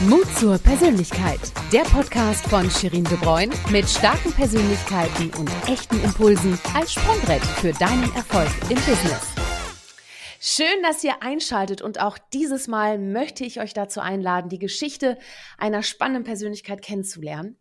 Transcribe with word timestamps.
Mut 0.00 0.26
zur 0.36 0.58
Persönlichkeit. 0.58 1.40
Der 1.72 1.80
Podcast 1.84 2.46
von 2.48 2.70
Shirin 2.70 3.04
De 3.04 3.16
Bruyne 3.16 3.54
mit 3.70 3.88
starken 3.88 4.30
Persönlichkeiten 4.30 5.30
und 5.38 5.50
echten 5.66 5.98
Impulsen 6.04 6.58
als 6.74 6.92
Sprungbrett 6.92 7.42
für 7.42 7.72
deinen 7.72 8.14
Erfolg 8.14 8.50
im 8.68 8.76
Business. 8.76 9.34
Schön, 10.38 10.82
dass 10.82 11.02
ihr 11.02 11.22
einschaltet 11.22 11.80
und 11.80 11.98
auch 12.00 12.18
dieses 12.18 12.68
Mal 12.68 12.98
möchte 12.98 13.42
ich 13.44 13.58
euch 13.58 13.72
dazu 13.72 14.00
einladen, 14.00 14.50
die 14.50 14.58
Geschichte 14.58 15.16
einer 15.56 15.82
spannenden 15.82 16.24
Persönlichkeit 16.24 16.82
kennenzulernen. 16.82 17.56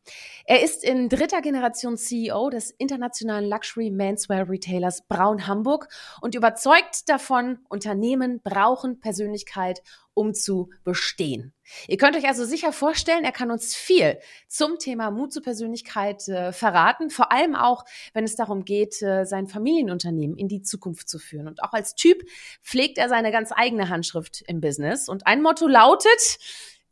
Er 0.45 0.61
ist 0.61 0.83
in 0.83 1.07
dritter 1.07 1.41
Generation 1.41 1.95
CEO 1.95 2.49
des 2.49 2.71
internationalen 2.71 3.49
Luxury 3.49 3.91
Menswear 3.91 4.49
Retailers 4.49 5.07
Braun 5.07 5.47
Hamburg 5.47 5.87
und 6.19 6.35
überzeugt 6.35 7.07
davon, 7.07 7.59
Unternehmen 7.69 8.41
brauchen 8.43 8.99
Persönlichkeit, 8.99 9.81
um 10.15 10.33
zu 10.33 10.71
bestehen. 10.83 11.53
Ihr 11.87 11.97
könnt 11.97 12.15
euch 12.15 12.27
also 12.27 12.45
sicher 12.45 12.71
vorstellen, 12.71 13.23
er 13.23 13.31
kann 13.31 13.51
uns 13.51 13.75
viel 13.75 14.19
zum 14.47 14.79
Thema 14.79 15.11
Mut 15.11 15.33
zur 15.33 15.43
Persönlichkeit 15.43 16.27
äh, 16.27 16.51
verraten, 16.51 17.09
vor 17.09 17.31
allem 17.31 17.55
auch, 17.55 17.85
wenn 18.13 18.23
es 18.23 18.35
darum 18.35 18.65
geht, 18.65 19.01
äh, 19.01 19.25
sein 19.25 19.47
Familienunternehmen 19.47 20.37
in 20.37 20.47
die 20.47 20.61
Zukunft 20.61 21.09
zu 21.09 21.19
führen. 21.19 21.47
Und 21.47 21.63
auch 21.63 21.73
als 21.73 21.95
Typ 21.95 22.23
pflegt 22.63 22.97
er 22.97 23.09
seine 23.09 23.31
ganz 23.31 23.51
eigene 23.51 23.89
Handschrift 23.89 24.43
im 24.47 24.61
Business. 24.61 25.09
Und 25.09 25.27
ein 25.27 25.41
Motto 25.41 25.67
lautet, 25.67 26.39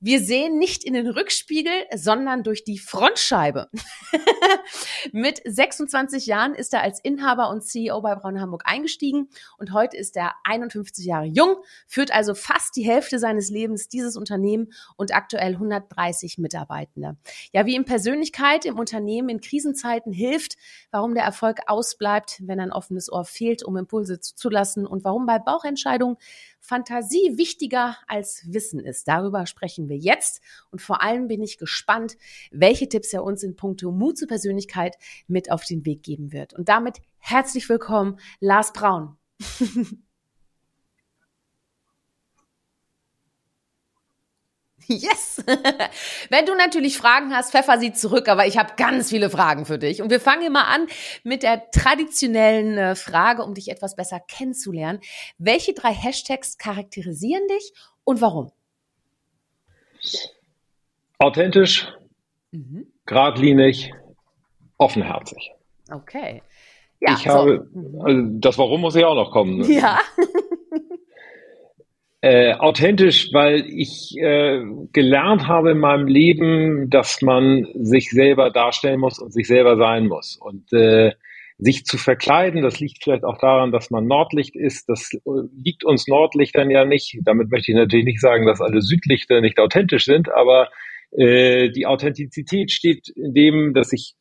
wir 0.04 0.20
sehen 0.20 0.60
nicht 0.60 0.84
in 0.84 0.96
den 0.96 1.08
Rückspiegel, 1.08 1.72
sondern 1.96 2.44
durch 2.44 2.66
die 2.66 2.78
Frontscheibe. 2.78 3.70
Mit 5.14 5.42
26 5.46 6.26
Jahren 6.26 6.56
ist 6.56 6.74
er 6.74 6.82
als 6.82 7.00
Inhaber 7.00 7.50
und 7.50 7.64
CEO 7.64 8.02
bei 8.02 8.14
Braun 8.16 8.42
Hamburg 8.42 8.64
eingestiegen 8.66 9.30
und 9.58 9.72
heute 9.72 9.96
ist 9.96 10.18
er 10.18 10.34
51 10.44 11.06
Jahre 11.06 11.24
jung, 11.24 11.56
führt 11.88 12.14
also 12.14 12.36
fast 12.36 12.76
die 12.76 12.84
Hälfte 12.84 13.18
seines 13.18 13.50
Lebens 13.50 13.88
dieses 13.88 14.18
Unternehmen 14.18 14.74
und 14.98 15.16
aktuell 15.16 15.54
130 15.54 16.38
Mitarbeitende. 16.38 17.16
Ja, 17.54 17.66
wie 17.66 17.76
ihm 17.76 17.86
Persönlichkeit 17.86 18.66
im 18.66 18.78
Unternehmen 18.78 19.30
in 19.30 19.40
Krisenzeiten 19.40 20.12
hilft, 20.12 20.58
warum 20.92 21.14
der 21.14 21.24
Erfolg 21.24 21.62
ausbleibt, 21.68 22.42
wenn 22.46 22.60
ein 22.60 22.74
offenes 22.74 23.10
Ohr 23.10 23.24
fehlt, 23.24 23.64
um 23.64 23.78
Impulse 23.78 24.20
zuzulassen 24.20 24.86
und 24.86 25.06
warum 25.06 25.26
bei 25.26 25.40
Bauchentscheidungen 25.40 26.18
Fantasie 26.64 27.38
wichtiger 27.38 27.98
als 28.08 28.46
Wissen 28.48 28.80
ist. 28.80 29.08
Darüber 29.08 29.46
sprechen 29.46 29.90
wir 29.90 29.98
jetzt 29.98 30.42
und 30.72 30.82
vor 30.82 31.02
allem 31.02 31.28
bin 31.28 31.44
ich 31.44 31.58
gespannt, 31.58 32.18
welche 32.52 32.88
Tipps 32.88 33.12
er 33.12 33.24
uns 33.24 33.44
in 33.44 33.58
puncto 33.58 33.92
Mut 33.92 34.18
zur 34.18 34.30
Persönlichkeit 34.30 34.96
mit 35.28 35.52
auf 35.52 35.66
den 35.66 35.86
Weg 35.86 36.04
geben 36.04 36.32
wird. 36.32 36.54
Und 36.54 36.70
damit 36.70 37.02
herzlich 37.20 37.68
willkommen, 37.68 38.18
Lars 38.40 38.72
Braun. 38.72 39.18
Yes! 44.88 45.44
Wenn 46.30 46.46
du 46.46 46.56
natürlich 46.56 46.98
Fragen 46.98 47.34
hast, 47.34 47.52
pfeffer 47.52 47.80
sie 47.80 47.94
zurück, 47.94 48.28
aber 48.28 48.48
ich 48.48 48.58
habe 48.58 48.74
ganz 48.78 49.10
viele 49.10 49.30
Fragen 49.30 49.66
für 49.66 49.78
dich. 49.78 50.02
Und 50.02 50.10
wir 50.10 50.20
fangen 50.20 50.46
immer 50.46 50.68
an 50.68 50.88
mit 51.24 51.44
der 51.44 51.70
traditionellen 51.72 52.78
äh, 52.78 52.96
Frage, 52.96 53.44
um 53.44 53.54
dich 53.54 53.70
etwas 53.70 53.96
besser 53.96 54.20
kennenzulernen. 54.20 55.00
Welche 55.38 55.74
drei 55.74 55.94
Hashtags 55.94 56.58
charakterisieren 56.58 57.48
dich 57.48 57.74
und 58.04 58.22
warum? 58.22 58.52
Authentisch, 61.20 61.88
mhm. 62.52 62.88
geradlinig, 63.06 63.94
offenherzig. 64.78 65.52
Okay. 65.90 66.42
Ja, 67.00 67.14
ich 67.14 67.24
so. 67.24 67.30
habe, 67.30 67.70
mhm. 67.74 68.02
also 68.02 68.22
das 68.40 68.58
Warum 68.58 68.82
muss 68.82 68.96
ja 68.96 69.08
auch 69.08 69.16
noch 69.16 69.32
kommen. 69.32 69.60
Ne? 69.60 69.72
Ja. 69.72 70.00
Äh, 72.24 72.54
authentisch, 72.54 73.34
weil 73.34 73.66
ich 73.68 74.16
äh, 74.18 74.64
gelernt 74.94 75.46
habe 75.50 75.72
in 75.72 75.80
meinem 75.80 76.08
Leben, 76.08 76.90
dass 76.90 77.22
man 77.22 77.68
sich 77.74 78.12
selber 78.12 78.50
darstellen 78.50 79.02
muss 79.02 79.20
und 79.20 79.34
sich 79.34 79.46
selber 79.46 79.76
sein 79.76 80.08
muss. 80.08 80.38
Und 80.38 80.72
äh, 80.72 81.12
sich 81.58 81.84
zu 81.84 81.98
verkleiden, 81.98 82.62
das 82.62 82.80
liegt 82.80 83.04
vielleicht 83.04 83.26
auch 83.26 83.38
daran, 83.40 83.74
dass 83.74 83.92
man 83.92 84.08
Nordlicht 84.08 84.56
ist. 84.56 84.88
Das 84.88 85.12
äh, 85.14 85.20
liegt 85.62 85.84
uns 85.84 86.08
Nordlichtern 86.08 86.72
ja 86.72 86.86
nicht. 86.86 87.20
Damit 87.26 87.52
möchte 87.52 87.74
ich 87.74 87.78
natürlich 87.78 88.06
nicht 88.06 88.22
sagen, 88.22 88.46
dass 88.46 88.62
alle 88.62 88.82
Südlichter 88.82 89.42
nicht 89.42 89.60
authentisch 89.60 90.06
sind, 90.06 90.32
aber 90.32 90.70
äh, 91.12 91.72
die 91.72 91.86
Authentizität 91.86 92.72
steht 92.72 93.10
in 93.10 93.34
dem, 93.34 93.74
dass 93.74 93.92
ich 93.92 94.14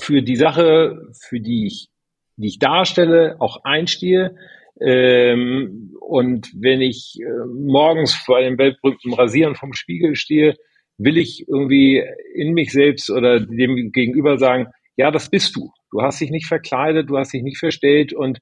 für 0.00 0.22
die 0.22 0.36
Sache, 0.36 1.08
für 1.20 1.40
die 1.40 1.66
ich, 1.66 1.88
die 2.36 2.46
ich 2.46 2.58
darstelle, 2.60 3.40
auch 3.40 3.64
einstehe 3.64 4.36
ähm, 4.80 5.96
und 6.00 6.50
wenn 6.54 6.80
ich 6.80 7.16
äh, 7.20 7.46
morgens 7.46 8.14
vor 8.14 8.40
dem 8.40 8.58
weltberühmten 8.58 9.12
Rasieren 9.14 9.54
vom 9.54 9.72
Spiegel 9.72 10.14
stehe, 10.14 10.56
will 10.98 11.16
ich 11.16 11.46
irgendwie 11.48 12.04
in 12.34 12.54
mich 12.54 12.72
selbst 12.72 13.10
oder 13.10 13.40
dem 13.40 13.92
Gegenüber 13.92 14.38
sagen, 14.38 14.68
ja, 14.96 15.10
das 15.10 15.30
bist 15.30 15.54
du. 15.56 15.70
Du 15.90 16.02
hast 16.02 16.20
dich 16.20 16.30
nicht 16.30 16.46
verkleidet, 16.46 17.08
du 17.08 17.16
hast 17.16 17.32
dich 17.32 17.42
nicht 17.42 17.58
verstellt 17.58 18.12
und 18.12 18.40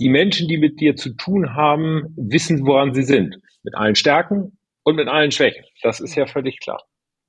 die 0.00 0.08
Menschen, 0.08 0.48
die 0.48 0.56
mit 0.56 0.80
dir 0.80 0.96
zu 0.96 1.14
tun 1.14 1.54
haben, 1.54 2.14
wissen, 2.16 2.66
woran 2.66 2.94
sie 2.94 3.02
sind. 3.02 3.36
Mit 3.62 3.74
allen 3.74 3.94
Stärken 3.94 4.58
und 4.82 4.96
mit 4.96 5.08
allen 5.08 5.30
Schwächen. 5.30 5.64
Das 5.82 6.00
ist 6.00 6.14
ja 6.14 6.26
völlig 6.26 6.58
klar. 6.60 6.82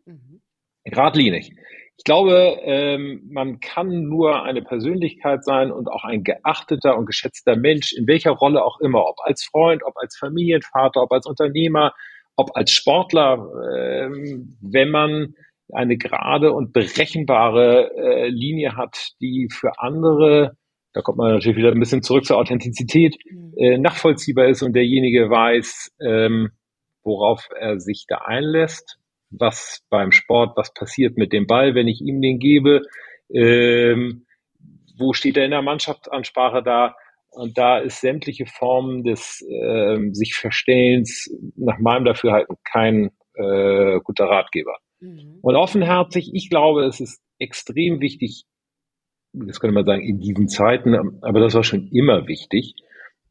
Mhm. 0.05 0.41
Gradlinig. 0.85 1.53
Ich 1.97 2.03
glaube, 2.03 2.57
ähm, 2.63 3.29
man 3.31 3.59
kann 3.59 4.03
nur 4.03 4.43
eine 4.43 4.63
Persönlichkeit 4.63 5.43
sein 5.43 5.71
und 5.71 5.87
auch 5.87 6.03
ein 6.03 6.23
geachteter 6.23 6.97
und 6.97 7.05
geschätzter 7.05 7.55
Mensch, 7.55 7.93
in 7.93 8.07
welcher 8.07 8.31
Rolle 8.31 8.63
auch 8.63 8.79
immer, 8.79 9.05
ob 9.05 9.17
als 9.23 9.43
Freund, 9.43 9.83
ob 9.85 9.93
als 9.97 10.17
Familienvater, 10.17 11.03
ob 11.03 11.11
als 11.11 11.27
Unternehmer, 11.27 11.93
ob 12.35 12.55
als 12.55 12.71
Sportler, 12.71 13.45
ähm, 13.71 14.57
wenn 14.61 14.89
man 14.89 15.35
eine 15.73 15.97
gerade 15.97 16.51
und 16.51 16.73
berechenbare 16.73 17.91
äh, 17.95 18.27
Linie 18.29 18.75
hat, 18.75 19.11
die 19.21 19.47
für 19.51 19.79
andere, 19.79 20.57
da 20.93 21.01
kommt 21.01 21.17
man 21.17 21.33
natürlich 21.33 21.57
wieder 21.57 21.71
ein 21.71 21.79
bisschen 21.79 22.03
zurück 22.03 22.25
zur 22.25 22.37
Authentizität, 22.37 23.15
mhm. 23.29 23.53
äh, 23.57 23.77
nachvollziehbar 23.77 24.47
ist 24.47 24.63
und 24.63 24.73
derjenige 24.73 25.29
weiß, 25.29 25.91
ähm, 26.01 26.49
worauf 27.03 27.47
er 27.57 27.79
sich 27.79 28.05
da 28.07 28.17
einlässt 28.25 29.00
was 29.31 29.81
beim 29.89 30.11
Sport, 30.11 30.55
was 30.55 30.73
passiert 30.73 31.17
mit 31.17 31.33
dem 31.33 31.47
Ball, 31.47 31.73
wenn 31.75 31.87
ich 31.87 32.01
ihm 32.01 32.21
den 32.21 32.39
gebe, 32.39 32.81
ähm, 33.33 34.25
wo 34.97 35.13
steht 35.13 35.37
er 35.37 35.45
in 35.45 35.51
der 35.51 35.61
Mannschaftsansprache 35.61 36.61
da? 36.61 36.95
Und 37.31 37.57
da 37.57 37.79
ist 37.79 38.01
sämtliche 38.01 38.45
Formen 38.45 39.03
des 39.03 39.41
äh, 39.41 39.97
sich 40.11 40.35
Verstellens 40.35 41.33
nach 41.55 41.79
meinem 41.79 42.03
Dafürhalten 42.03 42.57
kein 42.69 43.11
äh, 43.35 43.99
guter 44.03 44.25
Ratgeber. 44.25 44.75
Mhm. 44.99 45.39
Und 45.41 45.55
offenherzig, 45.55 46.31
ich 46.33 46.49
glaube, 46.49 46.85
es 46.85 46.99
ist 46.99 47.21
extrem 47.39 48.01
wichtig, 48.01 48.43
das 49.33 49.61
könnte 49.61 49.73
man 49.73 49.85
sagen, 49.85 50.03
in 50.03 50.19
diesen 50.19 50.49
Zeiten, 50.49 51.23
aber 51.23 51.39
das 51.39 51.53
war 51.53 51.63
schon 51.63 51.87
immer 51.87 52.27
wichtig, 52.27 52.75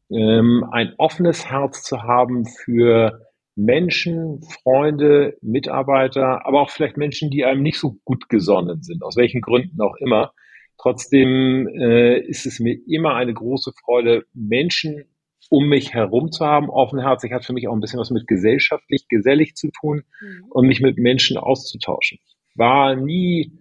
ähm, 0.09 0.65
ein 0.71 0.93
offenes 0.97 1.49
Herz 1.49 1.83
zu 1.83 2.01
haben 2.01 2.45
für 2.45 3.27
Menschen, 3.65 4.41
Freunde, 4.63 5.37
Mitarbeiter, 5.41 6.45
aber 6.45 6.61
auch 6.61 6.71
vielleicht 6.71 6.97
Menschen, 6.97 7.29
die 7.29 7.45
einem 7.45 7.61
nicht 7.61 7.79
so 7.79 7.97
gut 8.05 8.27
gesonnen 8.27 8.81
sind, 8.81 9.03
aus 9.03 9.15
welchen 9.15 9.41
Gründen 9.41 9.79
auch 9.81 9.95
immer. 9.97 10.33
Trotzdem 10.79 11.67
äh, 11.67 12.19
ist 12.19 12.45
es 12.47 12.59
mir 12.59 12.77
immer 12.87 13.15
eine 13.15 13.33
große 13.33 13.71
Freude, 13.83 14.23
Menschen 14.33 15.05
um 15.49 15.67
mich 15.67 15.93
herum 15.93 16.31
zu 16.31 16.45
haben. 16.45 16.69
Offenherzig 16.69 17.33
hat 17.33 17.45
für 17.45 17.53
mich 17.53 17.67
auch 17.67 17.73
ein 17.73 17.81
bisschen 17.81 17.99
was 17.99 18.09
mit 18.09 18.25
gesellschaftlich, 18.27 19.07
gesellig 19.09 19.55
zu 19.55 19.69
tun 19.69 20.03
mhm. 20.21 20.45
und 20.49 20.65
mich 20.65 20.81
mit 20.81 20.97
Menschen 20.97 21.37
auszutauschen. 21.37 22.19
War 22.55 22.95
nie 22.95 23.51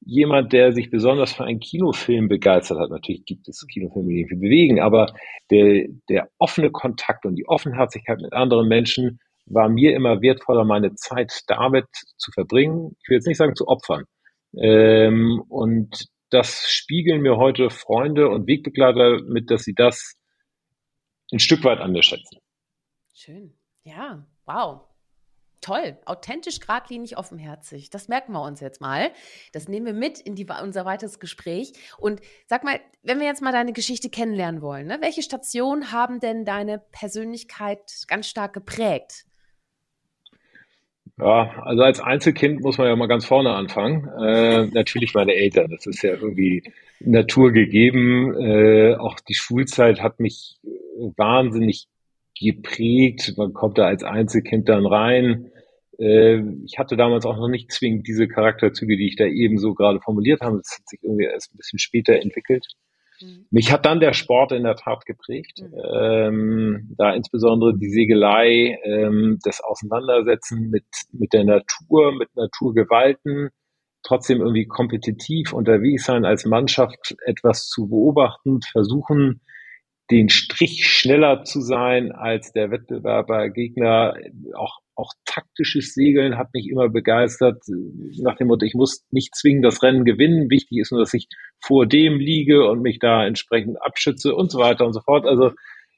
jemand, 0.00 0.52
der 0.52 0.72
sich 0.72 0.90
besonders 0.90 1.32
für 1.32 1.44
einen 1.44 1.60
Kinofilm 1.60 2.28
begeistert 2.28 2.78
hat. 2.78 2.90
Natürlich 2.90 3.24
gibt 3.24 3.48
es 3.48 3.66
Kinofilme, 3.66 4.08
die 4.08 4.24
mich 4.24 4.40
bewegen, 4.40 4.80
aber 4.80 5.14
der, 5.50 5.86
der 6.08 6.28
offene 6.38 6.70
Kontakt 6.70 7.24
und 7.24 7.36
die 7.36 7.48
Offenherzigkeit 7.48 8.20
mit 8.20 8.32
anderen 8.32 8.68
Menschen 8.68 9.20
war 9.46 9.68
mir 9.68 9.94
immer 9.94 10.20
wertvoller, 10.20 10.64
meine 10.64 10.94
Zeit 10.94 11.42
damit 11.46 11.86
zu 12.16 12.30
verbringen. 12.32 12.96
Ich 13.02 13.08
will 13.08 13.16
jetzt 13.16 13.26
nicht 13.26 13.38
sagen 13.38 13.54
zu 13.54 13.68
opfern. 13.68 14.04
Ähm, 14.58 15.42
und 15.48 16.06
das 16.30 16.70
spiegeln 16.70 17.22
mir 17.22 17.36
heute 17.36 17.70
Freunde 17.70 18.28
und 18.28 18.46
Wegbegleiter 18.46 19.22
mit, 19.24 19.50
dass 19.50 19.62
sie 19.62 19.74
das 19.74 20.14
ein 21.32 21.38
Stück 21.38 21.64
weit 21.64 21.78
anders 21.78 22.06
schätzen. 22.06 22.38
Schön. 23.14 23.54
Ja, 23.84 24.26
wow. 24.44 24.82
Toll, 25.62 25.98
authentisch, 26.04 26.60
geradlinig, 26.60 27.16
offenherzig. 27.16 27.90
Das 27.90 28.08
merken 28.08 28.32
wir 28.32 28.42
uns 28.42 28.60
jetzt 28.60 28.80
mal. 28.80 29.10
Das 29.52 29.68
nehmen 29.68 29.86
wir 29.86 29.94
mit 29.94 30.20
in 30.20 30.36
die, 30.36 30.46
unser 30.62 30.84
weiteres 30.84 31.18
Gespräch. 31.18 31.72
Und 31.98 32.20
sag 32.46 32.62
mal, 32.62 32.78
wenn 33.02 33.18
wir 33.18 33.26
jetzt 33.26 33.42
mal 33.42 33.52
deine 33.52 33.72
Geschichte 33.72 34.10
kennenlernen 34.10 34.60
wollen, 34.60 34.86
ne, 34.86 34.98
welche 35.00 35.22
Stationen 35.22 35.92
haben 35.92 36.20
denn 36.20 36.44
deine 36.44 36.78
Persönlichkeit 36.92 38.04
ganz 38.06 38.28
stark 38.28 38.52
geprägt? 38.52 39.24
Ja, 41.18 41.62
also 41.62 41.82
als 41.82 42.00
Einzelkind 42.00 42.60
muss 42.60 42.76
man 42.76 42.88
ja 42.88 42.96
mal 42.96 43.08
ganz 43.08 43.24
vorne 43.24 43.54
anfangen. 43.54 44.06
Äh, 44.22 44.66
natürlich 44.66 45.14
meine 45.14 45.34
Eltern, 45.34 45.70
das 45.70 45.86
ist 45.86 46.02
ja 46.02 46.10
irgendwie 46.10 46.62
naturgegeben. 47.00 48.34
Äh, 48.38 48.96
auch 48.96 49.18
die 49.20 49.34
Schulzeit 49.34 50.02
hat 50.02 50.20
mich 50.20 50.58
wahnsinnig 51.16 51.86
geprägt. 52.38 53.34
Man 53.38 53.54
kommt 53.54 53.78
da 53.78 53.86
als 53.86 54.04
Einzelkind 54.04 54.68
dann 54.68 54.84
rein. 54.84 55.50
Äh, 55.98 56.42
ich 56.66 56.78
hatte 56.78 56.98
damals 56.98 57.24
auch 57.24 57.36
noch 57.36 57.48
nicht 57.48 57.72
zwingend 57.72 58.06
diese 58.06 58.28
Charakterzüge, 58.28 58.98
die 58.98 59.06
ich 59.08 59.16
da 59.16 59.24
eben 59.24 59.56
so 59.58 59.72
gerade 59.74 60.00
formuliert 60.00 60.42
habe. 60.42 60.58
Das 60.58 60.76
hat 60.78 60.88
sich 60.88 61.02
irgendwie 61.02 61.24
erst 61.24 61.54
ein 61.54 61.56
bisschen 61.56 61.78
später 61.78 62.14
entwickelt. 62.16 62.66
Mhm. 63.20 63.46
Mich 63.50 63.72
hat 63.72 63.86
dann 63.86 64.00
der 64.00 64.12
Sport 64.12 64.52
in 64.52 64.64
der 64.64 64.76
Tat 64.76 65.06
geprägt. 65.06 65.62
Mhm. 65.62 65.74
Ähm, 65.94 66.94
da 66.98 67.12
insbesondere 67.14 67.76
die 67.76 67.90
Segelei, 67.90 68.78
ähm, 68.84 69.38
das 69.42 69.60
Auseinandersetzen 69.62 70.70
mit, 70.70 70.86
mit 71.12 71.32
der 71.32 71.44
Natur, 71.44 72.12
mit 72.12 72.34
Naturgewalten, 72.36 73.50
trotzdem 74.02 74.40
irgendwie 74.40 74.66
kompetitiv 74.66 75.52
unterwegs 75.52 76.04
sein, 76.04 76.24
als 76.24 76.44
Mannschaft 76.44 77.16
etwas 77.24 77.66
zu 77.66 77.88
beobachten, 77.88 78.60
versuchen, 78.62 79.40
den 80.10 80.28
Strich 80.28 80.86
schneller 80.86 81.42
zu 81.42 81.60
sein 81.60 82.12
als 82.12 82.52
der 82.52 82.70
Wettbewerber, 82.70 83.50
Gegner, 83.50 84.14
auch, 84.54 84.78
auch 84.96 85.12
taktisches 85.24 85.94
Segeln 85.94 86.38
hat 86.38 86.52
mich 86.54 86.68
immer 86.68 86.88
begeistert, 86.88 87.62
nach 88.18 88.36
dem 88.36 88.48
Motto, 88.48 88.64
ich 88.64 88.74
muss 88.74 89.04
nicht 89.10 89.34
zwingend 89.34 89.64
das 89.64 89.82
Rennen 89.82 90.04
gewinnen, 90.04 90.50
wichtig 90.50 90.78
ist 90.78 90.90
nur, 90.90 91.00
dass 91.00 91.14
ich 91.14 91.28
vor 91.60 91.86
dem 91.86 92.18
liege 92.18 92.68
und 92.68 92.80
mich 92.82 92.98
da 92.98 93.26
entsprechend 93.26 93.80
abschütze 93.82 94.34
und 94.34 94.50
so 94.50 94.58
weiter 94.58 94.86
und 94.86 94.94
so 94.94 95.00
fort. 95.00 95.26
Also 95.26 95.52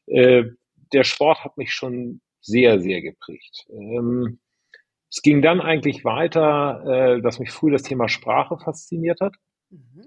äh, 0.07 0.45
der 0.93 1.05
Sport 1.05 1.45
hat 1.45 1.57
mich 1.57 1.73
schon 1.73 2.21
sehr, 2.41 2.81
sehr 2.81 3.01
geprägt. 3.03 3.67
Ähm, 3.71 4.41
es 5.11 5.23
ging 5.23 5.43
dann 5.43 5.61
eigentlich 5.61 6.05
weiter, 6.05 7.17
äh, 7.17 7.23
dass 7.23 7.39
mich 7.39 7.51
früh 7.51 7.71
das 7.71 7.83
Thema 7.83 8.09
Sprache 8.09 8.59
fasziniert 8.59 9.21
hat. 9.21 9.37
Mhm. 9.71 10.05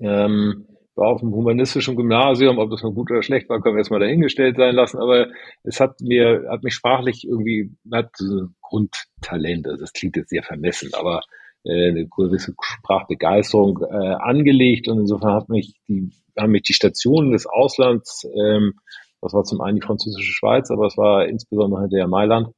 Ähm, 0.00 0.66
war 0.94 1.08
auf 1.08 1.20
dem 1.20 1.32
humanistischen 1.32 1.96
Gymnasium, 1.96 2.58
ob 2.58 2.70
das 2.70 2.82
nur 2.82 2.94
gut 2.94 3.10
oder 3.10 3.22
schlecht 3.22 3.48
war, 3.48 3.60
können 3.60 3.76
wir 3.76 3.80
jetzt 3.80 3.90
mal 3.90 4.00
dahingestellt 4.00 4.56
sein 4.56 4.74
lassen, 4.74 4.98
aber 4.98 5.28
es 5.62 5.80
hat 5.80 6.00
mir, 6.00 6.46
hat 6.50 6.62
mich 6.62 6.74
sprachlich 6.74 7.26
irgendwie, 7.26 7.74
hat 7.90 8.10
so 8.16 8.42
ein 8.42 8.54
Grundtalent, 8.60 9.66
also 9.66 9.80
das 9.80 9.92
klingt 9.92 10.16
jetzt 10.16 10.30
sehr 10.30 10.42
vermessen, 10.42 10.90
aber 10.94 11.22
äh, 11.64 11.90
eine 11.90 12.06
gewisse 12.06 12.54
Sprachbegeisterung 12.60 13.80
äh, 13.82 14.14
angelegt. 14.14 14.88
Und 14.88 15.00
insofern 15.00 15.34
hat 15.34 15.48
mich 15.48 15.74
die, 15.88 16.10
haben 16.38 16.52
mich 16.52 16.62
die 16.62 16.72
Stationen 16.72 17.32
des 17.32 17.46
Auslands, 17.46 18.26
ähm, 18.34 18.74
das 19.20 19.32
war 19.32 19.44
zum 19.44 19.60
einen 19.60 19.76
die 19.76 19.86
französische 19.86 20.32
Schweiz, 20.32 20.70
aber 20.70 20.86
es 20.86 20.96
war 20.96 21.26
insbesondere 21.26 21.88
der 21.88 22.08
Mailand, 22.08 22.48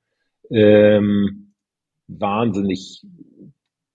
ähm, 0.50 1.52
wahnsinnig 2.06 3.04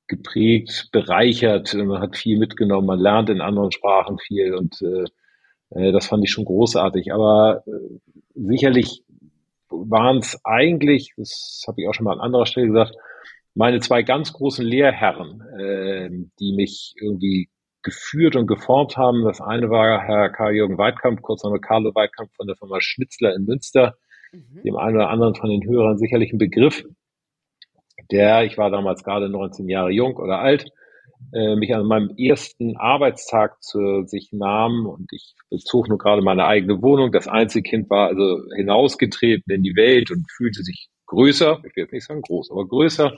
geprägt, 0.10 0.90
bereichert. 0.92 1.74
Man 1.74 2.02
hat 2.02 2.18
viel 2.18 2.38
mitgenommen, 2.38 2.88
man 2.88 3.00
lernt 3.00 3.30
in 3.30 3.40
anderen 3.40 3.72
Sprachen 3.72 4.18
viel 4.20 4.54
und 4.54 4.82
äh, 4.82 5.06
äh 5.70 5.92
das 5.94 6.08
fand 6.08 6.26
ich 6.26 6.32
schon 6.32 6.46
großartig. 6.46 7.14
Aber 7.14 7.64
äh, 7.66 7.72
sicherlich 8.36 9.04
waren 9.70 10.18
es 10.18 10.38
eigentlich, 10.44 11.14
das 11.16 11.64
habe 11.68 11.82
ich 11.82 11.88
auch 11.88 11.94
schon 11.94 12.06
mal 12.06 12.14
an 12.14 12.20
anderer 12.20 12.46
Stelle 12.46 12.68
gesagt, 12.68 12.96
meine 13.56 13.80
zwei 13.80 14.04
ganz 14.04 14.34
großen 14.34 14.66
Lehrherren, 14.66 15.42
äh, 15.58 16.10
die 16.40 16.54
mich 16.54 16.96
irgendwie 17.00 17.50
geführt 17.84 18.36
und 18.36 18.48
geformt 18.48 18.98
haben. 18.98 19.24
Das 19.24 19.40
eine 19.40 19.70
war 19.70 20.02
Herr 20.02 20.30
Karl-Jürgen 20.30 20.78
Weidkamp, 20.78 21.22
kurz 21.22 21.44
Name 21.44 21.60
Carlo 21.60 21.94
Weidkamp 21.96 22.32
von 22.36 22.48
der 22.48 22.56
Firma 22.58 22.82
Schnitzler 22.82 23.36
in 23.36 23.46
Münster, 23.46 23.96
mhm. 24.32 24.64
dem 24.64 24.76
einen 24.76 24.98
oder 24.98 25.10
anderen 25.10 25.36
von 25.36 25.50
den 25.50 25.64
Hörern 25.64 25.98
sicherlich 25.98 26.34
ein 26.34 26.40
Begriff 26.40 26.84
der, 28.12 28.44
ich 28.44 28.58
war 28.58 28.70
damals 28.70 29.04
gerade 29.04 29.30
19 29.30 29.68
Jahre 29.70 29.92
jung 29.92 30.16
oder 30.18 30.40
alt, 30.40 30.72
äh, 31.34 31.56
mich 31.56 31.74
an 31.76 31.86
meinem 31.86 32.16
ersten 32.18 32.78
Arbeitstag 32.78 33.62
zu 33.62 34.04
sich 34.06 34.30
nahm 34.32 34.86
und 34.86 35.12
ich 35.12 35.36
bezog 35.50 35.90
nur 35.90 35.98
gerade 35.98 36.22
meine 36.22 36.46
eigene 36.46 36.82
Wohnung. 36.82 37.12
Das 37.12 37.28
Einzelkind 37.28 37.90
war 37.90 38.08
also 38.08 38.42
hinausgetreten 38.56 39.54
in 39.54 39.64
die 39.64 39.76
Welt 39.76 40.12
und 40.12 40.26
fühlte 40.32 40.64
sich 40.64 40.90
größer, 41.08 41.60
ich 41.66 41.76
will 41.76 41.84
jetzt 41.84 41.94
nicht 41.94 42.06
sagen 42.06 42.22
groß, 42.22 42.52
aber 42.52 42.68
größer. 42.68 43.18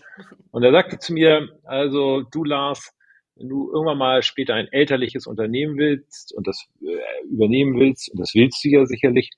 Und 0.51 0.63
er 0.63 0.71
sagte 0.71 0.97
zu 0.97 1.13
mir, 1.13 1.49
also 1.63 2.23
du 2.31 2.43
Lars, 2.43 2.93
wenn 3.35 3.49
du 3.49 3.71
irgendwann 3.71 3.97
mal 3.97 4.23
später 4.23 4.55
ein 4.55 4.67
elterliches 4.71 5.27
Unternehmen 5.27 5.77
willst 5.77 6.33
und 6.35 6.47
das 6.47 6.67
äh, 6.81 7.27
übernehmen 7.29 7.79
willst, 7.79 8.11
und 8.11 8.19
das 8.19 8.33
willst 8.33 8.63
du 8.63 8.69
ja 8.69 8.85
sicherlich, 8.85 9.29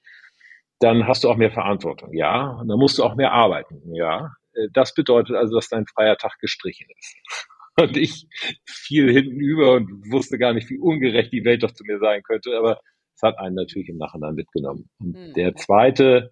dann 0.79 1.07
hast 1.07 1.23
du 1.23 1.29
auch 1.29 1.37
mehr 1.37 1.51
Verantwortung, 1.51 2.13
ja, 2.13 2.51
und 2.59 2.67
dann 2.67 2.79
musst 2.79 2.97
du 2.97 3.03
auch 3.03 3.15
mehr 3.15 3.31
arbeiten, 3.33 3.93
ja. 3.93 4.31
Äh, 4.53 4.67
das 4.73 4.93
bedeutet 4.93 5.35
also, 5.35 5.55
dass 5.55 5.69
dein 5.69 5.85
freier 5.87 6.17
Tag 6.17 6.37
gestrichen 6.39 6.87
ist. 6.97 7.15
Und 7.79 7.97
ich 7.97 8.27
fiel 8.65 9.11
hinten 9.11 9.39
über 9.39 9.73
und 9.73 9.89
wusste 10.11 10.37
gar 10.37 10.53
nicht, 10.53 10.69
wie 10.69 10.77
ungerecht 10.77 11.33
die 11.33 11.43
Welt 11.43 11.63
doch 11.63 11.71
zu 11.71 11.83
mir 11.83 11.97
sein 11.97 12.21
könnte, 12.21 12.55
aber 12.55 12.79
es 13.15 13.23
hat 13.23 13.39
einen 13.39 13.55
natürlich 13.55 13.89
im 13.89 13.97
Nachhinein 13.97 14.35
mitgenommen. 14.35 14.91
Und 14.99 15.13
mhm. 15.13 15.33
der 15.33 15.55
zweite, 15.55 16.31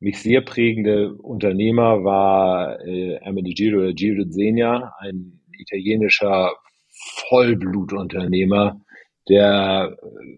mich 0.00 0.18
sehr 0.18 0.42
prägende 0.42 1.14
Unternehmer 1.14 2.04
war 2.04 2.78
äh, 2.84 3.14
Ermenegildo 3.14 3.78
oder 3.78 3.94
Gildo 3.94 4.28
Zegna, 4.28 4.92
ein 4.98 5.40
italienischer 5.58 6.52
Vollblutunternehmer, 7.28 8.78
der 9.28 9.96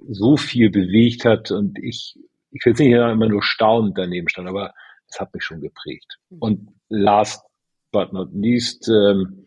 so 0.08 0.36
viel 0.36 0.70
bewegt 0.70 1.24
hat 1.24 1.50
und 1.50 1.78
ich, 1.78 2.14
ich 2.52 2.64
will 2.64 2.72
jetzt 2.72 2.80
nicht 2.80 2.92
immer 2.92 3.28
nur 3.28 3.42
staunend 3.42 3.98
daneben 3.98 4.28
stand, 4.28 4.48
aber 4.48 4.72
das 5.08 5.20
hat 5.20 5.34
mich 5.34 5.42
schon 5.42 5.60
geprägt. 5.60 6.18
Mhm. 6.30 6.38
Und 6.38 6.77
last 6.88 7.44
but 7.92 8.12
not 8.12 8.28
least 8.32 8.88
ähm, 8.88 9.46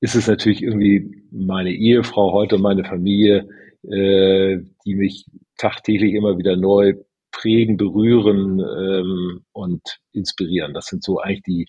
ist 0.00 0.14
es 0.14 0.26
natürlich 0.26 0.62
irgendwie 0.62 1.24
meine 1.30 1.72
Ehefrau 1.72 2.32
heute, 2.32 2.58
meine 2.58 2.84
Familie, 2.84 3.48
äh, 3.82 4.58
die 4.84 4.94
mich 4.94 5.26
tagtäglich 5.58 6.14
immer 6.14 6.38
wieder 6.38 6.56
neu 6.56 6.94
prägen, 7.30 7.76
berühren 7.76 8.60
ähm, 8.60 9.44
und 9.52 9.82
inspirieren. 10.12 10.74
Das 10.74 10.86
sind 10.86 11.02
so 11.04 11.20
eigentlich 11.20 11.42
die, 11.42 11.66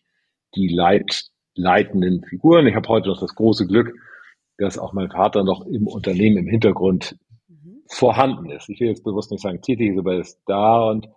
die 0.55 0.67
Leit, 0.69 1.25
leitenden 1.55 2.23
Figuren. 2.23 2.67
Ich 2.67 2.75
habe 2.75 2.87
heute 2.89 3.09
noch 3.09 3.19
das 3.19 3.35
große 3.35 3.67
Glück, 3.67 3.93
dass 4.57 4.77
auch 4.77 4.93
mein 4.93 5.09
Vater 5.09 5.43
noch 5.43 5.65
im 5.65 5.87
Unternehmen 5.87 6.37
im 6.37 6.47
Hintergrund 6.47 7.17
mhm. 7.47 7.83
vorhanden 7.87 8.49
ist. 8.49 8.69
Ich 8.69 8.79
will 8.79 8.87
jetzt 8.87 9.03
bewusst 9.03 9.31
nicht 9.31 9.41
sagen 9.41 9.61
tätig 9.61 9.91
ist, 9.91 9.99
aber 9.99 10.13
er 10.13 10.19
ist 10.21 10.41
da 10.45 10.89
und 10.89 11.07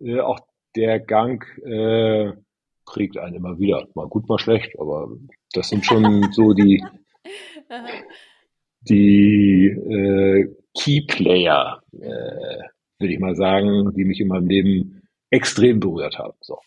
äh, 0.00 0.20
auch 0.20 0.40
der 0.74 1.00
Gang 1.00 1.44
äh, 1.64 2.32
prägt 2.84 3.18
einen 3.18 3.36
immer 3.36 3.58
wieder. 3.58 3.86
Mal 3.94 4.08
gut, 4.08 4.28
mal 4.28 4.38
schlecht, 4.38 4.78
aber 4.78 5.08
das 5.52 5.68
sind 5.68 5.84
schon 5.84 6.32
so 6.32 6.52
die, 6.52 6.84
die 8.80 9.66
äh, 9.66 10.54
Key 10.78 11.02
Player, 11.06 11.82
äh, 11.92 12.58
würde 12.98 13.12
ich 13.12 13.18
mal 13.18 13.34
sagen, 13.34 13.92
die 13.94 14.04
mich 14.04 14.20
in 14.20 14.28
meinem 14.28 14.46
Leben 14.46 15.02
extrem 15.30 15.80
berührt 15.80 16.18
haben. 16.18 16.34
So. 16.40 16.58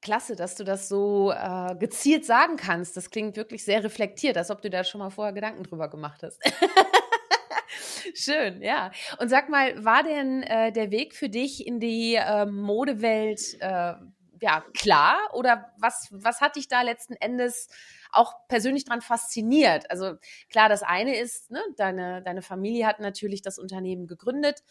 Klasse, 0.00 0.36
dass 0.36 0.54
du 0.54 0.64
das 0.64 0.88
so 0.88 1.32
äh, 1.32 1.74
gezielt 1.76 2.24
sagen 2.24 2.56
kannst. 2.56 2.96
Das 2.96 3.10
klingt 3.10 3.36
wirklich 3.36 3.64
sehr 3.64 3.82
reflektiert, 3.82 4.36
als 4.36 4.50
ob 4.50 4.62
du 4.62 4.70
da 4.70 4.84
schon 4.84 5.00
mal 5.00 5.10
vorher 5.10 5.32
Gedanken 5.32 5.64
drüber 5.64 5.88
gemacht 5.88 6.22
hast. 6.22 6.40
Schön, 8.14 8.62
ja. 8.62 8.92
Und 9.18 9.28
sag 9.28 9.48
mal, 9.48 9.84
war 9.84 10.02
denn 10.02 10.42
äh, 10.42 10.70
der 10.72 10.90
Weg 10.90 11.14
für 11.14 11.28
dich 11.28 11.66
in 11.66 11.80
die 11.80 12.14
äh, 12.14 12.46
Modewelt 12.46 13.56
äh, 13.60 13.94
ja 14.40 14.64
klar 14.74 15.18
oder 15.32 15.72
was 15.78 16.08
was 16.10 16.40
hat 16.40 16.56
dich 16.56 16.68
da 16.68 16.82
letzten 16.82 17.14
Endes 17.14 17.68
auch 18.10 18.34
persönlich 18.48 18.84
dran 18.84 19.00
fasziniert? 19.00 19.90
Also 19.90 20.14
klar, 20.50 20.68
das 20.68 20.82
eine 20.82 21.16
ist, 21.16 21.50
ne, 21.50 21.62
deine 21.76 22.22
deine 22.22 22.42
Familie 22.42 22.86
hat 22.86 23.00
natürlich 23.00 23.42
das 23.42 23.58
Unternehmen 23.58 24.06
gegründet, 24.06 24.62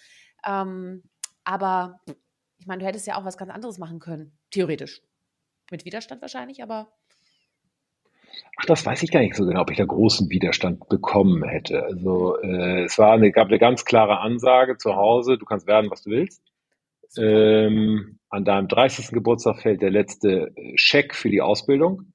ähm, 0.45 1.03
aber 1.43 2.01
ich 2.57 2.67
meine, 2.67 2.79
du 2.79 2.88
hättest 2.88 3.07
ja 3.07 3.17
auch 3.17 3.25
was 3.25 3.38
ganz 3.38 3.51
anderes 3.51 3.77
machen 3.77 4.00
können, 4.00 4.38
theoretisch. 4.51 5.01
Mit 5.72 5.86
Widerstand 5.86 6.22
wahrscheinlich, 6.22 6.62
aber 6.62 6.93
Ach, 8.57 8.65
das 8.65 8.86
weiß 8.86 9.03
ich 9.03 9.12
gar 9.12 9.19
nicht 9.19 9.36
so 9.36 9.45
genau, 9.45 9.62
ob 9.62 9.72
ich 9.72 9.77
da 9.77 9.86
großen 9.86 10.29
Widerstand 10.29 10.88
bekommen 10.88 11.43
hätte. 11.43 11.84
Also 11.84 12.38
äh, 12.41 12.84
es 12.84 12.98
war 12.98 13.13
eine, 13.13 13.31
gab 13.31 13.48
eine 13.48 13.60
ganz 13.60 13.86
klare 13.86 14.19
Ansage 14.19 14.77
zu 14.77 14.95
Hause, 14.95 15.38
du 15.38 15.45
kannst 15.45 15.67
werden, 15.67 15.91
was 15.91 16.03
du 16.03 16.12
willst. 16.12 16.41
Ähm, 17.17 18.19
an 18.36 18.44
deinem 18.44 18.68
30. 18.68 19.12
Geburtstag 19.12 19.62
fällt 19.62 19.82
der 19.82 19.92
letzte 19.92 20.51
äh, 20.56 20.74
Scheck 20.75 21.15
für 21.15 21.30
die 21.30 21.42
Ausbildung 21.42 22.13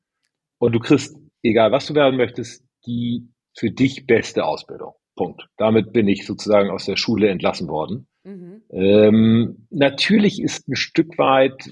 und 0.58 0.72
du 0.72 0.78
kriegst, 0.78 1.16
egal 1.42 1.72
was 1.72 1.86
du 1.86 1.94
werden 1.94 2.16
möchtest, 2.16 2.62
die 2.86 3.28
für 3.56 3.70
dich 3.70 4.06
beste 4.06 4.44
Ausbildung. 4.44 4.92
Punkt. 5.16 5.48
Damit 5.56 5.92
bin 5.92 6.08
ich 6.08 6.26
sozusagen 6.26 6.70
aus 6.70 6.86
der 6.86 6.96
Schule 6.96 7.28
entlassen 7.28 7.68
worden. 7.68 8.06
Mhm. 8.24 8.62
Ähm, 8.70 9.66
natürlich 9.70 10.40
ist 10.40 10.68
ein 10.68 10.76
Stück 10.76 11.18
weit, 11.18 11.68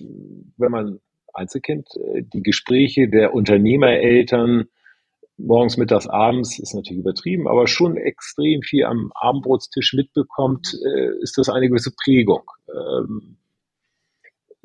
wenn 0.57 0.71
man 0.71 0.99
Einzelkind, 1.35 1.87
äh, 1.97 2.23
die 2.23 2.43
Gespräche 2.43 3.09
der 3.09 3.35
Unternehmereltern 3.35 4.65
morgens, 5.39 5.77
mittags, 5.77 6.09
abends 6.09 6.59
ist 6.59 6.75
natürlich 6.75 7.01
übertrieben, 7.01 7.47
aber 7.47 7.69
schon 7.69 7.97
extrem 7.97 8.63
viel 8.63 8.85
am 8.85 9.13
Abendbrotstisch 9.15 9.95
mitbekommt, 9.95 10.75
äh, 10.85 11.23
ist 11.23 11.39
das 11.39 11.49
eine 11.49 11.69
gewisse 11.69 11.93
Prägung. 12.03 12.43
Ähm, 12.69 13.38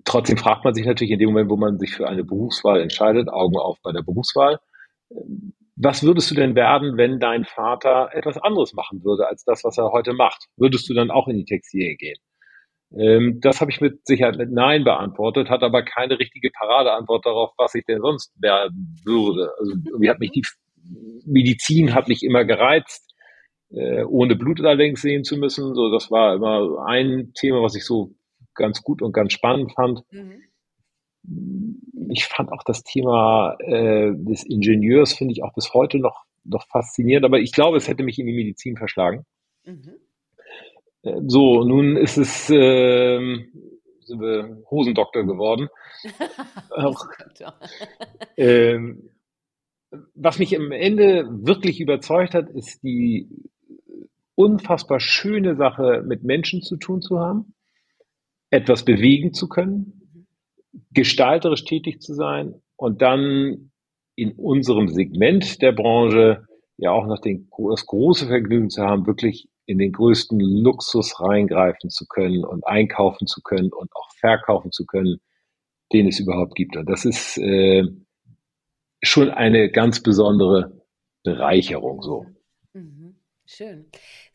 trotzdem 0.06 0.38
fragt 0.38 0.64
man 0.66 0.74
sich 0.74 0.86
natürlich 0.86 1.12
in 1.12 1.20
dem 1.20 1.30
Moment, 1.30 1.50
wo 1.50 1.58
man 1.58 1.80
sich 1.80 1.94
für 1.96 2.08
eine 2.08 2.24
Berufswahl 2.24 2.82
entscheidet, 2.82 3.30
Augen 3.30 3.58
auf 3.58 3.78
bei 3.84 3.92
der 3.92 4.02
Berufswahl, 4.02 4.60
was 5.76 6.04
würdest 6.04 6.30
du 6.32 6.36
denn 6.36 6.56
werden, 6.56 6.98
wenn 6.98 7.20
dein 7.20 7.46
Vater 7.46 8.10
etwas 8.14 8.38
anderes 8.38 8.74
machen 8.74 9.04
würde 9.04 9.28
als 9.28 9.44
das, 9.44 9.64
was 9.64 9.78
er 9.78 9.92
heute 9.92 10.14
macht? 10.14 10.46
Würdest 10.56 10.90
du 10.90 10.94
dann 10.94 11.12
auch 11.12 11.28
in 11.28 11.38
die 11.38 11.46
Textilien 11.46 11.98
gehen? 11.98 12.18
Ähm, 12.96 13.40
das 13.42 13.60
habe 13.60 13.72
ich 13.72 13.82
mit 13.82 14.06
Sicherheit 14.06 14.38
mit 14.38 14.52
Nein 14.52 14.84
beantwortet, 14.84 15.50
hat 15.50 15.64
aber 15.64 15.84
keine 15.84 16.20
richtige 16.20 16.52
Paradeantwort 16.52 17.26
darauf, 17.26 17.52
was 17.58 17.74
ich 17.74 17.86
denn 17.86 18.02
sonst 18.02 18.32
werden 18.40 18.96
würde. 19.04 19.52
Also 19.58 19.72
irgendwie 19.72 20.10
hat 20.10 20.20
mich 20.20 20.32
die 20.32 20.44
Medizin 21.26 21.96
hat 21.96 22.08
mich 22.08 22.24
immer 22.24 22.46
gereizt, 22.46 23.14
äh, 23.72 24.04
ohne 24.04 24.36
Blut 24.36 24.60
allerdings 24.62 25.02
sehen 25.02 25.24
zu 25.24 25.38
müssen. 25.38 25.74
So, 25.74 25.92
das 25.92 26.12
war 26.12 26.36
immer 26.36 26.86
ein 26.86 27.32
Thema, 27.34 27.64
was 27.64 27.76
ich 27.76 27.86
so 27.86 28.14
ganz 28.56 28.82
gut 28.82 29.02
und 29.02 29.14
ganz 29.14 29.34
spannend 29.34 29.74
fand. 29.74 30.04
Mhm. 30.12 30.44
Ich 32.10 32.26
fand 32.26 32.52
auch 32.52 32.64
das 32.64 32.84
Thema 32.84 33.56
äh, 33.60 34.12
des 34.14 34.44
Ingenieurs 34.44 35.14
finde 35.14 35.32
ich 35.34 35.44
auch 35.44 35.54
bis 35.54 35.74
heute 35.74 36.00
noch 36.00 36.26
noch 36.46 36.68
faszinierend, 36.68 37.26
aber 37.26 37.40
ich 37.40 37.52
glaube, 37.52 37.78
es 37.78 37.88
hätte 37.88 38.04
mich 38.04 38.20
in 38.20 38.26
die 38.26 38.34
Medizin 38.34 38.78
verschlagen. 38.78 39.26
Mhm. 39.66 39.96
Äh, 41.04 41.22
so, 41.28 41.64
nun 41.64 41.96
ist 41.96 42.18
es, 42.18 42.50
äh, 42.50 43.20
sind 44.02 44.20
wir 44.20 44.64
Hosendoktor 44.70 45.24
geworden. 45.26 45.70
Hosendoktor. 46.72 47.56
ähm, 48.38 49.10
was 50.16 50.40
mich 50.40 50.58
am 50.58 50.72
Ende 50.72 51.28
wirklich 51.30 51.80
überzeugt 51.80 52.34
hat, 52.34 52.50
ist 52.50 52.82
die 52.84 53.30
unfassbar 54.36 55.00
schöne 55.00 55.56
Sache, 55.56 56.04
mit 56.06 56.24
Menschen 56.24 56.64
zu 56.64 56.78
tun 56.78 57.02
zu 57.02 57.20
haben, 57.20 57.54
etwas 58.54 58.86
bewegen 58.86 59.34
zu 59.34 59.50
können, 59.50 60.28
gestalterisch 60.92 61.66
tätig 61.66 62.02
zu 62.02 62.14
sein 62.14 62.62
und 62.76 63.02
dann 63.02 63.72
in 64.16 64.34
unserem 64.34 64.88
Segment 64.90 65.62
der 65.64 65.72
Branche 65.72 66.46
ja 66.78 66.92
auch 66.92 67.08
noch 67.08 67.20
den, 67.20 67.50
das 67.70 67.86
große 67.88 68.28
Vergnügen 68.28 68.70
zu 68.70 68.84
haben, 68.84 69.08
wirklich 69.08 69.50
in 69.66 69.80
den 69.80 69.92
größten 69.92 70.40
Luxus 70.40 71.20
reingreifen 71.20 71.90
zu 71.90 72.06
können 72.08 72.46
und 72.46 72.66
einkaufen 72.68 73.26
zu 73.26 73.42
können 73.42 73.72
und 73.74 73.90
auch 73.96 74.12
verkaufen 74.20 74.72
zu 74.72 74.86
können, 74.86 75.20
den 75.92 76.08
es 76.08 76.20
überhaupt 76.20 76.54
gibt. 76.54 76.78
Und 76.78 76.88
das 76.88 77.06
ist 77.06 77.40
äh, 77.40 77.84
schon 79.02 79.32
eine 79.32 79.72
ganz 79.72 80.04
besondere 80.04 80.80
Bereicherung 81.24 82.04
so. 82.04 82.28
Schön. 83.56 83.86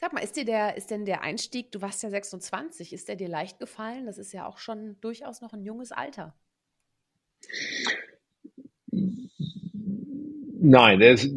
Sag 0.01 0.13
mal, 0.13 0.21
ist 0.21 0.37
dir 0.37 0.45
der, 0.45 0.77
ist 0.77 0.93
denn 0.93 1.05
der 1.05 1.23
Einstieg, 1.23 1.73
du 1.73 1.83
warst 1.83 2.05
ja 2.05 2.11
26, 2.11 2.93
ist 2.93 3.09
der 3.09 3.17
dir 3.17 3.29
leicht 3.29 3.59
gefallen? 3.59 4.07
Das 4.07 4.17
ist 4.17 4.33
ja 4.33 4.47
auch 4.47 4.59
schon 4.59 4.97
durchaus 5.01 5.41
noch 5.41 5.53
ein 5.53 5.65
junges 5.65 5.91
Alter. 5.91 6.35
Nein, 10.61 11.01
der 11.01 11.13
ist, 11.13 11.29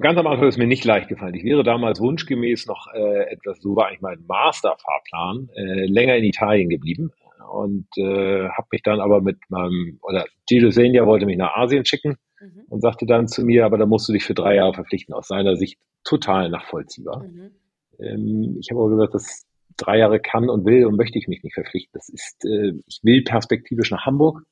ganz 0.00 0.18
am 0.18 0.26
Anfang 0.26 0.48
ist 0.48 0.58
mir 0.58 0.66
nicht 0.66 0.84
leicht 0.84 1.08
gefallen. 1.08 1.34
Ich 1.34 1.44
wäre 1.44 1.62
damals 1.62 2.00
wunschgemäß 2.00 2.66
noch 2.66 2.88
äh, 2.92 3.30
etwas, 3.30 3.60
so 3.60 3.76
war 3.76 3.86
eigentlich 3.86 4.00
mein 4.00 4.24
Masterfahrplan, 4.26 5.48
äh, 5.54 5.86
länger 5.86 6.16
in 6.16 6.24
Italien 6.24 6.68
geblieben 6.68 7.12
und 7.52 7.86
äh, 7.98 8.48
habe 8.48 8.68
mich 8.72 8.82
dann 8.82 9.00
aber 9.00 9.20
mit 9.20 9.38
meinem, 9.48 10.00
oder 10.02 10.26
Gilles 10.48 10.74
Senja 10.74 11.06
wollte 11.06 11.26
mich 11.26 11.36
nach 11.36 11.54
Asien 11.54 11.84
schicken 11.84 12.18
mhm. 12.40 12.64
und 12.68 12.80
sagte 12.80 13.06
dann 13.06 13.28
zu 13.28 13.44
mir, 13.44 13.64
aber 13.64 13.78
da 13.78 13.86
musst 13.86 14.08
du 14.08 14.12
dich 14.12 14.24
für 14.24 14.34
drei 14.34 14.56
Jahre 14.56 14.74
verpflichten. 14.74 15.14
Aus 15.14 15.28
seiner 15.28 15.56
Sicht 15.56 15.78
total 16.04 16.50
nachvollziehbar. 16.50 17.24
Mhm. 17.24 17.50
Ähm, 17.98 18.56
ich 18.60 18.70
habe 18.70 18.80
aber 18.80 18.90
gesagt, 18.90 19.14
dass 19.14 19.46
drei 19.76 19.98
Jahre 19.98 20.20
kann 20.20 20.48
und 20.50 20.66
will 20.66 20.86
und 20.86 20.96
möchte 20.96 21.18
ich 21.18 21.28
mich 21.28 21.42
nicht 21.42 21.54
verpflichten. 21.54 21.92
Das 21.94 22.08
ist, 22.08 22.44
äh, 22.44 22.72
ich 22.86 23.00
will 23.02 23.22
perspektivisch 23.22 23.90
nach 23.90 24.06
Hamburg 24.06 24.42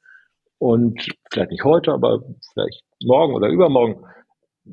und 0.58 1.06
vielleicht 1.30 1.50
nicht 1.50 1.64
heute, 1.64 1.92
aber 1.92 2.22
vielleicht 2.52 2.82
morgen 3.02 3.34
oder 3.34 3.48
übermorgen. 3.48 4.04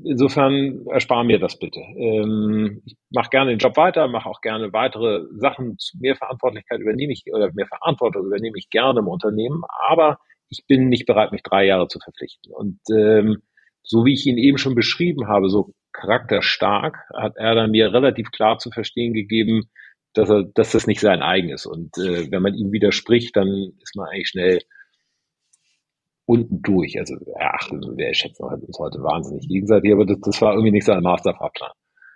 Insofern 0.06 0.88
erspare 0.88 1.24
mir 1.24 1.40
das 1.40 1.60
bitte. 1.60 1.80
Ähm, 1.80 2.82
ich 2.86 2.96
mache 3.12 3.30
gerne 3.30 3.52
den 3.52 3.60
Job 3.60 3.78
weiter, 3.78 4.08
mache 4.08 4.28
auch 4.28 4.42
gerne 4.42 4.74
weitere 4.74 5.26
Sachen. 5.36 5.78
Mehr 6.00 6.16
Verantwortlichkeit 6.16 6.80
übernehme 6.80 7.14
ich 7.14 7.26
oder 7.32 7.52
mehr 7.54 7.68
Verantwortung 7.68 8.26
übernehme 8.26 8.58
ich 8.58 8.70
gerne 8.70 9.02
im 9.02 9.08
Unternehmen, 9.08 9.62
aber 9.88 10.18
ich 10.50 10.66
bin 10.68 10.90
nicht 10.90 11.06
bereit, 11.06 11.32
mich 11.32 11.44
drei 11.44 11.66
Jahre 11.66 11.88
zu 11.88 12.00
verpflichten. 12.00 12.52
Und 12.54 12.80
ähm, 12.92 13.42
so 13.84 14.06
wie 14.06 14.14
ich 14.14 14.26
ihn 14.26 14.38
eben 14.38 14.58
schon 14.58 14.76
beschrieben 14.76 15.28
habe, 15.28 15.50
so 15.50 15.74
charakterstark, 15.92 16.98
hat 17.14 17.36
er 17.38 17.56
dann 17.56 17.72
mir 17.72 17.94
relativ 17.94 18.32
klar 18.32 18.58
zu 18.58 18.72
verstehen 18.72 19.14
gegeben, 19.14 19.70
dass 20.14 20.30
er, 20.30 20.44
dass 20.44 20.72
das 20.72 20.88
nicht 20.88 21.00
sein 21.00 21.22
eigen 21.22 21.50
ist. 21.50 21.66
Und 21.66 21.98
äh, 21.98 22.32
wenn 22.32 22.42
man 22.42 22.56
ihm 22.56 22.72
widerspricht, 22.72 23.36
dann 23.36 23.74
ist 23.82 23.96
man 23.96 24.08
eigentlich 24.08 24.30
schnell 24.30 24.60
unten 26.26 26.62
durch. 26.62 26.98
Also 26.98 27.16
erachten 27.36 27.82
wir 27.98 28.14
schätzen 28.14 28.48
halt 28.50 28.64
uns 28.64 28.80
heute 28.80 29.00
wahnsinnig 29.00 29.48
gegenseitig, 29.48 29.92
aber 29.92 30.06
das, 30.06 30.20
das 30.22 30.42
war 30.42 30.54
irgendwie 30.54 30.72
nicht 30.72 30.86
sein 30.86 31.04
Masterfahrplan. 31.04 31.72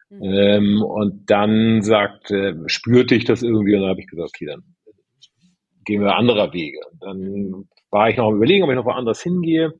Mhm. 0.09 0.23
Ähm, 0.23 0.81
und 0.81 1.29
dann 1.29 1.81
sagt, 1.81 2.31
äh, 2.31 2.53
spürte 2.67 3.15
ich 3.15 3.25
das 3.25 3.43
irgendwie 3.43 3.75
und 3.75 3.81
dann 3.81 3.89
habe 3.89 3.99
ich 3.99 4.07
gesagt, 4.07 4.31
okay, 4.33 4.45
dann 4.45 4.63
gehen 5.85 6.01
wir 6.01 6.15
anderer 6.15 6.53
Wege. 6.53 6.79
Und 6.91 7.03
dann 7.03 7.69
war 7.89 8.09
ich 8.09 8.17
noch 8.17 8.27
am 8.27 8.35
überlegen, 8.35 8.63
ob 8.63 8.69
ich 8.69 8.75
noch 8.75 8.85
woanders 8.85 9.21
hingehe. 9.21 9.73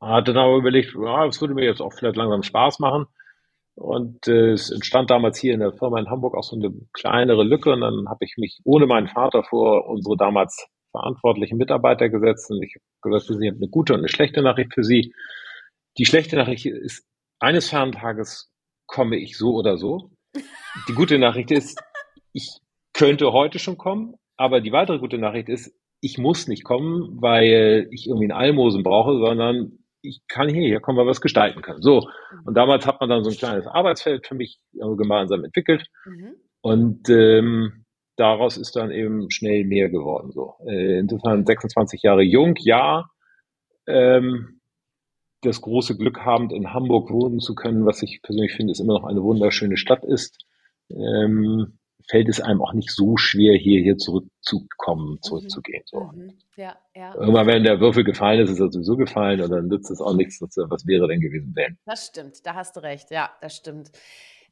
Hatte 0.00 0.32
dann 0.32 0.44
aber 0.44 0.56
überlegt, 0.56 0.94
ja, 0.94 1.26
das 1.26 1.40
würde 1.40 1.54
mir 1.54 1.64
jetzt 1.64 1.80
auch 1.80 1.92
vielleicht 1.92 2.16
langsam 2.16 2.42
Spaß 2.42 2.78
machen. 2.78 3.06
Und 3.74 4.28
äh, 4.28 4.52
es 4.52 4.70
entstand 4.70 5.10
damals 5.10 5.38
hier 5.38 5.54
in 5.54 5.60
der 5.60 5.72
Firma 5.72 5.98
in 5.98 6.10
Hamburg 6.10 6.34
auch 6.34 6.42
so 6.42 6.56
eine 6.56 6.70
kleinere 6.92 7.44
Lücke. 7.44 7.72
Und 7.72 7.82
dann 7.82 8.08
habe 8.08 8.24
ich 8.24 8.34
mich 8.36 8.60
ohne 8.64 8.86
meinen 8.86 9.08
Vater 9.08 9.42
vor 9.44 9.88
unsere 9.88 10.16
damals 10.16 10.66
verantwortlichen 10.90 11.58
Mitarbeiter 11.58 12.08
gesetzt. 12.08 12.50
Und 12.50 12.62
ich 12.62 12.74
habe 12.74 13.12
gesagt, 13.14 13.38
Sie 13.38 13.48
haben 13.48 13.56
eine 13.56 13.68
gute 13.68 13.94
und 13.94 14.00
eine 14.00 14.08
schlechte 14.08 14.42
Nachricht 14.42 14.74
für 14.74 14.84
Sie. 14.84 15.14
Die 15.98 16.06
schlechte 16.06 16.36
Nachricht 16.36 16.66
ist, 16.66 17.06
eines 17.38 17.68
Ferntages 17.68 18.50
komme 18.86 19.16
ich 19.16 19.36
so 19.36 19.54
oder 19.54 19.76
so. 19.76 20.10
Die 20.88 20.94
gute 20.94 21.18
Nachricht 21.18 21.50
ist, 21.50 21.80
ich 22.32 22.58
könnte 22.92 23.32
heute 23.32 23.58
schon 23.58 23.78
kommen, 23.78 24.14
aber 24.36 24.60
die 24.60 24.72
weitere 24.72 24.98
gute 24.98 25.18
Nachricht 25.18 25.48
ist, 25.48 25.74
ich 26.00 26.18
muss 26.18 26.48
nicht 26.48 26.64
kommen, 26.64 27.20
weil 27.20 27.88
ich 27.90 28.06
irgendwie 28.06 28.30
einen 28.30 28.40
Almosen 28.40 28.82
brauche, 28.82 29.18
sondern 29.18 29.78
ich 30.02 30.22
kann 30.28 30.48
hier, 30.48 30.66
hier 30.66 30.80
kommen, 30.80 30.96
weil 30.96 31.04
wir 31.04 31.10
was 31.10 31.20
gestalten 31.20 31.62
können. 31.62 31.82
So. 31.82 32.08
Und 32.44 32.56
damals 32.56 32.86
hat 32.86 33.00
man 33.00 33.10
dann 33.10 33.22
so 33.22 33.30
ein 33.30 33.36
kleines 33.36 33.66
Arbeitsfeld 33.66 34.26
für 34.26 34.34
mich 34.34 34.60
gemeinsam 34.72 35.44
entwickelt. 35.44 35.86
Mhm. 36.06 36.34
Und 36.62 37.08
ähm, 37.10 37.84
daraus 38.16 38.56
ist 38.56 38.76
dann 38.76 38.90
eben 38.90 39.30
schnell 39.30 39.64
mehr 39.64 39.90
geworden. 39.90 40.30
So. 40.32 40.54
Äh, 40.66 41.00
insofern 41.00 41.44
26 41.44 42.02
Jahre 42.02 42.22
jung, 42.22 42.54
ja. 42.58 43.06
Ähm, 43.86 44.60
das 45.42 45.60
große 45.62 45.96
Glück 45.96 46.20
habend 46.20 46.52
in 46.52 46.72
Hamburg 46.72 47.10
wohnen 47.10 47.40
zu 47.40 47.54
können, 47.54 47.86
was 47.86 48.02
ich 48.02 48.20
persönlich 48.22 48.54
finde, 48.54 48.72
ist 48.72 48.80
immer 48.80 48.94
noch 48.94 49.04
eine 49.04 49.22
wunderschöne 49.22 49.78
Stadt 49.78 50.04
ist. 50.04 50.44
Ähm, 50.90 51.78
fällt 52.08 52.28
es 52.28 52.40
einem 52.40 52.62
auch 52.62 52.72
nicht 52.72 52.90
so 52.90 53.16
schwer, 53.16 53.56
hier, 53.56 53.80
hier 53.80 53.96
zurückzukommen, 53.96 55.12
mhm. 55.12 55.22
zurückzugehen. 55.22 55.82
So. 55.86 56.10
Mhm. 56.14 56.38
Ja, 56.56 56.76
ja. 56.94 57.14
Irgendwann, 57.14 57.46
wenn 57.46 57.64
der 57.64 57.80
Würfel 57.80 58.04
gefallen 58.04 58.40
ist, 58.40 58.50
ist 58.50 58.60
er 58.60 58.70
sowieso 58.70 58.96
gefallen 58.96 59.40
und 59.40 59.50
dann 59.50 59.68
nützt 59.68 59.90
es 59.90 60.00
auch 60.00 60.14
nichts. 60.14 60.40
Was 60.40 60.86
wäre 60.86 61.08
denn 61.08 61.20
gewesen, 61.20 61.52
wenn? 61.54 61.78
Das 61.86 62.06
stimmt, 62.06 62.44
da 62.44 62.54
hast 62.54 62.76
du 62.76 62.80
recht. 62.80 63.10
Ja, 63.10 63.30
das 63.40 63.56
stimmt. 63.56 63.90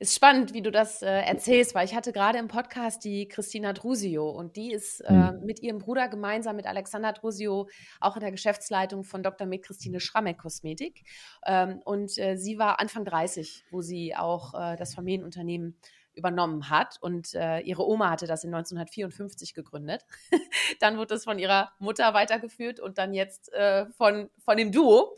Ist 0.01 0.15
spannend, 0.15 0.55
wie 0.55 0.63
du 0.63 0.71
das 0.71 1.03
äh, 1.03 1.09
erzählst, 1.09 1.75
weil 1.75 1.85
ich 1.85 1.93
hatte 1.93 2.13
gerade 2.13 2.39
im 2.39 2.47
Podcast 2.47 3.05
die 3.05 3.27
Christina 3.27 3.73
Drusio 3.73 4.31
und 4.31 4.55
die 4.55 4.73
ist 4.73 5.01
äh, 5.01 5.13
mhm. 5.13 5.45
mit 5.45 5.61
ihrem 5.61 5.79
Bruder 5.79 6.09
gemeinsam 6.09 6.55
mit 6.55 6.69
Alexander 6.69 7.13
Drusio 7.13 7.69
auch 7.99 8.15
in 8.15 8.21
der 8.21 8.31
Geschäftsleitung 8.31 9.03
von 9.03 9.25
Dr. 9.25 9.49
Med 9.49 9.65
Christine 9.65 9.99
Schrammeck 9.99 10.39
Kosmetik. 10.39 11.03
Ähm, 11.45 11.81
und 11.85 12.17
äh, 12.17 12.37
sie 12.37 12.59
war 12.59 12.79
Anfang 12.79 13.05
30, 13.05 13.65
wo 13.73 13.81
sie 13.81 14.15
auch 14.15 14.55
äh, 14.55 14.77
das 14.77 14.95
Familienunternehmen 14.95 15.77
übernommen 16.19 16.69
hat. 16.69 16.99
Und 17.01 17.35
äh, 17.35 17.61
ihre 17.61 17.87
Oma 17.87 18.11
hatte 18.11 18.27
das 18.27 18.45
in 18.45 18.53
1954 18.53 19.55
gegründet. 19.55 20.05
dann 20.81 20.99
wurde 20.99 21.15
es 21.15 21.25
von 21.25 21.39
ihrer 21.39 21.73
Mutter 21.79 22.13
weitergeführt 22.13 22.81
und 22.81 22.99
dann 22.99 23.15
jetzt 23.15 23.53
äh, 23.53 23.87
von, 23.93 24.29
von 24.45 24.57
dem 24.57 24.73
Duo, 24.73 25.17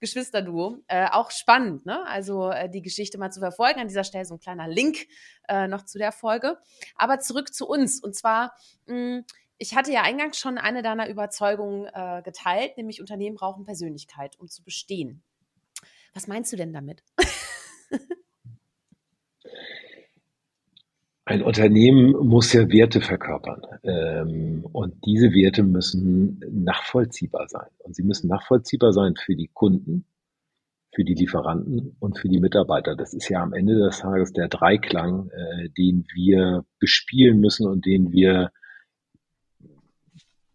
Geschwisterduo. 0.00 0.78
Äh, 0.88 1.08
auch 1.10 1.30
spannend, 1.30 1.86
ne? 1.86 2.04
Also 2.06 2.50
äh, 2.50 2.68
die 2.68 2.82
Geschichte 2.82 3.18
mal 3.18 3.30
zu 3.30 3.40
verfolgen. 3.40 3.80
An 3.80 3.88
dieser 3.88 4.04
Stelle 4.04 4.24
so 4.24 4.34
ein 4.34 4.40
kleiner 4.40 4.68
Link 4.68 5.06
äh, 5.48 5.68
noch 5.68 5.84
zu 5.84 5.98
der 5.98 6.12
Folge. 6.12 6.58
Aber 6.96 7.20
zurück 7.20 7.54
zu 7.54 7.68
uns. 7.68 8.02
Und 8.02 8.16
zwar, 8.16 8.54
mh, 8.86 8.94
hm, 8.94 9.24
ich 9.58 9.74
hatte 9.74 9.92
ja 9.92 10.02
eingangs 10.02 10.38
schon 10.38 10.56
eine 10.56 10.82
deiner 10.82 11.08
Überzeugungen 11.08 11.86
äh, 11.92 12.22
geteilt, 12.22 12.76
nämlich 12.76 13.00
Unternehmen 13.00 13.36
brauchen 13.36 13.64
Persönlichkeit, 13.64 14.38
um 14.38 14.48
zu 14.48 14.62
bestehen. 14.62 15.22
Was 16.14 16.28
meinst 16.28 16.52
du 16.52 16.56
denn 16.56 16.72
damit? 16.72 17.02
Ein 21.28 21.42
Unternehmen 21.42 22.12
muss 22.26 22.54
ja 22.54 22.70
Werte 22.70 23.02
verkörpern. 23.02 23.60
Ähm, 23.82 24.64
und 24.72 24.94
diese 25.04 25.34
Werte 25.34 25.62
müssen 25.62 26.40
nachvollziehbar 26.50 27.46
sein. 27.48 27.68
Und 27.80 27.94
sie 27.94 28.02
müssen 28.02 28.28
nachvollziehbar 28.28 28.94
sein 28.94 29.14
für 29.14 29.36
die 29.36 29.50
Kunden, 29.52 30.06
für 30.94 31.04
die 31.04 31.12
Lieferanten 31.12 31.94
und 32.00 32.18
für 32.18 32.30
die 32.30 32.40
Mitarbeiter. 32.40 32.96
Das 32.96 33.12
ist 33.12 33.28
ja 33.28 33.42
am 33.42 33.52
Ende 33.52 33.74
des 33.74 33.98
Tages 33.98 34.32
der 34.32 34.48
Dreiklang, 34.48 35.28
äh, 35.28 35.68
den 35.68 36.06
wir 36.14 36.64
bespielen 36.78 37.40
müssen 37.40 37.66
und 37.66 37.84
den 37.84 38.10
wir 38.10 38.50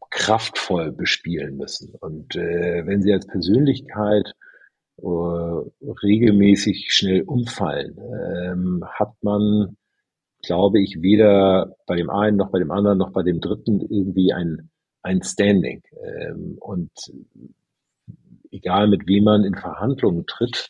kraftvoll 0.09 0.91
bespielen 0.91 1.55
müssen. 1.55 1.93
Und 1.99 2.35
äh, 2.35 2.83
wenn 2.87 3.03
Sie 3.03 3.13
als 3.13 3.27
Persönlichkeit 3.27 4.33
äh, 4.97 5.05
regelmäßig 5.05 6.91
schnell 6.91 7.21
umfallen, 7.21 7.95
ähm, 7.99 8.83
hat 8.91 9.13
man 9.21 9.77
glaube 10.43 10.81
ich, 10.81 11.01
weder 11.01 11.75
bei 11.87 11.95
dem 11.95 12.09
einen 12.09 12.37
noch 12.37 12.51
bei 12.51 12.59
dem 12.59 12.71
anderen 12.71 12.97
noch 12.97 13.11
bei 13.11 13.23
dem 13.23 13.39
dritten 13.39 13.81
irgendwie 13.81 14.33
ein, 14.33 14.69
ein 15.01 15.23
Standing. 15.23 15.81
Ähm, 16.03 16.57
und 16.59 16.91
egal 18.51 18.87
mit 18.87 19.07
wem 19.07 19.23
man 19.23 19.43
in 19.43 19.55
Verhandlungen 19.55 20.25
tritt, 20.27 20.69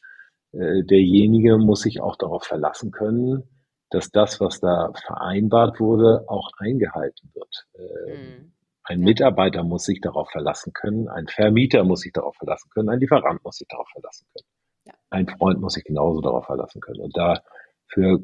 äh, 0.53 0.83
derjenige 0.83 1.57
muss 1.57 1.81
sich 1.81 2.01
auch 2.01 2.15
darauf 2.15 2.43
verlassen 2.43 2.91
können, 2.91 3.43
dass 3.89 4.11
das, 4.11 4.39
was 4.39 4.59
da 4.59 4.91
vereinbart 5.05 5.79
wurde, 5.79 6.25
auch 6.27 6.51
eingehalten 6.57 7.31
wird. 7.33 7.65
Ähm, 7.75 8.13
mhm. 8.13 8.51
Ein. 8.85 8.99
Mitarbeiter 8.99 9.63
muss 9.63 9.85
sich 9.85 10.01
darauf 10.01 10.29
verlassen 10.29 10.73
können, 10.73 11.07
ein 11.07 11.27
Vermieter 11.27 11.83
muss 11.83 12.01
sich 12.01 12.11
darauf 12.11 12.35
verlassen 12.35 12.69
können, 12.69 12.89
ein 12.89 12.99
Lieferant 12.99 13.43
muss 13.43 13.57
sich 13.57 13.67
darauf 13.67 13.87
verlassen 13.89 14.27
können. 14.33 14.47
Ja. 14.85 14.93
Ein 15.09 15.27
Freund 15.27 15.61
muss 15.61 15.73
sich 15.73 15.85
genauso 15.85 16.21
darauf 16.21 16.45
verlassen 16.45 16.81
können. 16.81 16.99
Und 16.99 17.15
dafür 17.15 18.19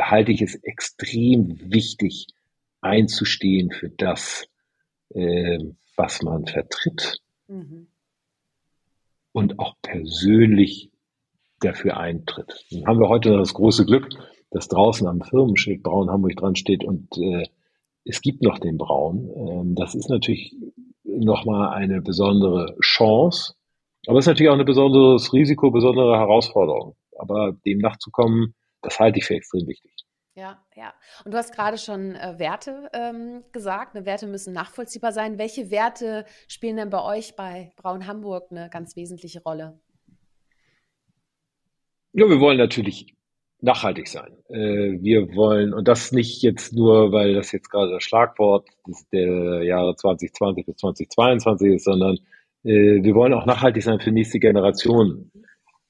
halte 0.00 0.32
ich 0.32 0.42
es 0.42 0.54
extrem 0.56 1.58
wichtig, 1.72 2.26
einzustehen 2.80 3.70
für 3.70 3.90
das, 3.90 4.46
äh, 5.10 5.58
was 5.96 6.22
man 6.22 6.46
vertritt 6.46 7.20
mhm. 7.48 7.88
und 9.32 9.58
auch 9.58 9.74
persönlich 9.82 10.90
dafür 11.60 11.96
eintritt. 11.96 12.66
Dann 12.70 12.86
haben 12.86 13.00
wir 13.00 13.08
heute 13.08 13.36
das 13.36 13.54
große 13.54 13.86
Glück, 13.86 14.08
dass 14.50 14.68
draußen 14.68 15.06
am 15.06 15.20
Firmenschild 15.20 15.82
Braun 15.82 16.10
Hamburg 16.10 16.36
dran 16.36 16.56
steht 16.56 16.84
und 16.84 17.08
äh, 17.18 17.44
es 18.04 18.20
gibt 18.20 18.42
noch 18.42 18.58
den 18.58 18.78
Braun. 18.78 19.30
Ähm, 19.36 19.74
das 19.74 19.94
ist 19.94 20.10
natürlich 20.10 20.54
nochmal 21.04 21.74
eine 21.74 22.02
besondere 22.02 22.76
Chance, 22.80 23.54
aber 24.06 24.18
es 24.18 24.24
ist 24.24 24.28
natürlich 24.28 24.50
auch 24.50 24.58
ein 24.58 24.64
besonderes 24.64 25.32
Risiko, 25.32 25.70
besondere 25.70 26.18
Herausforderung. 26.18 26.96
Aber 27.18 27.52
dem 27.64 27.78
nachzukommen, 27.78 28.54
das 28.82 28.98
halte 28.98 29.18
ich 29.18 29.24
für 29.24 29.34
extrem 29.34 29.66
wichtig. 29.66 29.92
Ja, 30.34 30.64
ja. 30.76 30.94
Und 31.24 31.32
du 31.34 31.38
hast 31.38 31.54
gerade 31.54 31.76
schon 31.76 32.14
äh, 32.14 32.38
Werte 32.38 32.88
ähm, 32.94 33.44
gesagt. 33.52 33.94
Ne? 33.94 34.06
Werte 34.06 34.26
müssen 34.26 34.54
nachvollziehbar 34.54 35.12
sein. 35.12 35.38
Welche 35.38 35.70
Werte 35.70 36.24
spielen 36.48 36.76
denn 36.76 36.88
bei 36.88 37.02
euch 37.02 37.36
bei 37.36 37.72
Braun 37.76 38.06
Hamburg 38.06 38.46
eine 38.50 38.70
ganz 38.70 38.96
wesentliche 38.96 39.42
Rolle? 39.42 39.78
Ja, 42.14 42.28
wir 42.28 42.40
wollen 42.40 42.58
natürlich 42.58 43.14
nachhaltig 43.60 44.08
sein. 44.08 44.36
Äh, 44.48 44.98
wir 45.02 45.34
wollen, 45.34 45.74
und 45.74 45.86
das 45.86 46.12
nicht 46.12 46.42
jetzt 46.42 46.72
nur, 46.72 47.12
weil 47.12 47.34
das 47.34 47.52
jetzt 47.52 47.70
gerade 47.70 47.92
das 47.92 48.02
Schlagwort 48.02 48.68
der 49.12 49.62
Jahre 49.64 49.94
2020 49.96 50.64
bis 50.64 50.76
2022 50.76 51.74
ist, 51.74 51.84
sondern 51.84 52.16
äh, 52.64 53.02
wir 53.02 53.14
wollen 53.14 53.34
auch 53.34 53.46
nachhaltig 53.46 53.82
sein 53.82 54.00
für 54.00 54.12
nächste 54.12 54.40
Generationen. 54.40 55.30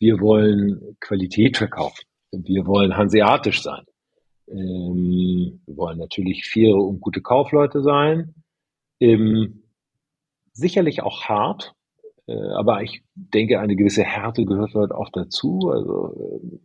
Wir 0.00 0.20
wollen 0.20 0.96
Qualität 1.00 1.56
verkaufen. 1.56 2.04
Wir 2.32 2.66
wollen 2.66 2.96
hanseatisch 2.96 3.62
sein. 3.62 3.84
Ähm, 4.48 5.60
wir 5.66 5.76
wollen 5.76 5.98
natürlich 5.98 6.46
faire 6.46 6.76
und 6.76 7.00
gute 7.00 7.20
Kaufleute 7.20 7.82
sein. 7.82 8.34
Ähm, 9.00 9.62
sicherlich 10.52 11.02
auch 11.02 11.24
hart, 11.24 11.74
äh, 12.26 12.32
aber 12.56 12.82
ich 12.82 13.02
denke, 13.14 13.60
eine 13.60 13.76
gewisse 13.76 14.04
Härte 14.04 14.44
gehört 14.44 14.74
dort 14.74 14.92
auch 14.92 15.10
dazu. 15.10 15.70
Also 15.72 16.14
äh, 16.16 16.58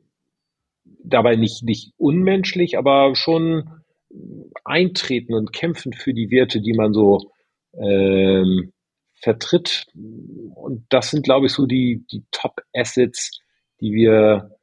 dabei 1.03 1.35
nicht, 1.35 1.63
nicht 1.63 1.93
unmenschlich, 1.97 2.77
aber 2.77 3.15
schon 3.15 3.69
eintreten 4.63 5.33
und 5.33 5.53
kämpfen 5.53 5.93
für 5.93 6.13
die 6.13 6.31
Werte, 6.31 6.61
die 6.61 6.73
man 6.73 6.93
so 6.93 7.31
ähm, 7.77 8.71
vertritt. 9.15 9.85
Und 10.55 10.85
das 10.89 11.11
sind, 11.11 11.23
glaube 11.23 11.47
ich, 11.47 11.53
so 11.53 11.65
die, 11.65 12.05
die 12.11 12.23
Top-Assets, 12.31 13.39
die 13.81 13.91
wir 13.91 14.56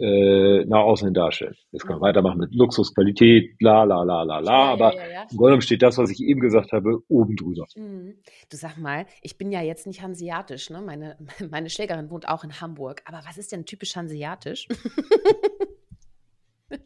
äh, 0.00 0.64
nach 0.66 0.80
außen 0.80 1.06
hin 1.06 1.14
darstellen. 1.14 1.54
Jetzt 1.72 1.86
kann 1.86 1.98
man 1.98 2.08
weitermachen 2.08 2.38
mit 2.38 2.54
Luxusqualität, 2.54 3.56
la 3.60 3.84
la 3.84 4.02
la 4.02 4.22
la 4.22 4.38
la, 4.38 4.52
ja, 4.52 4.72
aber 4.72 4.94
ja, 4.94 5.08
ja, 5.08 5.26
im 5.30 5.36
Grunde 5.36 5.60
steht 5.60 5.82
das, 5.82 5.98
was 5.98 6.10
ich 6.10 6.20
eben 6.20 6.40
gesagt 6.40 6.72
habe, 6.72 6.98
oben 7.08 7.36
drüber. 7.36 7.66
Mhm. 7.76 8.18
Du 8.50 8.56
sag 8.56 8.76
mal, 8.76 9.06
ich 9.22 9.38
bin 9.38 9.50
ja 9.50 9.62
jetzt 9.62 9.86
nicht 9.86 10.02
hanseatisch, 10.02 10.70
ne? 10.70 10.80
Meine, 10.80 11.16
meine 11.50 11.70
Schwägerin 11.70 12.10
wohnt 12.10 12.28
auch 12.28 12.44
in 12.44 12.60
Hamburg, 12.60 13.02
aber 13.06 13.20
was 13.26 13.38
ist 13.38 13.52
denn 13.52 13.64
typisch 13.64 13.96
hanseatisch? 13.96 14.68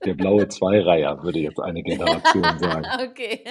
Der 0.04 0.14
blaue 0.14 0.46
Zweireiher, 0.46 1.22
würde 1.24 1.40
jetzt 1.40 1.58
eine 1.58 1.82
Generation 1.82 2.42
sagen. 2.58 2.86
okay. 3.02 3.42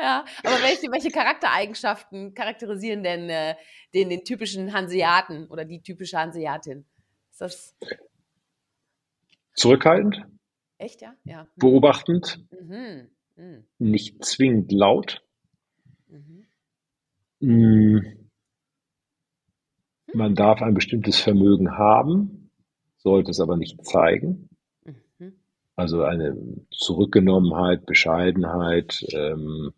Ja, 0.00 0.24
aber 0.44 0.62
welche, 0.62 0.90
welche 0.90 1.10
Charaktereigenschaften 1.10 2.34
charakterisieren 2.34 3.02
denn 3.02 3.28
äh, 3.28 3.56
den, 3.94 4.08
den 4.10 4.24
typischen 4.24 4.72
Hanseaten 4.72 5.46
oder 5.48 5.64
die 5.64 5.82
typische 5.82 6.18
Hanseatin? 6.18 6.86
Ist 7.30 7.40
das 7.40 7.76
Zurückhaltend. 9.54 10.24
Echt, 10.78 11.02
ja? 11.02 11.14
ja. 11.24 11.46
Beobachtend. 11.56 12.44
Mhm. 12.50 13.08
Mhm. 13.36 13.64
Nicht 13.78 14.24
zwingend 14.24 14.72
laut. 14.72 15.22
Mhm. 16.08 16.46
Mm. 17.40 18.00
Man 20.14 20.34
darf 20.34 20.60
ein 20.60 20.74
bestimmtes 20.74 21.20
Vermögen 21.20 21.78
haben, 21.78 22.50
sollte 22.98 23.30
es 23.30 23.40
aber 23.40 23.56
nicht 23.56 23.84
zeigen. 23.84 24.50
Mhm. 24.84 25.32
Also 25.76 26.02
eine 26.02 26.36
Zurückgenommenheit, 26.70 27.86
Bescheidenheit. 27.86 29.06
Ähm, 29.12 29.72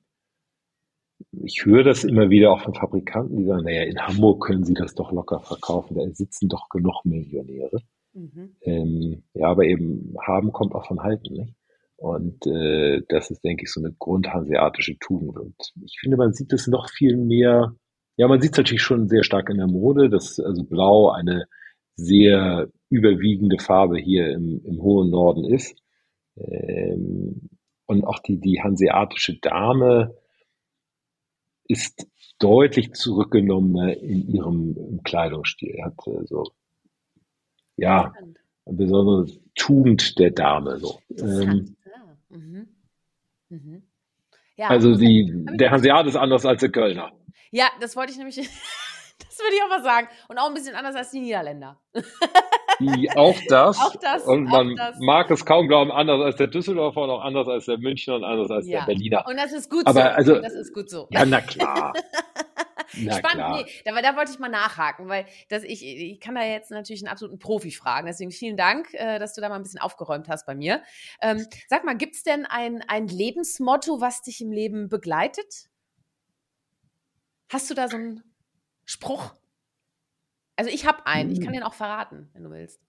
ich 1.42 1.64
höre 1.64 1.84
das 1.84 2.04
immer 2.04 2.30
wieder 2.30 2.50
auch 2.50 2.62
von 2.62 2.74
Fabrikanten, 2.74 3.36
die 3.36 3.44
sagen, 3.44 3.64
naja, 3.64 3.82
in 3.82 4.00
Hamburg 4.00 4.44
können 4.44 4.64
sie 4.64 4.74
das 4.74 4.94
doch 4.94 5.12
locker 5.12 5.40
verkaufen, 5.40 5.96
da 5.96 6.08
sitzen 6.12 6.48
doch 6.48 6.68
genug 6.68 7.04
Millionäre. 7.04 7.80
Mhm. 8.14 8.56
Ähm, 8.62 9.22
ja, 9.34 9.48
aber 9.48 9.64
eben 9.64 10.14
haben 10.26 10.52
kommt 10.52 10.74
auch 10.74 10.86
von 10.86 11.02
halten, 11.02 11.34
nicht? 11.34 11.54
Und 11.96 12.46
äh, 12.46 13.02
das 13.08 13.30
ist, 13.30 13.42
denke 13.44 13.64
ich, 13.64 13.72
so 13.72 13.80
eine 13.80 13.92
grundhanseatische 13.92 14.98
Tugend. 14.98 15.38
Und 15.38 15.54
ich 15.84 15.98
finde, 16.00 16.16
man 16.16 16.32
sieht 16.32 16.52
es 16.52 16.66
noch 16.66 16.90
viel 16.90 17.16
mehr. 17.16 17.74
Ja, 18.16 18.28
man 18.28 18.40
sieht 18.40 18.52
es 18.52 18.58
natürlich 18.58 18.82
schon 18.82 19.08
sehr 19.08 19.22
stark 19.24 19.48
in 19.48 19.58
der 19.58 19.66
Mode, 19.68 20.10
dass 20.10 20.38
also 20.40 20.64
Blau 20.64 21.10
eine 21.10 21.46
sehr 21.96 22.68
überwiegende 22.90 23.58
Farbe 23.58 23.98
hier 23.98 24.30
im, 24.32 24.60
im 24.64 24.82
hohen 24.82 25.10
Norden 25.10 25.44
ist. 25.44 25.76
Ähm, 26.36 27.48
und 27.86 28.04
auch 28.04 28.18
die, 28.18 28.40
die 28.40 28.60
hanseatische 28.60 29.38
Dame 29.40 30.14
ist 31.66 32.06
deutlich 32.38 32.92
zurückgenommener 32.92 33.96
in 33.96 34.28
ihrem 34.28 35.00
Kleidungsstil. 35.04 35.82
Hat 35.82 35.94
äh, 36.06 36.26
so 36.26 36.44
ja, 37.76 38.12
eine 38.66 38.76
besondere 38.76 39.26
Tugend 39.54 40.18
der 40.18 40.30
Dame. 40.30 40.78
So. 40.78 41.00
Ähm, 41.18 41.76
ja. 41.84 42.36
Mhm. 42.36 42.68
Mhm. 43.48 43.82
Ja, 44.56 44.68
also 44.68 44.94
die, 44.94 45.46
der 45.52 45.70
Hanseat 45.70 46.06
ist 46.06 46.16
anders 46.16 46.46
als 46.46 46.60
der 46.60 46.70
Kölner. 46.70 47.12
Ja, 47.50 47.68
das 47.80 47.96
wollte 47.96 48.12
ich 48.12 48.18
nämlich, 48.18 48.36
das 49.18 49.38
würde 49.38 49.56
ich 49.56 49.62
auch 49.62 49.68
mal 49.68 49.82
sagen. 49.82 50.08
Und 50.28 50.38
auch 50.38 50.48
ein 50.48 50.54
bisschen 50.54 50.76
anders 50.76 50.94
als 50.94 51.10
die 51.10 51.20
Niederländer. 51.20 51.80
Die, 52.80 53.10
auch 53.10 53.36
das. 53.48 53.78
auch 53.80 53.96
das. 53.96 54.24
Und 54.24 54.44
man 54.44 54.76
das. 54.76 54.98
mag 55.00 55.30
es 55.30 55.44
kaum 55.44 55.68
glauben, 55.68 55.90
anders 55.90 56.20
als 56.20 56.36
der 56.36 56.46
Düsseldorfer 56.46 57.02
und 57.02 57.10
auch 57.10 57.22
anders 57.22 57.48
als 57.48 57.66
der 57.66 57.78
Münchner 57.78 58.16
und 58.16 58.24
anders 58.24 58.50
als 58.50 58.66
ja. 58.66 58.80
der 58.80 58.86
Berliner. 58.86 59.24
Und 59.26 59.36
das 59.36 59.52
ist 59.52 59.70
gut 59.70 59.86
Aber 59.86 60.02
so. 60.02 60.08
Also, 60.08 60.40
das 60.40 60.54
ist 60.54 60.72
gut 60.72 60.88
so. 60.88 61.08
Ja, 61.10 61.24
na 61.24 61.40
klar. 61.40 61.92
Na 62.98 63.18
Spannend, 63.18 63.36
klar. 63.36 63.56
nee, 63.56 63.66
da, 63.84 64.00
da 64.00 64.16
wollte 64.16 64.32
ich 64.32 64.38
mal 64.38 64.48
nachhaken, 64.48 65.08
weil 65.08 65.26
das, 65.48 65.62
ich, 65.62 65.84
ich 65.84 66.20
kann 66.20 66.34
da 66.34 66.42
jetzt 66.42 66.70
natürlich 66.70 67.02
einen 67.02 67.12
absoluten 67.12 67.38
Profi 67.38 67.70
fragen. 67.70 68.06
Deswegen 68.06 68.30
vielen 68.30 68.56
Dank, 68.56 68.92
äh, 68.94 69.18
dass 69.18 69.34
du 69.34 69.40
da 69.40 69.48
mal 69.48 69.56
ein 69.56 69.62
bisschen 69.62 69.80
aufgeräumt 69.80 70.28
hast 70.28 70.46
bei 70.46 70.54
mir. 70.54 70.82
Ähm, 71.20 71.46
sag 71.68 71.84
mal, 71.84 71.96
gibt 71.96 72.16
es 72.16 72.22
denn 72.22 72.46
ein, 72.46 72.82
ein 72.88 73.08
Lebensmotto, 73.08 74.00
was 74.00 74.22
dich 74.22 74.40
im 74.40 74.52
Leben 74.52 74.88
begleitet? 74.88 75.68
Hast 77.50 77.70
du 77.70 77.74
da 77.74 77.88
so 77.88 77.96
einen 77.96 78.22
Spruch? 78.84 79.34
Also 80.56 80.70
ich 80.70 80.86
habe 80.86 81.06
einen, 81.06 81.30
ich 81.30 81.40
kann 81.40 81.48
hm. 81.48 81.54
den 81.54 81.62
auch 81.62 81.74
verraten, 81.74 82.30
wenn 82.32 82.44
du 82.44 82.50
willst. 82.50 82.80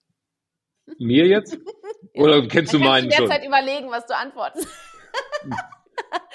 Mir 0.98 1.26
jetzt? 1.26 1.58
Oder 2.14 2.46
kennst 2.46 2.72
du 2.72 2.78
meinen 2.78 3.10
schon? 3.10 3.24
Ich 3.24 3.28
derzeit 3.28 3.46
überlegen, 3.46 3.90
was 3.90 4.06
du 4.06 4.16
antwortest. 4.16 4.68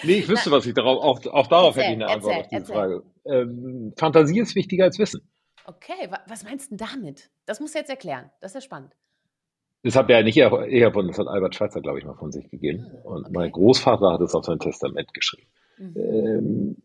Nee, 0.04 0.19
ich 0.19 0.28
wüsste, 0.28 0.52
was 0.52 0.65
ich 0.65 0.74
darauf, 0.74 1.04
auch, 1.04 1.26
auch 1.32 1.47
darauf 1.47 1.78
erzähl, 1.78 1.84
hätte 1.84 2.00
ich 2.00 2.04
eine 2.04 2.13
Antwort 2.13 2.36
erzähl, 2.36 2.60
auf 2.60 2.65
die 2.65 2.74
Frage. 2.74 3.04
Ähm, 3.26 3.93
Fantasie 3.97 4.39
ist 4.39 4.56
wichtiger 4.56 4.86
als 4.86 4.97
Wissen. 4.97 5.21
Okay, 5.65 6.10
was 6.28 6.43
meinst 6.43 6.71
du 6.71 6.76
damit? 6.76 7.30
Das 7.45 7.60
musst 7.60 7.76
du 7.76 7.80
jetzt 7.80 7.89
erklären. 7.89 8.32
Das 8.41 8.52
ist 8.52 8.56
ja 8.56 8.62
spannend. 8.62 8.95
Das 9.84 9.95
hat 9.95 10.10
ja 10.10 10.21
nicht 10.21 10.39
von, 10.41 11.08
das 11.08 11.17
hat 11.17 11.28
Albert 11.28 11.56
Schweitzer, 11.56 11.82
glaube 11.82 12.00
ich, 12.00 12.06
mal 12.06 12.15
von 12.15 12.32
sich 12.32 12.50
gegeben. 12.50 12.86
Und 13.04 13.26
okay. 13.26 13.32
mein 13.32 13.52
Großvater 13.52 14.12
hat 14.12 14.21
es 14.21 14.36
auf 14.36 14.45
sein 14.45 14.60
Testament 14.60 15.13
geschrieben. 15.13 15.47
Mhm. 15.78 15.93
Ähm, 15.97 16.78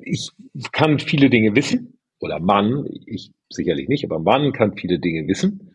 ich 0.00 0.30
kann 0.72 0.98
viele 0.98 1.30
Dinge 1.30 1.54
wissen, 1.54 1.98
oder 2.20 2.38
Mann, 2.38 2.86
ich 3.06 3.32
sicherlich 3.48 3.88
nicht, 3.88 4.04
aber 4.04 4.18
Mann 4.18 4.52
kann 4.52 4.76
viele 4.76 4.98
Dinge 4.98 5.26
wissen. 5.26 5.74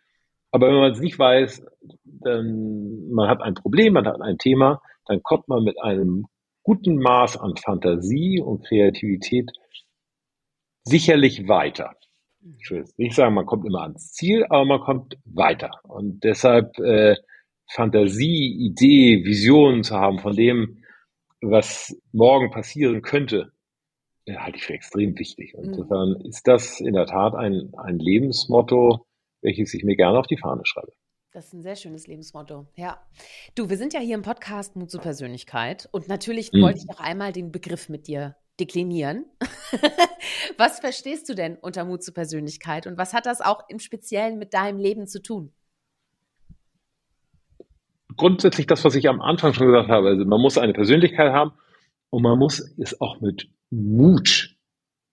Aber 0.51 0.67
wenn 0.67 0.75
man 0.75 0.91
es 0.91 0.99
nicht 0.99 1.17
weiß, 1.17 1.65
dann 2.03 3.09
man 3.09 3.27
hat 3.27 3.41
ein 3.41 3.55
Problem, 3.55 3.93
man 3.93 4.05
hat 4.05 4.21
ein 4.21 4.37
Thema, 4.37 4.81
dann 5.05 5.21
kommt 5.23 5.47
man 5.47 5.63
mit 5.63 5.81
einem 5.81 6.25
guten 6.63 6.97
Maß 6.97 7.37
an 7.37 7.55
Fantasie 7.57 8.41
und 8.41 8.65
Kreativität 8.65 9.51
sicherlich 10.83 11.47
weiter. 11.47 11.93
Ich 12.59 12.69
will 12.69 12.85
nicht 12.97 13.15
sagen, 13.15 13.33
man 13.33 13.45
kommt 13.45 13.65
immer 13.65 13.81
ans 13.81 14.13
Ziel, 14.13 14.45
aber 14.49 14.65
man 14.65 14.79
kommt 14.79 15.17
weiter. 15.25 15.71
Und 15.83 16.23
deshalb 16.23 16.77
äh, 16.79 17.15
Fantasie, 17.71 18.53
Idee, 18.67 19.23
Visionen 19.25 19.83
zu 19.83 19.95
haben 19.95 20.19
von 20.19 20.35
dem, 20.35 20.83
was 21.41 21.95
morgen 22.11 22.51
passieren 22.51 23.01
könnte, 23.01 23.51
ja, 24.25 24.41
halte 24.41 24.57
ich 24.57 24.65
für 24.65 24.73
extrem 24.73 25.17
wichtig. 25.17 25.55
Und 25.55 25.67
mhm. 25.67 25.73
insofern 25.73 26.21
ist 26.21 26.47
das 26.47 26.79
in 26.79 26.93
der 26.93 27.05
Tat 27.05 27.35
ein, 27.35 27.71
ein 27.77 27.99
Lebensmotto, 27.99 29.05
welches 29.41 29.73
ich 29.73 29.83
mir 29.83 29.95
gerne 29.95 30.19
auf 30.19 30.27
die 30.27 30.37
Fahne 30.37 30.61
schreibe. 30.65 30.93
Das 31.35 31.47
ist 31.47 31.53
ein 31.53 31.63
sehr 31.63 31.75
schönes 31.75 32.07
Lebensmotto. 32.07 32.65
Ja. 32.77 32.97
Du, 33.55 33.69
wir 33.69 33.75
sind 33.75 33.93
ja 33.93 33.99
hier 33.99 34.15
im 34.15 34.21
Podcast 34.21 34.77
Mut 34.77 34.89
zur 34.89 35.01
Persönlichkeit 35.01 35.89
und 35.91 36.07
natürlich 36.07 36.53
mhm. 36.53 36.61
wollte 36.61 36.79
ich 36.79 36.85
noch 36.85 37.01
einmal 37.01 37.33
den 37.33 37.51
Begriff 37.51 37.89
mit 37.89 38.07
dir 38.07 38.37
deklinieren. 38.57 39.25
was 40.57 40.79
verstehst 40.79 41.27
du 41.27 41.35
denn 41.35 41.57
unter 41.57 41.83
Mut 41.83 42.03
zur 42.03 42.13
Persönlichkeit 42.13 42.87
und 42.87 42.97
was 42.97 43.13
hat 43.13 43.25
das 43.25 43.41
auch 43.41 43.67
im 43.67 43.79
Speziellen 43.79 44.39
mit 44.39 44.53
deinem 44.53 44.79
Leben 44.79 45.07
zu 45.07 45.21
tun? 45.21 45.51
Grundsätzlich 48.15 48.65
das, 48.65 48.85
was 48.85 48.95
ich 48.95 49.09
am 49.09 49.19
Anfang 49.19 49.53
schon 49.53 49.67
gesagt 49.67 49.89
habe. 49.89 50.07
Also 50.07 50.23
man 50.23 50.39
muss 50.39 50.57
eine 50.57 50.71
Persönlichkeit 50.71 51.33
haben 51.33 51.51
und 52.11 52.23
man 52.23 52.39
muss 52.39 52.61
es 52.77 53.01
auch 53.01 53.19
mit 53.19 53.49
Mut 53.71 54.55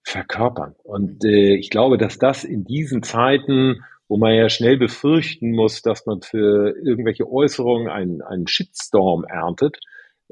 verkörpern. 0.05 0.77
Und 0.85 1.25
äh, 1.25 1.57
ich 1.57 1.71
glaube, 1.71 1.99
dass 1.99 2.21
das 2.21 2.45
in 2.45 2.65
diesen 2.65 3.03
Zeiten, 3.03 3.83
wo 4.13 4.19
man 4.19 4.35
ja 4.35 4.51
schnell 4.51 4.77
befürchten 4.77 5.53
muss, 5.53 5.81
dass 5.81 6.05
man 6.05 6.21
für 6.21 6.77
irgendwelche 6.77 7.27
Äußerungen 7.27 7.89
einen, 7.89 8.21
einen 8.21 8.47
Shitstorm 8.47 9.25
erntet, 9.25 9.79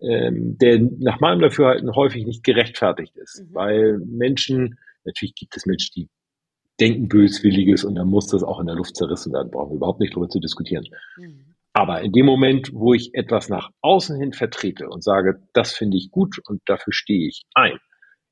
ähm, 0.03 0.59
der 0.59 0.81
nach 0.99 1.21
meinem 1.21 1.41
Dafürhalten 1.41 1.95
häufig 1.95 2.27
nicht 2.27 2.45
gerechtfertigt 2.45 3.17
ist. 3.17 3.41
Mhm. 3.41 3.55
Weil 3.55 3.99
Menschen, 4.01 4.79
natürlich 5.07 5.35
gibt 5.35 5.57
es 5.57 5.65
Menschen, 5.65 5.93
die 5.97 6.09
denken 6.79 7.09
Böswilliges 7.09 7.85
und 7.85 7.95
dann 7.95 8.09
muss 8.09 8.27
das 8.27 8.43
auch 8.43 8.61
in 8.61 8.67
der 8.67 8.77
Luft 8.77 8.97
zerrissen 8.97 9.33
werden. 9.33 9.51
Brauchen 9.51 9.71
wir 9.71 9.77
überhaupt 9.77 10.01
nicht 10.01 10.13
darüber 10.13 10.29
zu 10.29 10.41
diskutieren. 10.41 10.85
Mhm. 11.17 11.55
Aber 11.73 12.03
in 12.03 12.13
dem 12.13 12.27
Moment, 12.27 12.75
wo 12.75 12.93
ich 12.93 13.15
etwas 13.15 13.49
nach 13.49 13.71
außen 13.81 14.21
hin 14.21 14.35
vertrete 14.35 14.91
und 14.91 15.03
sage, 15.03 15.41
das 15.55 15.73
finde 15.73 15.97
ich 15.97 16.11
gut 16.11 16.37
und 16.47 16.61
dafür 16.67 16.93
stehe 16.93 17.27
ich 17.27 17.45
ein, 17.55 17.79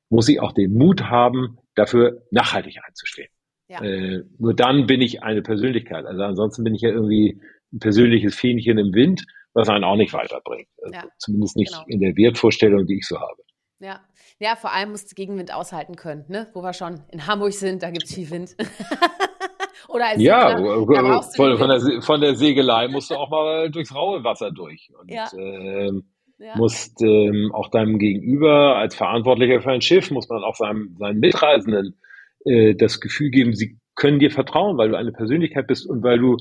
muss 0.09 0.29
ich 0.29 0.41
auch 0.41 0.51
den 0.51 0.75
Mut 0.75 1.05
haben, 1.05 1.57
dafür 1.73 2.21
nachhaltig 2.29 2.77
einzustehen. 2.85 3.29
Ja. 3.69 3.81
Äh, 3.83 4.23
nur 4.39 4.55
dann 4.55 4.87
bin 4.87 4.99
ich 4.99 5.23
eine 5.23 5.41
Persönlichkeit. 5.41 6.05
Also 6.05 6.23
ansonsten 6.23 6.63
bin 6.63 6.73
ich 6.73 6.81
ja 6.81 6.89
irgendwie 6.89 7.39
ein 7.71 7.79
persönliches 7.79 8.35
Fähnchen 8.35 8.77
im 8.79 8.93
Wind, 8.93 9.25
was 9.53 9.69
einen 9.69 9.83
auch 9.83 9.95
nicht 9.95 10.13
weiterbringt. 10.13 10.67
Also 10.81 10.95
ja. 10.95 11.05
Zumindest 11.19 11.55
nicht 11.55 11.71
genau. 11.71 11.85
in 11.87 11.99
der 11.99 12.15
Wertvorstellung, 12.15 12.87
die 12.87 12.97
ich 12.97 13.07
so 13.07 13.19
habe. 13.19 13.41
Ja. 13.79 14.01
Ja, 14.41 14.55
vor 14.55 14.73
allem 14.73 14.91
musst 14.91 15.11
du 15.11 15.15
Gegenwind 15.15 15.53
aushalten 15.53 15.95
können, 15.95 16.23
ne? 16.29 16.47
Wo 16.53 16.61
wir 16.61 16.73
schon 16.73 17.01
in 17.11 17.27
Hamburg 17.27 17.51
sind, 17.51 17.83
da 17.83 17.91
gibt 17.91 18.05
es 18.05 18.15
viel 18.15 18.29
Wind. 18.29 18.55
Oder 19.89 20.07
als 20.07 20.21
ja, 20.21 20.55
Segler, 20.55 21.23
von, 21.35 21.57
von, 21.57 21.69
der, 21.69 22.01
von 22.01 22.21
der 22.21 22.35
Segelei 22.35 22.87
musst 22.87 23.11
du 23.11 23.15
auch 23.15 23.29
mal 23.29 23.69
durchs 23.69 23.93
raue 23.93 24.23
Wasser 24.23 24.51
durch. 24.51 24.89
Und, 24.97 25.11
ja. 25.11 25.27
ähm, 25.37 26.03
ja. 26.37 26.55
musst 26.55 27.01
ähm, 27.01 27.51
auch 27.53 27.69
deinem 27.69 27.99
Gegenüber 27.99 28.77
als 28.77 28.95
Verantwortlicher 28.95 29.61
für 29.61 29.71
ein 29.71 29.81
Schiff, 29.81 30.09
muss 30.11 30.29
man 30.29 30.43
auch 30.43 30.55
seinem, 30.55 30.95
seinen 30.97 31.19
Mitreisenden 31.19 31.99
äh, 32.45 32.75
das 32.75 32.99
Gefühl 32.99 33.29
geben, 33.29 33.55
sie 33.55 33.79
können 33.95 34.19
dir 34.19 34.31
vertrauen, 34.31 34.77
weil 34.77 34.89
du 34.89 34.97
eine 34.97 35.11
Persönlichkeit 35.11 35.67
bist 35.67 35.85
und 35.87 36.03
weil 36.03 36.19
du 36.19 36.37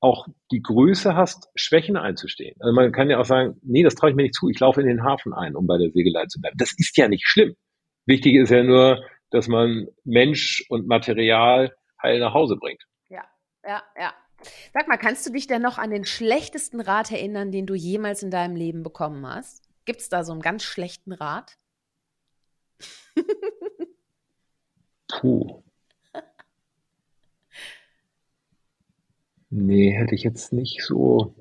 auch 0.00 0.26
die 0.50 0.62
Größe 0.62 1.14
hast, 1.14 1.48
Schwächen 1.54 1.96
einzustehen. 1.96 2.56
Also 2.60 2.74
man 2.74 2.90
kann 2.92 3.10
ja 3.10 3.18
auch 3.18 3.24
sagen, 3.24 3.60
nee, 3.62 3.82
das 3.82 3.94
traue 3.94 4.10
ich 4.10 4.16
mir 4.16 4.22
nicht 4.22 4.34
zu, 4.34 4.48
ich 4.48 4.58
laufe 4.58 4.80
in 4.80 4.86
den 4.86 5.04
Hafen 5.04 5.34
ein, 5.34 5.56
um 5.56 5.66
bei 5.66 5.76
der 5.76 5.90
Segelei 5.90 6.26
zu 6.26 6.40
bleiben. 6.40 6.56
Das 6.58 6.72
ist 6.76 6.96
ja 6.96 7.08
nicht 7.08 7.26
schlimm. 7.26 7.54
Wichtig 8.06 8.34
ist 8.34 8.50
ja 8.50 8.62
nur, 8.62 9.04
dass 9.30 9.46
man 9.46 9.88
Mensch 10.04 10.64
und 10.68 10.86
Material 10.86 11.74
heil 12.02 12.18
nach 12.18 12.32
Hause 12.32 12.56
bringt. 12.56 12.82
Ja, 13.08 13.24
ja, 13.64 13.82
ja. 13.98 14.14
Sag 14.72 14.88
mal, 14.88 14.96
kannst 14.96 15.26
du 15.26 15.32
dich 15.32 15.46
denn 15.46 15.60
noch 15.60 15.76
an 15.76 15.90
den 15.90 16.06
schlechtesten 16.06 16.80
Rat 16.80 17.12
erinnern, 17.12 17.52
den 17.52 17.66
du 17.66 17.74
jemals 17.74 18.22
in 18.22 18.30
deinem 18.30 18.56
Leben 18.56 18.82
bekommen 18.82 19.26
hast? 19.26 19.68
Gibt 19.84 20.00
es 20.00 20.08
da 20.08 20.24
so 20.24 20.32
einen 20.32 20.40
ganz 20.40 20.62
schlechten 20.62 21.12
Rat? 21.12 21.58
Puh. 25.18 25.62
Nee, 29.50 29.90
hätte 29.90 30.14
ich 30.14 30.22
jetzt 30.22 30.52
nicht 30.52 30.82
so. 30.82 31.34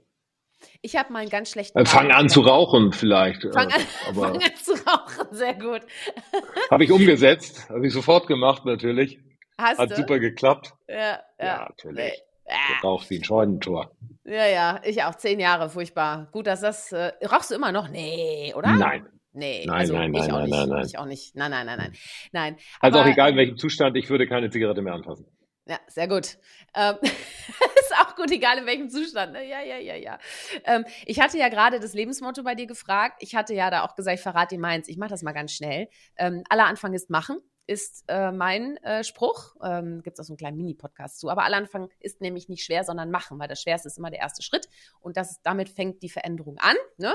Ich 0.82 0.96
habe 0.96 1.14
mal 1.14 1.20
einen 1.20 1.30
ganz 1.30 1.52
schlechten. 1.52 1.78
Äh, 1.78 1.86
fang 1.86 2.12
an 2.12 2.28
zu 2.28 2.42
rauchen, 2.42 2.92
vielleicht. 2.92 3.44
Fang 3.54 3.72
an, 3.72 3.82
fang 4.14 4.36
an 4.36 4.56
zu 4.56 4.74
rauchen, 4.74 5.28
sehr 5.32 5.54
gut. 5.54 5.82
habe 6.72 6.84
ich 6.84 6.92
umgesetzt, 6.92 7.70
habe 7.70 7.86
ich 7.86 7.94
sofort 7.94 8.28
gemacht, 8.28 8.66
natürlich. 8.66 9.20
Hast 9.58 9.78
Hat 9.78 9.92
du? 9.92 9.96
super 9.96 10.20
geklappt. 10.20 10.74
Ja, 10.88 10.96
ja. 10.96 11.20
ja 11.40 11.70
natürlich. 11.70 12.14
Nee. 12.14 12.54
Geraucht 12.82 13.10
wie 13.12 13.18
ein 13.18 13.24
Scheunentor. 13.24 13.92
Ja, 14.24 14.48
ja, 14.48 14.82
ich 14.84 15.04
auch 15.04 15.16
zehn 15.16 15.40
Jahre, 15.40 15.70
furchtbar. 15.70 16.30
Gut, 16.32 16.48
dass 16.48 16.62
das. 16.62 16.92
Äh, 16.92 17.12
rauchst 17.26 17.52
du 17.52 17.56
immer 17.56 17.72
noch? 17.72 17.90
Nee, 17.90 18.54
oder? 18.56 18.72
Nein. 18.72 19.08
Nee, 19.32 19.64
nein, 19.66 19.76
also 19.76 19.94
nein, 19.94 20.14
ich 20.14 20.22
nein, 20.22 20.32
auch 20.32 20.36
nein, 20.38 20.44
nicht. 20.46 20.58
nein, 20.58 20.70
nein. 20.70 20.86
Ich 20.86 20.98
auch 20.98 21.06
nicht. 21.06 21.36
Nein, 21.36 21.52
nein, 21.52 21.66
nein, 21.66 21.78
nein. 21.78 21.94
nein. 22.32 22.58
Also 22.80 23.00
Aber, 23.00 23.08
auch 23.08 23.12
egal 23.12 23.32
in 23.32 23.38
welchem 23.38 23.58
Zustand, 23.58 23.96
ich 23.96 24.10
würde 24.10 24.28
keine 24.28 24.50
Zigarette 24.50 24.82
mehr 24.82 24.94
anfassen. 24.94 25.28
Ja, 25.68 25.80
sehr 25.88 26.08
gut. 26.08 26.38
Ähm, 26.76 26.96
ist 27.04 27.94
auch 28.00 28.16
gut, 28.16 28.32
egal 28.32 28.58
in 28.58 28.66
welchem 28.66 28.90
Zustand. 28.90 29.34
Ne? 29.34 29.48
Ja, 29.48 29.62
ja, 29.62 29.78
ja, 29.78 29.96
ja. 29.96 30.18
Ähm, 30.66 30.84
ich 31.06 31.20
hatte 31.20 31.38
ja 31.38 31.50
gerade 31.50 31.80
das 31.80 31.94
Lebensmotto 31.94 32.42
bei 32.44 32.56
dir 32.56 32.66
gefragt. 32.66 33.18
Ich 33.20 33.36
hatte 33.36 33.54
ja 33.54 33.70
da 33.70 33.84
auch 33.84 33.96
gesagt, 33.96 34.18
ich 34.18 34.24
verrate 34.24 34.56
dir 34.56 34.62
meins. 34.62 34.88
Ich 34.88 34.98
mache 34.98 35.12
das 35.12 35.22
mal 35.22 35.32
ganz 35.34 35.54
schnell. 35.54 35.90
Ähm, 36.18 36.44
aller 36.50 36.66
Anfang 36.66 36.94
ist 36.94 37.12
machen 37.12 37.38
ist 37.70 38.06
äh, 38.08 38.32
mein 38.32 38.78
äh, 38.78 39.04
Spruch. 39.04 39.56
Ähm, 39.64 40.02
Gibt 40.02 40.18
es 40.18 40.26
auch 40.26 40.28
so 40.28 40.34
einen 40.34 40.38
kleinen 40.38 40.58
Mini-Podcast 40.58 41.20
zu. 41.20 41.30
Aber 41.30 41.44
aller 41.44 41.58
Anfang 41.58 41.90
ist 42.00 42.20
nämlich 42.20 42.50
nicht 42.50 42.64
schwer, 42.64 42.84
sondern 42.84 43.12
machen, 43.12 43.38
weil 43.38 43.48
das 43.48 43.62
Schwerste 43.62 43.88
ist 43.88 44.00
immer 44.00 44.10
der 44.10 44.20
erste 44.20 44.42
Schritt. 44.42 44.68
Und 45.02 45.18
das, 45.18 45.40
damit 45.44 45.70
fängt 45.70 46.02
die 46.02 46.10
Veränderung 46.10 46.58
an. 46.58 46.76
Ne? 46.98 47.14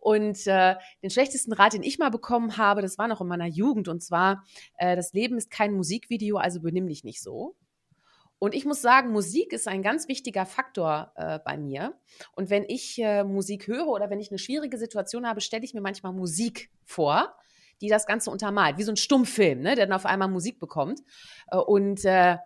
Und 0.00 0.44
äh, 0.48 0.74
den 1.04 1.10
schlechtesten 1.10 1.52
Rat, 1.52 1.74
den 1.74 1.84
ich 1.84 2.00
mal 2.00 2.10
bekommen 2.10 2.56
habe, 2.56 2.82
das 2.82 2.98
war 2.98 3.06
noch 3.06 3.20
in 3.20 3.28
meiner 3.28 3.46
Jugend. 3.46 3.86
Und 3.86 4.02
zwar, 4.02 4.44
äh, 4.76 4.96
das 4.96 5.12
Leben 5.12 5.38
ist 5.38 5.52
kein 5.52 5.72
Musikvideo, 5.72 6.36
also 6.36 6.60
benimm 6.60 6.88
dich 6.88 7.04
nicht 7.04 7.22
so. 7.22 7.54
Und 8.40 8.56
ich 8.56 8.64
muss 8.64 8.82
sagen, 8.82 9.12
Musik 9.12 9.52
ist 9.52 9.68
ein 9.68 9.82
ganz 9.82 10.08
wichtiger 10.08 10.46
Faktor 10.46 11.12
äh, 11.14 11.38
bei 11.44 11.56
mir. 11.56 11.94
Und 12.34 12.50
wenn 12.50 12.64
ich 12.64 12.98
äh, 13.00 13.22
Musik 13.22 13.68
höre 13.68 13.86
oder 13.86 14.10
wenn 14.10 14.18
ich 14.18 14.32
eine 14.32 14.38
schwierige 14.38 14.78
Situation 14.78 15.28
habe, 15.28 15.40
stelle 15.40 15.64
ich 15.64 15.74
mir 15.74 15.80
manchmal 15.80 16.12
Musik 16.12 16.72
vor, 16.84 17.36
die 17.82 17.88
das 17.88 18.06
Ganze 18.06 18.30
untermalt, 18.30 18.78
wie 18.78 18.84
so 18.84 18.92
ein 18.92 18.96
Stummfilm, 18.96 19.60
ne, 19.60 19.74
der 19.74 19.86
dann 19.86 19.94
auf 19.94 20.06
einmal 20.06 20.28
Musik 20.28 20.58
bekommt. 20.60 21.00
Äh, 21.50 21.58
und, 21.58 22.04
äh, 22.04 22.38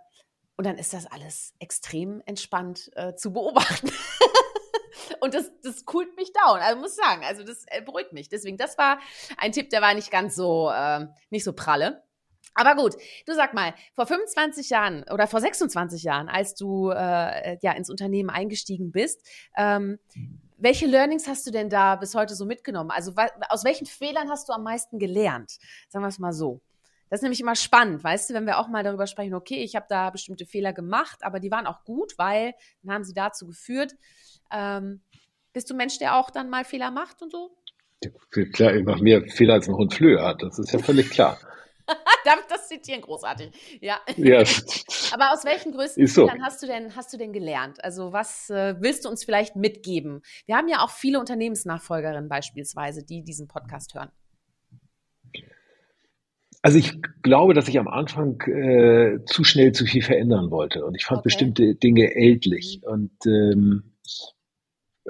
und 0.57 0.66
dann 0.66 0.79
ist 0.79 0.94
das 0.94 1.07
alles 1.07 1.55
extrem 1.59 2.22
entspannt 2.25 2.90
äh, 2.96 3.14
zu 3.14 3.33
beobachten. 3.33 3.92
und 5.20 5.35
das, 5.35 5.53
das 5.62 5.85
coolt 5.85 6.16
mich 6.16 6.33
down, 6.33 6.59
also 6.59 6.81
muss 6.81 6.96
sagen, 6.96 7.22
also 7.25 7.44
das 7.44 7.64
äh, 7.66 7.83
beruhigt 7.83 8.14
mich. 8.14 8.31
Deswegen, 8.31 8.57
das 8.57 8.79
war 8.79 8.99
ein 9.37 9.53
Tipp, 9.53 9.68
der 9.70 9.83
war 9.83 9.92
nicht 9.94 10.11
ganz 10.11 10.35
so, 10.35 10.70
äh, 10.70 11.07
nicht 11.31 11.44
so 11.44 11.53
pralle. 11.53 12.03
Aber 12.55 12.75
gut, 12.75 12.94
du 13.27 13.35
sag 13.35 13.53
mal, 13.53 13.75
vor 13.92 14.07
25 14.07 14.70
Jahren 14.70 15.05
oder 15.12 15.27
vor 15.27 15.40
26 15.40 16.03
Jahren, 16.03 16.31
als 16.31 16.55
du 16.55 16.88
äh, 16.88 17.59
ja 17.61 17.72
ins 17.72 17.90
Unternehmen 17.90 18.31
eingestiegen 18.31 18.92
bist, 18.92 19.29
ähm, 19.59 19.99
welche 20.57 20.87
Learnings 20.87 21.27
hast 21.27 21.47
du 21.47 21.51
denn 21.51 21.69
da 21.69 21.97
bis 21.97 22.14
heute 22.14 22.35
so 22.35 22.47
mitgenommen? 22.47 22.90
Also 22.90 23.12
aus 23.49 23.64
welchen 23.64 23.87
Fehlern 23.87 24.31
hast 24.31 24.49
du 24.49 24.53
am 24.53 24.62
meisten 24.62 24.99
gelernt? 24.99 25.59
Sagen 25.88 26.05
wir 26.05 26.09
es 26.09 26.19
mal 26.19 26.33
so. 26.33 26.61
Das 27.09 27.19
ist 27.19 27.23
nämlich 27.23 27.40
immer 27.40 27.55
spannend, 27.55 28.03
weißt 28.03 28.31
du, 28.31 28.35
wenn 28.35 28.47
wir 28.47 28.59
auch 28.59 28.66
mal 28.66 28.83
darüber 28.83 29.07
sprechen, 29.07 29.35
okay, 29.35 29.62
ich 29.62 29.77
habe 29.77 29.87
da 29.88 30.11
bestimmte 30.11 30.45
Fehler 30.45 30.73
gemacht, 30.73 31.23
aber 31.23 31.38
die 31.38 31.53
waren 31.53 31.66
auch 31.66 31.85
gut, 31.85 32.19
weil 32.19 32.55
dann 32.83 32.95
haben 32.95 33.05
sie 33.05 33.14
dazu 33.14 33.47
geführt. 33.47 33.95
Ähm, 34.51 35.03
bist 35.53 35.71
du 35.71 35.75
Mensch, 35.75 35.99
der 35.99 36.16
auch 36.16 36.31
dann 36.31 36.51
mal 36.51 36.64
Fehler 36.64 36.90
macht 36.90 37.23
und 37.23 37.31
so? 37.31 37.57
Klar, 38.53 38.75
ich 38.75 38.85
mache 38.85 39.03
mehr 39.03 39.23
Fehler 39.29 39.55
als 39.55 39.69
ein 39.69 39.77
Hund 39.77 39.95
Flöhe 39.95 40.21
hat, 40.21 40.42
das 40.42 40.59
ist 40.59 40.73
ja 40.73 40.81
völlig 40.81 41.11
klar. 41.11 41.38
Darf 42.25 42.40
ich 42.40 42.46
das 42.46 42.68
zitieren? 42.68 43.01
Großartig. 43.01 43.51
Ja. 43.81 44.01
ja. 44.16 44.38
Aber 45.12 45.33
aus 45.33 45.44
welchen 45.44 45.72
größten 45.72 46.07
so. 46.07 46.27
Fehlern 46.27 46.42
hast 46.42 46.62
du 46.62 46.66
denn, 46.66 46.96
hast 46.96 47.12
du 47.12 47.16
denn 47.16 47.33
gelernt? 47.33 47.83
Also 47.85 48.12
was 48.12 48.51
äh, 48.51 48.75
willst 48.81 49.05
du 49.05 49.09
uns 49.09 49.25
vielleicht 49.25 49.57
mitgeben? 49.57 50.22
Wir 50.46 50.57
haben 50.57 50.68
ja 50.68 50.81
auch 50.81 50.90
viele 50.90 51.20
Unternehmensnachfolgerinnen 51.20 52.29
beispielsweise, 52.29 53.05
die 53.05 53.22
diesen 53.22 53.49
Podcast 53.49 53.94
hören. 53.94 54.11
Also 56.62 56.79
ich 56.79 56.99
glaube, 57.22 57.55
dass 57.55 57.68
ich 57.68 57.79
am 57.79 57.87
Anfang 57.87 58.40
äh, 58.40 59.25
zu 59.27 59.44
schnell 59.44 59.70
zu 59.70 59.85
viel 59.85 60.03
verändern 60.03 60.51
wollte 60.51 60.85
und 60.85 60.96
ich 60.96 61.05
fand 61.05 61.18
okay. 61.18 61.27
bestimmte 61.27 61.75
Dinge 61.77 62.14
ältlich 62.16 62.81
mhm. 62.83 62.92
und 62.92 63.12
ähm, 63.27 63.92
ich 64.05 64.35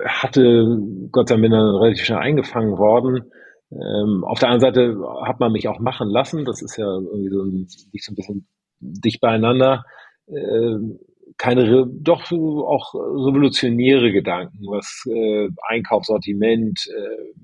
hatte, 0.05 0.79
Gott 1.11 1.31
sei 1.31 1.37
Dank, 1.37 1.53
relativ 1.55 2.05
schnell 2.05 2.19
eingefangen 2.19 2.77
worden, 2.77 3.31
ähm, 3.71 4.25
auf 4.25 4.39
der 4.39 4.51
anderen 4.51 4.75
Seite 4.75 4.99
hat 5.25 5.41
man 5.41 5.53
mich 5.53 5.69
auch 5.69 5.81
machen 5.81 6.09
lassen. 6.09 6.45
Das 6.45 6.63
ist 6.63 6.77
ja 6.77 6.87
irgendwie 6.87 7.31
so 7.31 7.43
ein, 7.43 7.69
nicht 7.93 8.05
so 8.05 8.13
ein 8.13 8.15
bisschen 8.15 8.49
dicht 8.81 9.21
beieinander. 9.21 9.85
Ähm, 10.29 10.99
keine, 11.39 11.87
doch 11.87 12.31
auch 12.31 12.95
revolutionäre 12.95 14.13
Gedanken, 14.13 14.59
was 14.67 15.05
äh, 15.07 15.49
Einkaufssortiment, 15.69 16.87
äh, 16.87 17.35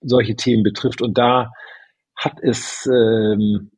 solche 0.00 0.36
Themen 0.36 0.62
betrifft. 0.62 1.02
Und 1.02 1.18
da 1.18 1.50
hat 2.14 2.38
es 2.42 2.86
ähm, 2.86 3.70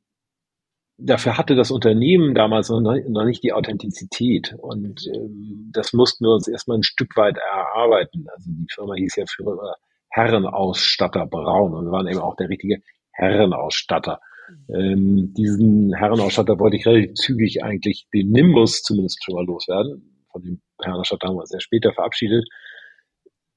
dafür 1.03 1.39
hatte 1.39 1.55
das 1.55 1.71
Unternehmen 1.71 2.35
damals 2.35 2.69
noch 2.69 3.25
nicht 3.25 3.43
die 3.43 3.53
Authentizität. 3.53 4.55
Und 4.59 5.07
ähm, 5.15 5.71
das 5.73 5.93
mussten 5.93 6.25
wir 6.25 6.35
uns 6.35 6.47
erstmal 6.47 6.79
ein 6.79 6.83
Stück 6.83 7.17
weit 7.17 7.39
erarbeiten. 7.39 8.27
Also 8.35 8.51
die 8.51 8.67
Firma 8.73 8.95
hieß 8.95 9.17
ja 9.17 9.25
früher 9.27 9.77
Herrenausstatter 10.11 11.27
Braun 11.27 11.75
und 11.75 11.87
wir 11.87 11.93
waren 11.93 12.09
eben 12.09 12.21
auch 12.21 12.37
der 12.37 12.49
richtige 12.49 12.83
Herrenausstatter. 13.13 14.21
Ähm, 14.69 15.33
diesen 15.37 15.95
Herrenausstatter 15.95 16.59
wollte 16.59 16.77
ich 16.77 16.87
relativ 16.87 17.15
zügig 17.15 17.63
eigentlich 17.63 18.09
den 18.13 18.31
Nimbus 18.31 18.83
zumindest 18.83 19.23
schon 19.25 19.37
mal 19.37 19.45
loswerden. 19.45 20.27
Von 20.33 20.43
dem 20.43 20.61
Herrenausstatter 20.83 21.29
haben 21.29 21.37
wir 21.37 21.43
uns 21.43 21.51
sehr 21.51 21.61
später 21.61 21.93
verabschiedet. 21.93 22.49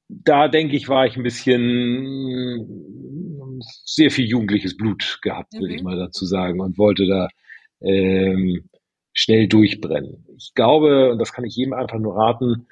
Da 0.10 0.48
denke 0.48 0.76
ich, 0.76 0.90
war 0.90 1.08
ich 1.08 1.18
ein 1.18 1.24
bisschen 1.24 2.54
sehr 3.86 4.12
viel 4.12 4.26
jugendliches 4.26 4.78
Blut 4.78 5.20
gehabt, 5.22 5.54
würde 5.54 5.74
ich 5.74 5.82
mhm. 5.82 5.90
mal 5.90 5.98
dazu 5.98 6.26
sagen, 6.26 6.60
und 6.60 6.78
wollte 6.78 7.08
da 7.08 7.28
ähm, 7.82 8.70
schnell 9.14 9.48
durchbrennen. 9.48 10.26
Ich 10.38 10.54
glaube, 10.54 11.12
und 11.12 11.20
das 11.20 11.34
kann 11.34 11.46
ich 11.46 11.56
jedem 11.56 11.74
einfach 11.74 12.00
nur 12.00 12.16
raten, 12.16 12.68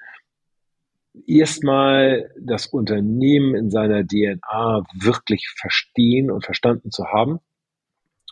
erstmal 1.28 2.32
das 2.39 2.67
Unternehmen 2.67 3.56
in 3.56 3.69
seiner 3.69 4.06
DNA 4.06 4.84
wirklich 5.00 5.47
verstehen 5.58 6.32
und 6.32 6.45
verstanden 6.45 6.91
zu 6.91 7.06
haben. 7.06 7.39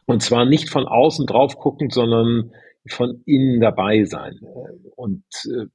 Und 0.06 0.24
zwar 0.24 0.46
nicht 0.46 0.70
von 0.70 0.88
außen 0.88 1.26
drauf 1.28 1.58
guckend, 1.58 1.94
sondern 1.94 2.52
von 2.88 3.22
innen 3.26 3.60
dabei 3.60 4.06
sein. 4.06 4.40
Und 4.96 5.24
äh, 5.46 5.66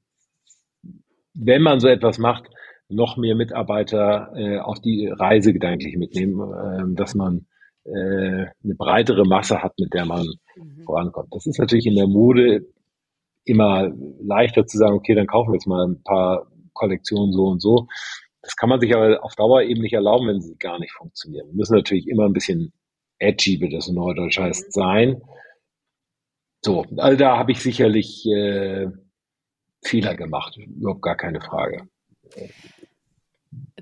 wenn 1.35 1.63
man 1.63 1.81
so 1.81 1.89
etwas 1.89 2.19
macht, 2.19 2.49
noch 2.89 3.17
mehr 3.17 3.35
Mitarbeiter 3.35 4.33
äh, 4.37 4.59
auf 4.59 4.81
die 4.81 5.09
Reise 5.09 5.53
gedanklich 5.53 5.97
mitnehmen, 5.97 6.41
äh, 6.41 6.97
dass 6.97 7.15
man 7.15 7.47
äh, 7.85 7.91
eine 7.93 8.75
breitere 8.77 9.25
Masse 9.25 9.63
hat, 9.63 9.73
mit 9.79 9.93
der 9.95 10.05
man 10.05 10.27
mhm. 10.57 10.83
vorankommt. 10.85 11.29
Das 11.33 11.47
ist 11.47 11.59
natürlich 11.59 11.87
in 11.87 11.97
der 11.97 12.07
Mode 12.07 12.67
immer 13.45 13.91
leichter 14.21 14.67
zu 14.67 14.79
sagen, 14.79 14.95
okay, 14.95 15.15
dann 15.15 15.27
kaufen 15.27 15.51
wir 15.51 15.57
jetzt 15.57 15.67
mal 15.67 15.87
ein 15.87 16.03
paar 16.03 16.47
Kollektionen 16.75 17.33
so 17.33 17.47
und 17.47 17.61
so. 17.61 17.89
Das 18.43 18.57
kann 18.57 18.69
man 18.69 18.81
sich 18.81 18.95
aber 18.95 19.25
auf 19.25 19.35
Dauer 19.37 19.63
eben 19.63 19.81
nicht 19.81 19.95
erlauben, 19.95 20.29
wenn 20.29 20.43
sie 20.43 20.57
gar 20.57 20.79
nicht 20.79 20.93
funktionieren. 20.93 21.49
Wir 21.49 21.55
müssen 21.55 21.77
natürlich 21.77 22.07
immer 22.09 22.27
ein 22.27 22.35
bisschen 22.35 22.73
edgy, 23.19 23.61
wie 23.61 23.71
das 23.71 23.89
in 23.89 23.95
Neudeutsch 23.95 24.39
heißt, 24.39 24.67
mhm. 24.67 24.71
sein. 24.71 25.23
So, 26.63 26.85
also 26.97 27.19
da 27.19 27.39
habe 27.39 27.53
ich 27.53 27.61
sicherlich 27.61 28.27
äh, 28.27 28.89
Fehler 29.83 30.15
gemacht, 30.15 30.57
überhaupt 30.57 31.03
gar 31.03 31.17
keine 31.17 31.41
Frage. 31.41 31.89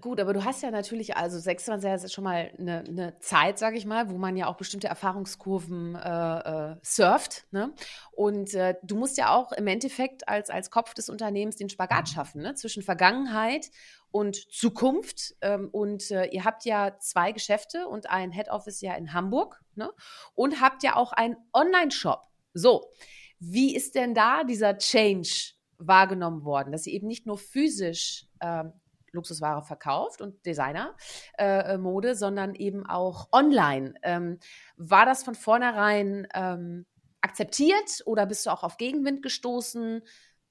Gut, 0.02 0.18
aber 0.18 0.32
du 0.32 0.44
hast 0.44 0.64
ja 0.64 0.72
natürlich, 0.72 1.16
also 1.16 1.38
26 1.38 1.86
Jahre 1.86 2.04
ist 2.04 2.12
schon 2.12 2.24
mal 2.24 2.50
eine, 2.58 2.80
eine 2.80 3.18
Zeit, 3.20 3.56
sage 3.56 3.76
ich 3.76 3.86
mal, 3.86 4.10
wo 4.10 4.18
man 4.18 4.36
ja 4.36 4.48
auch 4.48 4.56
bestimmte 4.56 4.88
Erfahrungskurven 4.88 5.94
äh, 5.94 6.72
äh, 6.72 6.76
surft. 6.82 7.46
Ne? 7.52 7.72
Und 8.10 8.52
äh, 8.54 8.74
du 8.82 8.96
musst 8.96 9.16
ja 9.16 9.32
auch 9.32 9.52
im 9.52 9.68
Endeffekt 9.68 10.28
als, 10.28 10.50
als 10.50 10.72
Kopf 10.72 10.92
des 10.94 11.08
Unternehmens 11.08 11.54
den 11.54 11.70
Spagat 11.70 12.08
schaffen 12.08 12.42
ne? 12.42 12.54
zwischen 12.54 12.82
Vergangenheit 12.82 13.70
und 14.10 14.34
Zukunft. 14.52 15.36
Ähm, 15.40 15.68
und 15.70 16.10
äh, 16.10 16.26
ihr 16.26 16.44
habt 16.44 16.64
ja 16.64 16.98
zwei 16.98 17.30
Geschäfte 17.30 17.86
und 17.86 18.10
ein 18.10 18.32
Head 18.32 18.48
Office 18.48 18.80
ja 18.80 18.96
in 18.96 19.12
Hamburg 19.12 19.62
ne? 19.76 19.88
und 20.34 20.60
habt 20.60 20.82
ja 20.82 20.96
auch 20.96 21.12
einen 21.12 21.36
Online-Shop. 21.52 22.26
So, 22.54 22.90
wie 23.38 23.76
ist 23.76 23.94
denn 23.94 24.14
da 24.14 24.42
dieser 24.42 24.76
Change 24.78 25.52
wahrgenommen 25.78 26.44
worden, 26.44 26.72
dass 26.72 26.88
ihr 26.88 26.94
eben 26.94 27.06
nicht 27.06 27.24
nur 27.24 27.38
physisch 27.38 28.26
ähm, 28.40 28.72
Luxusware 29.12 29.62
verkauft 29.62 30.20
und 30.20 30.44
Designer-Mode, 30.46 32.08
äh, 32.10 32.14
sondern 32.14 32.54
eben 32.54 32.86
auch 32.86 33.28
online. 33.32 33.94
Ähm, 34.02 34.38
war 34.76 35.06
das 35.06 35.22
von 35.22 35.34
vornherein 35.34 36.26
ähm, 36.34 36.86
akzeptiert 37.20 38.02
oder 38.06 38.26
bist 38.26 38.46
du 38.46 38.50
auch 38.50 38.62
auf 38.62 38.76
Gegenwind 38.76 39.22
gestoßen? 39.22 40.02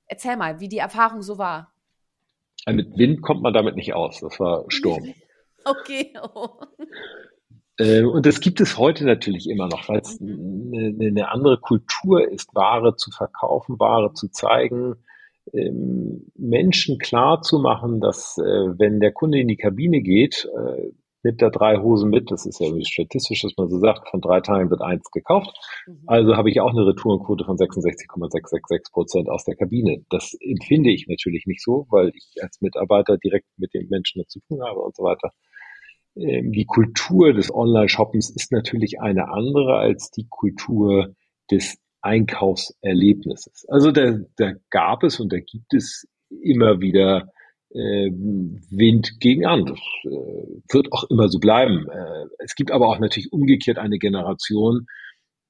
Erzähl 0.07 0.37
mal, 0.37 0.59
wie 0.59 0.69
die 0.69 0.77
Erfahrung 0.77 1.21
so 1.21 1.37
war. 1.37 1.73
Also 2.65 2.75
mit 2.75 2.97
Wind 2.97 3.21
kommt 3.21 3.41
man 3.41 3.53
damit 3.53 3.75
nicht 3.75 3.93
aus. 3.93 4.19
Das 4.19 4.39
war 4.39 4.65
Sturm. 4.69 5.13
okay. 5.65 6.13
Oh. 6.33 6.59
Äh, 7.77 8.03
und 8.03 8.25
das 8.25 8.39
gibt 8.39 8.61
es 8.61 8.77
heute 8.77 9.05
natürlich 9.05 9.49
immer 9.49 9.67
noch, 9.67 9.89
weil 9.89 9.99
es 9.99 10.19
mhm. 10.19 10.71
eine, 10.73 11.07
eine 11.07 11.29
andere 11.29 11.59
Kultur 11.59 12.29
ist, 12.29 12.53
Ware 12.53 12.95
zu 12.95 13.11
verkaufen, 13.11 13.79
Ware 13.79 14.13
zu 14.13 14.27
zeigen, 14.29 14.95
ähm, 15.53 16.31
Menschen 16.35 16.97
klar 16.97 17.41
zu 17.41 17.59
machen, 17.59 17.99
dass 17.99 18.37
äh, 18.37 18.43
wenn 18.43 18.99
der 18.99 19.11
Kunde 19.11 19.39
in 19.39 19.47
die 19.47 19.57
Kabine 19.57 20.01
geht, 20.01 20.47
äh, 20.55 20.91
nimmt 21.23 21.41
er 21.41 21.51
drei 21.51 21.77
Hosen 21.77 22.09
mit. 22.09 22.31
Das 22.31 22.45
ist 22.45 22.59
ja 22.59 22.67
statistisch, 22.83 23.41
dass 23.41 23.55
man 23.57 23.69
so 23.69 23.79
sagt, 23.79 24.09
von 24.09 24.21
drei 24.21 24.41
Teilen 24.41 24.69
wird 24.69 24.81
eins 24.81 25.09
gekauft. 25.11 25.55
Mhm. 25.85 26.03
Also 26.07 26.35
habe 26.35 26.49
ich 26.49 26.59
auch 26.61 26.71
eine 26.71 26.85
Retourenquote 26.85 27.45
von 27.45 27.57
66,666 27.57 28.91
Prozent 28.91 29.29
aus 29.29 29.45
der 29.45 29.55
Kabine. 29.55 30.03
Das 30.09 30.35
empfinde 30.39 30.91
ich 30.91 31.07
natürlich 31.07 31.45
nicht 31.45 31.61
so, 31.61 31.85
weil 31.89 32.11
ich 32.15 32.41
als 32.41 32.61
Mitarbeiter 32.61 33.17
direkt 33.17 33.47
mit 33.57 33.73
den 33.73 33.87
Menschen 33.89 34.23
zu 34.27 34.39
tun 34.47 34.61
habe 34.63 34.79
und 34.79 34.95
so 34.95 35.03
weiter. 35.03 35.31
Ähm, 36.15 36.51
die 36.51 36.65
Kultur 36.65 37.33
des 37.33 37.53
Online-Shoppens 37.53 38.29
ist 38.31 38.51
natürlich 38.51 38.99
eine 38.99 39.29
andere 39.29 39.77
als 39.77 40.11
die 40.11 40.27
Kultur 40.29 41.13
des 41.49 41.77
Einkaufserlebnisses. 42.01 43.65
Also 43.69 43.91
da, 43.91 44.19
da 44.37 44.53
gab 44.69 45.03
es 45.03 45.19
und 45.19 45.31
da 45.31 45.39
gibt 45.39 45.73
es 45.73 46.07
immer 46.29 46.81
wieder 46.81 47.31
äh, 47.69 48.11
Wind 48.11 49.19
gegen 49.19 49.45
an. 49.45 49.65
Das 49.65 49.79
äh, 50.03 50.61
wird 50.71 50.91
auch 50.91 51.09
immer 51.09 51.29
so 51.29 51.39
bleiben. 51.39 51.87
Äh, 51.89 52.25
es 52.39 52.55
gibt 52.55 52.71
aber 52.71 52.87
auch 52.87 52.99
natürlich 52.99 53.31
umgekehrt 53.31 53.77
eine 53.77 53.99
Generation 53.99 54.87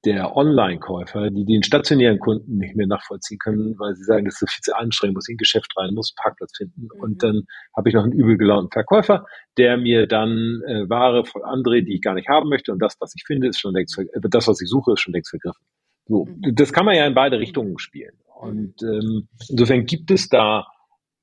der 0.04 0.36
Online-Käufer, 0.36 1.30
die 1.30 1.46
den 1.46 1.62
stationären 1.62 2.18
Kunden 2.18 2.58
nicht 2.58 2.76
mehr 2.76 2.88
nachvollziehen 2.88 3.38
können, 3.38 3.78
weil 3.78 3.96
sie 3.96 4.04
sagen, 4.04 4.26
das 4.26 4.34
ist 4.34 4.40
so 4.40 4.46
viel 4.48 4.62
zu 4.62 4.76
anstrengend, 4.76 5.16
muss 5.16 5.30
in 5.30 5.36
ein 5.36 5.38
Geschäft 5.38 5.72
rein, 5.78 5.94
muss 5.94 6.16
Parkplatz 6.16 6.58
finden. 6.58 6.90
Mhm. 6.94 7.02
Und 7.02 7.24
dann 7.24 7.44
habe 7.76 7.90
ich 7.90 7.96
noch 7.96 8.04
einen 8.04 8.14
übel 8.14 8.38
gelaunten 8.38 8.72
Verkäufer, 8.72 9.26
der 9.58 9.78
mir 9.78 10.08
dann 10.08 10.62
äh, 10.66 10.90
Ware 10.90 11.24
von 11.26 11.44
andere, 11.44 11.84
die 11.84 11.96
ich 11.96 12.02
gar 12.02 12.16
nicht 12.16 12.30
haben 12.30 12.50
möchte, 12.50 12.72
und 12.72 12.80
das, 12.80 12.96
was 13.00 13.14
ich 13.16 13.24
finde, 13.26 13.48
ist 13.48 13.60
schon 13.60 13.76
längst, 13.76 13.98
äh, 14.00 14.06
das, 14.22 14.48
was 14.48 14.60
ich 14.62 14.70
suche, 14.70 14.94
ist 14.94 15.02
schon 15.02 15.14
längst 15.14 15.30
vergriffen. 15.30 15.64
So, 16.12 16.26
mhm. 16.26 16.56
das 16.56 16.74
kann 16.74 16.86
man 16.86 16.95
ja 16.95 17.08
in 17.08 17.13
beide 17.13 17.39
Richtungen 17.39 17.80
spielen. 17.80 18.17
Und 18.36 18.82
ähm, 18.84 19.30
insofern 19.50 19.86
gibt 19.86 20.12
es 20.12 20.28
da 20.28 20.67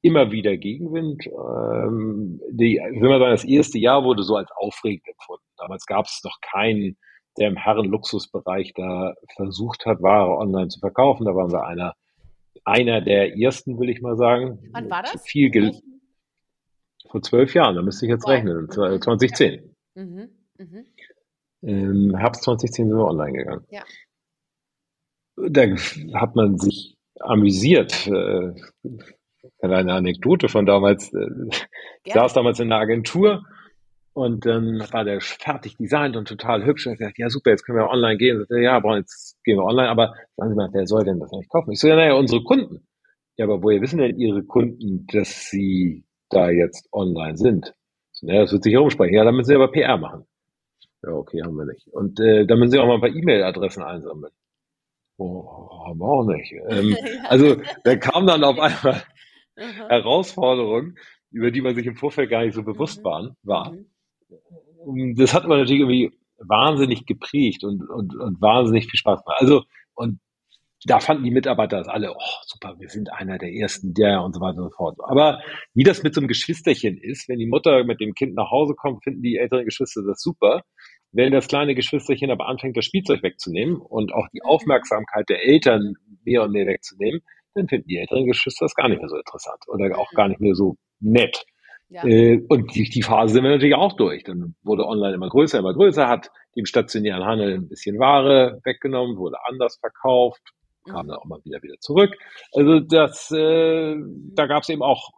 immer 0.01 0.33
wieder 0.33 0.57
Gegenwind. 0.57 1.27
Ähm, 1.27 2.41
die, 2.51 2.81
wenn 2.81 3.11
man 3.11 3.21
sagen, 3.21 3.33
das 3.33 3.45
erste 3.45 3.79
Jahr 3.79 4.05
wurde 4.05 4.23
so 4.23 4.37
als 4.37 4.51
aufregend 4.57 5.07
empfunden. 5.07 5.45
Damals 5.59 5.85
gab 5.85 6.07
es 6.07 6.23
noch 6.25 6.39
keinen, 6.41 6.97
der 7.37 7.49
im 7.49 7.57
Herrenluxusbereich 7.57 8.73
da 8.75 9.13
versucht 9.37 9.85
hat, 9.85 10.01
Ware 10.01 10.39
online 10.39 10.69
zu 10.69 10.81
verkaufen. 10.81 11.27
Da 11.27 11.35
waren 11.35 11.53
wir 11.53 11.67
einer, 11.67 11.95
einer 12.65 13.03
der 13.03 13.37
ersten, 13.37 13.79
will 13.79 13.91
ich 13.91 14.01
mal 14.01 14.17
sagen. 14.17 14.59
Wann 14.73 14.89
war 14.89 15.03
das? 15.03 15.23
Viel 15.23 15.51
Gel 15.51 15.73
Vor 17.11 17.21
zwölf 17.21 17.53
Jahren, 17.53 17.77
da 17.77 17.83
müsste 17.83 18.07
ich 18.07 18.11
jetzt 18.11 18.25
wow. 18.25 18.31
rechnen, 18.31 18.71
2010. 18.71 19.75
Mhm. 19.97 20.31
Mhm. 20.57 20.87
Im 21.61 22.17
Herbst 22.17 22.45
2010 22.45 22.89
sind 22.89 22.97
wir 22.97 23.05
online 23.05 23.33
gegangen. 23.33 23.67
Ja 23.69 23.83
da 25.49 25.63
hat 26.15 26.37
man 26.37 26.59
sich 26.59 26.97
amüsiert. 27.21 28.07
Äh, 28.07 28.55
eine 29.61 29.93
Anekdote 29.93 30.49
von 30.49 30.67
damals. 30.67 31.13
Äh, 31.13 31.27
ich 32.05 32.13
saß 32.13 32.35
damals 32.35 32.61
in 32.61 32.73
einer 32.73 32.81
Agentur 32.81 33.45
und 34.13 34.47
dann 34.47 34.81
war 34.91 35.05
der 35.05 35.21
fertig 35.21 35.77
designt 35.77 36.17
und 36.17 36.27
total 36.27 36.65
hübsch. 36.65 36.87
Und 36.87 36.95
ich 36.95 36.99
dachte, 36.99 37.15
ja 37.19 37.31
super, 37.31 37.51
jetzt 37.51 37.65
können 37.65 37.79
wir 37.79 37.89
online 37.89 38.17
gehen. 38.17 38.45
Ich, 38.49 38.63
ja, 38.63 38.77
aber 38.77 38.97
jetzt 38.97 39.37
gehen 39.45 39.59
wir 39.59 39.65
online. 39.65 39.89
Aber 39.89 40.15
sagen 40.37 40.51
Sie 40.51 40.57
mal, 40.57 40.71
wer 40.73 40.87
soll 40.87 41.05
denn 41.05 41.21
das 41.21 41.33
eigentlich 41.33 41.49
kaufen? 41.49 41.73
Ich 41.73 41.81
so, 41.81 41.89
ja, 41.89 41.97
naja, 41.97 42.15
unsere 42.15 42.43
Kunden. 42.43 42.87
Ja, 43.37 43.45
aber 43.45 43.63
woher 43.63 43.81
wissen 43.81 43.99
denn 43.99 44.19
Ihre 44.19 44.43
Kunden, 44.43 45.07
dass 45.13 45.49
Sie 45.51 46.05
da 46.31 46.51
jetzt 46.51 46.89
online 46.93 47.37
sind? 47.37 47.75
So, 48.13 48.27
naja, 48.27 48.43
das 48.43 48.53
wird 48.53 48.65
sich 48.65 48.75
herumsprechen. 48.75 49.15
Ja, 49.15 49.25
dann 49.25 49.37
müssen 49.37 49.51
Sie 49.51 49.55
aber 49.55 49.71
PR 49.71 49.97
machen. 49.97 50.25
Ja, 51.05 51.13
okay, 51.13 51.43
haben 51.45 51.55
wir 51.55 51.67
nicht. 51.67 51.87
Und 51.89 52.19
äh, 52.19 52.45
dann 52.45 52.59
müssen 52.59 52.73
Sie 52.73 52.79
auch 52.81 52.87
mal 52.87 52.95
ein 52.95 53.01
paar 53.01 53.15
E-Mail-Adressen 53.15 53.85
einsammeln. 53.85 54.33
Oh, 55.19 55.87
haben 55.87 55.99
wir 55.99 56.07
auch 56.07 56.25
nicht. 56.27 56.53
Ähm, 56.69 56.97
also 57.25 57.57
da 57.85 57.97
kam 57.97 58.27
dann 58.27 58.45
auf 58.45 58.59
einmal 58.59 59.03
Herausforderungen, 59.57 60.97
über 61.31 61.51
die 61.51 61.61
man 61.61 61.75
sich 61.75 61.87
im 61.87 61.97
Vorfeld 61.97 62.31
gar 62.31 62.45
nicht 62.45 62.55
so 62.55 62.63
bewusst 62.63 63.01
mhm. 63.01 63.05
waren, 63.05 63.37
war. 63.43 63.73
Mhm. 64.87 65.17
Das 65.17 65.35
hat 65.35 65.47
man 65.47 65.59
natürlich 65.59 65.81
irgendwie 65.81 66.13
wahnsinnig 66.39 67.05
geprägt 67.05 67.65
und, 67.65 67.89
und, 67.89 68.15
und 68.15 68.41
wahnsinnig 68.41 68.87
viel 68.87 68.99
Spaß 68.99 69.25
gemacht. 69.25 69.41
Also, 69.41 69.65
und 69.95 70.21
da 70.85 71.01
fanden 71.01 71.25
die 71.25 71.33
Mitarbeiter 71.33 71.79
das 71.79 71.89
alle, 71.89 72.13
oh, 72.13 72.43
super, 72.47 72.77
wir 72.79 72.89
sind 72.89 73.13
einer 73.13 73.39
der 73.39 73.53
ersten, 73.53 73.95
der 73.95 74.23
und 74.23 74.35
so 74.35 74.41
weiter 74.41 74.59
und 74.59 74.71
so 74.71 74.77
fort. 74.77 74.97
Aber 75.03 75.41
wie 75.75 75.83
das 75.83 76.05
mit 76.05 76.15
so 76.15 76.21
einem 76.21 76.29
Geschwisterchen 76.29 76.97
ist, 76.97 77.29
wenn 77.29 77.41
die 77.41 77.49
Mutter 77.49 77.83
mit 77.83 78.01
dem 78.01 78.15
Kind 78.15 78.35
nach 78.37 78.53
Hause 78.53 78.75
kommt, 78.75 79.03
finden 79.03 79.23
die 79.23 79.37
älteren 79.37 79.65
Geschwister 79.65 80.03
das 80.07 80.21
super. 80.23 80.63
Wenn 81.13 81.33
das 81.33 81.49
kleine 81.49 81.75
Geschwisterchen 81.75 82.31
aber 82.31 82.49
anfängt, 82.49 82.77
das 82.77 82.85
Spielzeug 82.85 83.23
wegzunehmen 83.23 83.77
und 83.77 84.13
auch 84.13 84.29
die 84.33 84.41
mhm. 84.43 84.51
Aufmerksamkeit 84.51 85.29
der 85.29 85.45
Eltern 85.45 85.95
mehr 86.25 86.43
und 86.43 86.53
mehr 86.53 86.67
wegzunehmen, 86.67 87.23
dann 87.55 87.69
finden 87.69 87.89
die 87.89 87.97
älteren 87.97 88.27
Geschwister 88.27 88.67
das 88.67 88.75
gar 88.75 88.89
nicht 88.89 89.01
mehr 89.01 89.09
so 89.09 89.17
interessant 89.17 89.63
oder 89.69 89.99
auch 89.99 90.11
gar 90.13 90.29
nicht 90.29 90.41
mehr 90.41 90.55
so 90.55 90.77
nett. 91.01 91.45
Ja. 91.89 92.05
Äh, 92.05 92.45
und 92.49 92.75
die, 92.75 92.85
die 92.85 93.03
Phase 93.03 93.35
sind 93.35 93.45
wir 93.45 93.51
natürlich 93.51 93.75
auch 93.75 93.97
durch. 93.97 94.23
Dann 94.25 94.55
wurde 94.63 94.87
online 94.87 95.15
immer 95.15 95.29
größer, 95.29 95.59
immer 95.59 95.73
größer, 95.73 96.07
hat 96.07 96.31
dem 96.55 96.67
stationären 96.67 97.25
Handel 97.25 97.55
ein 97.55 97.69
bisschen 97.69 97.99
Ware 97.99 98.61
weggenommen, 98.65 99.17
wurde 99.17 99.37
anders 99.49 99.79
verkauft, 99.79 100.43
kam 100.87 101.07
mhm. 101.07 101.11
dann 101.11 101.19
auch 101.19 101.25
mal 101.25 101.41
wieder 101.45 101.63
wieder 101.63 101.79
zurück. 101.81 102.15
Also 102.53 102.81
das, 102.81 103.31
äh, 103.31 103.97
da 104.35 104.47
gab 104.47 104.65
es 104.65 104.69
eben 104.69 104.83
auch 104.83 105.11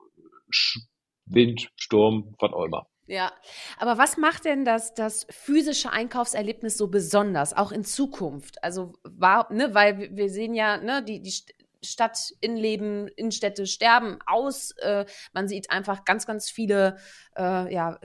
Wind, 1.26 1.70
Sturm, 1.76 2.34
was 2.38 2.52
auch 2.52 2.64
immer. 2.64 2.86
Ja, 3.10 3.32
aber 3.76 3.98
was 3.98 4.18
macht 4.18 4.44
denn 4.44 4.64
das, 4.64 4.94
das 4.94 5.26
physische 5.30 5.90
Einkaufserlebnis 5.90 6.78
so 6.78 6.86
besonders, 6.86 7.52
auch 7.56 7.72
in 7.72 7.82
Zukunft? 7.82 8.62
Also, 8.62 8.92
war, 9.02 9.52
ne, 9.52 9.74
weil 9.74 10.16
wir 10.16 10.28
sehen 10.28 10.54
ja, 10.54 10.76
ne, 10.76 11.02
die, 11.02 11.20
die 11.20 11.34
Stadtinnenleben, 11.82 13.08
Innenstädte 13.08 13.66
sterben 13.66 14.18
aus. 14.26 14.72
Äh, 14.78 15.06
man 15.32 15.48
sieht 15.48 15.72
einfach 15.72 16.04
ganz, 16.04 16.24
ganz 16.24 16.50
viele 16.50 16.98
äh, 17.36 17.74
ja, 17.74 17.98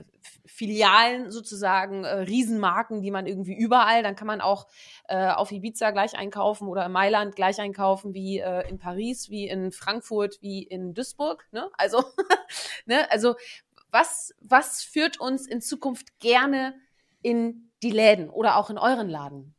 Filialen 0.44 1.30
sozusagen, 1.30 2.04
äh, 2.04 2.14
Riesenmarken, 2.20 3.02
die 3.02 3.10
man 3.10 3.26
irgendwie 3.26 3.54
überall, 3.54 4.02
dann 4.02 4.16
kann 4.16 4.26
man 4.26 4.40
auch 4.40 4.66
äh, 5.08 5.28
auf 5.28 5.52
Ibiza 5.52 5.90
gleich 5.90 6.16
einkaufen 6.16 6.66
oder 6.66 6.86
in 6.86 6.92
Mailand 6.92 7.36
gleich 7.36 7.60
einkaufen 7.60 8.14
wie 8.14 8.38
äh, 8.38 8.68
in 8.68 8.78
Paris, 8.78 9.30
wie 9.30 9.46
in 9.46 9.70
Frankfurt, 9.70 10.38
wie 10.40 10.62
in 10.62 10.94
Duisburg. 10.94 11.46
Ne? 11.52 11.68
Also, 11.76 12.02
ne? 12.86 13.10
also 13.10 13.36
was, 13.96 14.34
was 14.40 14.82
führt 14.82 15.18
uns 15.18 15.46
in 15.46 15.60
Zukunft 15.60 16.20
gerne 16.20 16.74
in 17.22 17.70
die 17.82 17.90
Läden 17.90 18.28
oder 18.28 18.56
auch 18.56 18.68
in 18.68 18.78
euren 18.78 19.08
Laden? 19.08 19.54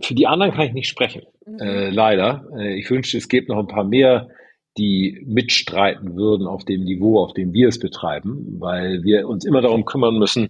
Für 0.00 0.14
die 0.14 0.26
anderen 0.26 0.52
kann 0.52 0.66
ich 0.66 0.72
nicht 0.72 0.88
sprechen, 0.88 1.22
mhm. 1.44 1.58
äh, 1.60 1.90
leider. 1.90 2.48
Äh, 2.56 2.78
ich 2.78 2.90
wünschte, 2.90 3.18
es 3.18 3.28
gäbe 3.28 3.52
noch 3.52 3.58
ein 3.58 3.66
paar 3.66 3.84
mehr, 3.84 4.28
die 4.78 5.22
mitstreiten 5.26 6.16
würden 6.16 6.46
auf 6.46 6.64
dem 6.64 6.84
Niveau, 6.84 7.22
auf 7.22 7.34
dem 7.34 7.52
wir 7.52 7.68
es 7.68 7.78
betreiben, 7.78 8.58
weil 8.58 9.02
wir 9.02 9.28
uns 9.28 9.44
immer 9.44 9.60
darum 9.60 9.84
kümmern 9.84 10.18
müssen, 10.18 10.48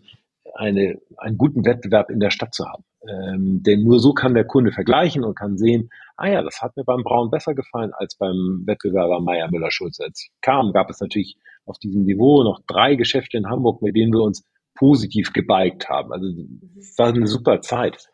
eine, 0.54 1.00
einen 1.16 1.38
guten 1.38 1.64
Wettbewerb 1.64 2.10
in 2.10 2.20
der 2.20 2.30
Stadt 2.30 2.54
zu 2.54 2.66
haben. 2.66 2.84
Ähm, 3.08 3.62
denn 3.62 3.84
nur 3.84 3.98
so 3.98 4.12
kann 4.12 4.34
der 4.34 4.44
Kunde 4.44 4.72
vergleichen 4.72 5.24
und 5.24 5.34
kann 5.34 5.56
sehen, 5.56 5.90
ah 6.16 6.28
ja, 6.28 6.42
das 6.42 6.60
hat 6.60 6.76
mir 6.76 6.84
beim 6.84 7.02
Braun 7.02 7.30
besser 7.30 7.54
gefallen 7.54 7.92
als 7.94 8.16
beim 8.16 8.62
Wettbewerber 8.66 9.20
Meier 9.20 9.50
Müller 9.50 9.70
Schulze. 9.70 10.04
Als 10.04 10.24
ich 10.24 10.30
kam, 10.40 10.72
gab 10.72 10.90
es 10.90 11.00
natürlich 11.00 11.36
auf 11.64 11.78
diesem 11.78 12.04
Niveau 12.04 12.42
noch 12.42 12.60
drei 12.66 12.94
Geschäfte 12.94 13.36
in 13.36 13.48
Hamburg, 13.48 13.82
mit 13.82 13.96
denen 13.96 14.12
wir 14.12 14.22
uns 14.22 14.44
positiv 14.74 15.32
gebeigt 15.32 15.88
haben. 15.88 16.12
Also 16.12 16.26
es 16.78 16.98
war 16.98 17.08
eine 17.08 17.26
super 17.26 17.60
Zeit 17.60 18.08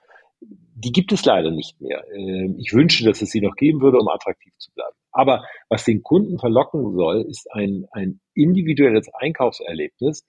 die 0.74 0.92
gibt 0.92 1.12
es 1.12 1.24
leider 1.24 1.50
nicht 1.50 1.80
mehr. 1.80 2.04
Ähm, 2.12 2.56
ich 2.58 2.72
wünsche, 2.72 3.04
dass 3.04 3.22
es 3.22 3.30
sie 3.30 3.40
noch 3.40 3.56
geben 3.56 3.80
würde, 3.80 3.98
um 3.98 4.08
attraktiv 4.08 4.52
zu 4.58 4.72
bleiben. 4.72 4.96
Aber 5.12 5.44
was 5.68 5.84
den 5.84 6.02
Kunden 6.02 6.38
verlocken 6.38 6.94
soll, 6.94 7.22
ist 7.28 7.50
ein, 7.52 7.86
ein 7.92 8.20
individuelles 8.34 9.08
Einkaufserlebnis, 9.14 10.26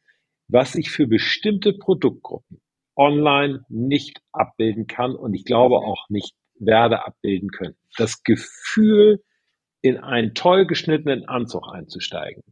was 0.47 0.75
ich 0.75 0.91
für 0.91 1.07
bestimmte 1.07 1.73
Produktgruppen 1.73 2.61
online 2.95 3.65
nicht 3.69 4.21
abbilden 4.31 4.87
kann 4.87 5.15
und 5.15 5.33
ich 5.33 5.45
glaube 5.45 5.77
auch 5.77 6.09
nicht 6.09 6.35
werde 6.57 7.05
abbilden 7.05 7.49
können. 7.49 7.75
Das 7.97 8.23
Gefühl, 8.23 9.23
in 9.81 9.97
einen 9.97 10.33
toll 10.33 10.65
geschnittenen 10.65 11.27
Anzug 11.27 11.67
einzusteigen, 11.71 12.43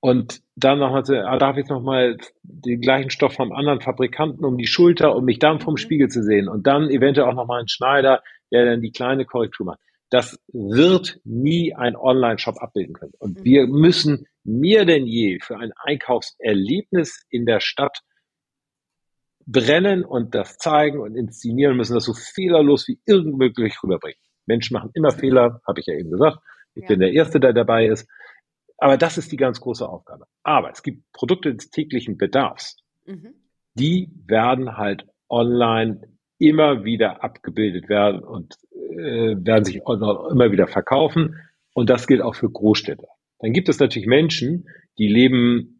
und 0.00 0.40
dann 0.54 0.78
nochmal, 0.78 1.02
ah, 1.26 1.38
darf 1.38 1.56
ich 1.56 1.68
nochmal 1.68 2.18
den 2.42 2.80
gleichen 2.80 3.10
Stoff 3.10 3.34
vom 3.34 3.52
anderen 3.52 3.80
Fabrikanten 3.80 4.44
um 4.44 4.56
die 4.56 4.66
Schulter, 4.66 5.16
um 5.16 5.24
mich 5.24 5.38
dann 5.40 5.60
vom 5.60 5.74
mhm. 5.74 5.78
Spiegel 5.78 6.08
zu 6.08 6.22
sehen. 6.22 6.48
Und 6.48 6.66
dann 6.66 6.88
eventuell 6.88 7.28
auch 7.28 7.34
nochmal 7.34 7.60
einen 7.60 7.68
Schneider, 7.68 8.22
der 8.52 8.64
dann 8.64 8.80
die 8.80 8.92
kleine 8.92 9.24
Korrektur 9.24 9.66
macht. 9.66 9.80
Das 10.10 10.38
wird 10.52 11.20
nie 11.24 11.74
ein 11.74 11.96
Online-Shop 11.96 12.62
abbilden 12.62 12.94
können. 12.94 13.12
Und 13.18 13.40
mhm. 13.40 13.44
wir 13.44 13.66
müssen 13.66 14.26
mehr 14.44 14.84
denn 14.84 15.06
je 15.06 15.40
für 15.40 15.58
ein 15.58 15.72
Einkaufserlebnis 15.82 17.26
in 17.28 17.44
der 17.44 17.60
Stadt 17.60 17.98
brennen 19.50 20.04
und 20.04 20.34
das 20.34 20.58
zeigen 20.58 21.00
und 21.00 21.16
inszenieren 21.16 21.76
müssen, 21.76 21.94
das 21.94 22.04
so 22.04 22.12
fehlerlos 22.12 22.86
wie 22.86 23.00
irgend 23.06 23.38
möglich 23.38 23.82
rüberbringen. 23.82 24.20
Menschen 24.46 24.74
machen 24.74 24.90
immer 24.94 25.10
Fehler, 25.10 25.60
habe 25.66 25.80
ich 25.80 25.86
ja 25.86 25.94
eben 25.94 26.10
gesagt. 26.10 26.38
Ich 26.74 26.82
ja. 26.82 26.88
bin 26.88 27.00
der 27.00 27.12
Erste, 27.12 27.40
der 27.40 27.54
dabei 27.54 27.86
ist. 27.86 28.08
Aber 28.76 28.96
das 28.96 29.18
ist 29.18 29.32
die 29.32 29.36
ganz 29.36 29.60
große 29.60 29.88
Aufgabe. 29.88 30.26
Aber 30.42 30.70
es 30.70 30.82
gibt 30.82 31.02
Produkte 31.12 31.54
des 31.54 31.70
täglichen 31.70 32.16
Bedarfs. 32.18 32.76
Mhm. 33.06 33.34
Die 33.74 34.10
werden 34.26 34.76
halt 34.76 35.06
online 35.28 36.02
immer 36.38 36.84
wieder 36.84 37.24
abgebildet 37.24 37.88
werden 37.88 38.22
und 38.22 38.54
äh, 38.72 39.34
werden 39.36 39.64
sich 39.64 39.76
immer 39.76 40.52
wieder 40.52 40.68
verkaufen. 40.68 41.36
Und 41.74 41.90
das 41.90 42.06
gilt 42.06 42.22
auch 42.22 42.34
für 42.34 42.50
Großstädte. 42.50 43.06
Dann 43.40 43.52
gibt 43.52 43.68
es 43.68 43.78
natürlich 43.78 44.06
Menschen, 44.06 44.68
die 44.98 45.08
leben 45.08 45.77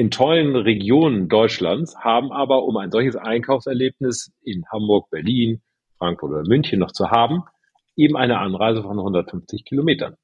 in 0.00 0.10
tollen 0.10 0.56
Regionen 0.56 1.28
Deutschlands, 1.28 1.96
haben 1.98 2.32
aber, 2.32 2.64
um 2.64 2.76
ein 2.76 2.90
solches 2.90 3.16
Einkaufserlebnis 3.16 4.32
in 4.42 4.64
Hamburg, 4.72 5.10
Berlin, 5.10 5.60
Frankfurt 5.98 6.30
oder 6.30 6.48
München 6.48 6.78
noch 6.78 6.92
zu 6.92 7.10
haben, 7.10 7.44
eben 7.96 8.16
eine 8.16 8.38
Anreise 8.38 8.82
von 8.82 8.98
150 8.98 9.64
Kilometern 9.64 10.16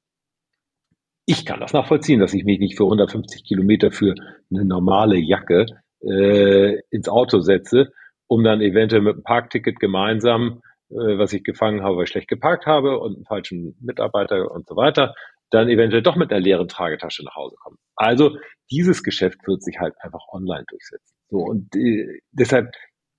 ich 1.29 1.45
kann 1.45 1.59
das 1.59 1.73
nachvollziehen, 1.73 2.21
dass 2.21 2.33
ich 2.33 2.45
mich 2.45 2.57
nicht 2.57 2.77
für 2.77 2.85
150 2.85 3.43
Kilometer 3.43 3.91
für 3.91 4.15
eine 4.49 4.63
normale 4.63 5.17
Jacke 5.17 5.65
äh, 6.01 6.79
ins 6.89 7.09
Auto 7.09 7.39
setze, 7.39 7.91
um 8.27 8.45
dann 8.45 8.61
eventuell 8.61 9.01
mit 9.01 9.15
einem 9.15 9.23
Parkticket 9.23 9.77
gemeinsam, 9.79 10.61
äh, 10.89 11.17
was 11.17 11.33
ich 11.33 11.43
gefangen 11.43 11.83
habe, 11.83 11.97
weil 11.97 12.05
ich 12.05 12.09
schlecht 12.09 12.29
geparkt 12.29 12.65
habe 12.65 12.97
und 12.99 13.15
einen 13.15 13.25
falschen 13.25 13.75
Mitarbeiter 13.81 14.49
und 14.49 14.69
so 14.69 14.77
weiter, 14.77 15.15
dann 15.49 15.67
eventuell 15.67 16.01
doch 16.01 16.15
mit 16.15 16.31
einer 16.31 16.39
leeren 16.39 16.69
Tragetasche 16.69 17.25
nach 17.25 17.35
Hause 17.35 17.57
kommen. 17.61 17.77
Also 17.97 18.37
dieses 18.71 19.03
Geschäft 19.03 19.47
wird 19.47 19.63
sich 19.63 19.79
halt 19.79 19.95
einfach 20.01 20.27
online 20.31 20.65
durchsetzen. 20.67 21.15
So 21.29 21.39
und 21.39 21.75
äh, 21.75 22.19
deshalb 22.31 22.73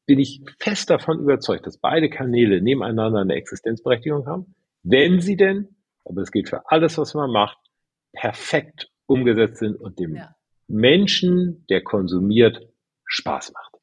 bin 0.06 0.18
ich 0.18 0.42
fest 0.58 0.90
davon 0.90 1.20
überzeugt, 1.20 1.66
dass 1.66 1.78
beide 1.78 2.08
Kanäle 2.08 2.62
nebeneinander 2.62 3.20
eine 3.20 3.34
Existenzberechtigung 3.34 4.26
haben, 4.26 4.54
wenn 4.82 5.20
sie 5.20 5.36
denn, 5.36 5.76
aber 6.04 6.22
das 6.22 6.32
gilt 6.32 6.48
für 6.48 6.70
alles, 6.70 6.96
was 6.96 7.14
man 7.14 7.30
macht, 7.30 7.58
perfekt 8.12 8.90
umgesetzt 9.06 9.58
sind 9.58 9.76
und 9.76 9.98
dem 9.98 10.16
ja. 10.16 10.34
Menschen, 10.66 11.66
der 11.68 11.82
konsumiert, 11.82 12.68
Spaß 13.04 13.52
macht. 13.52 13.74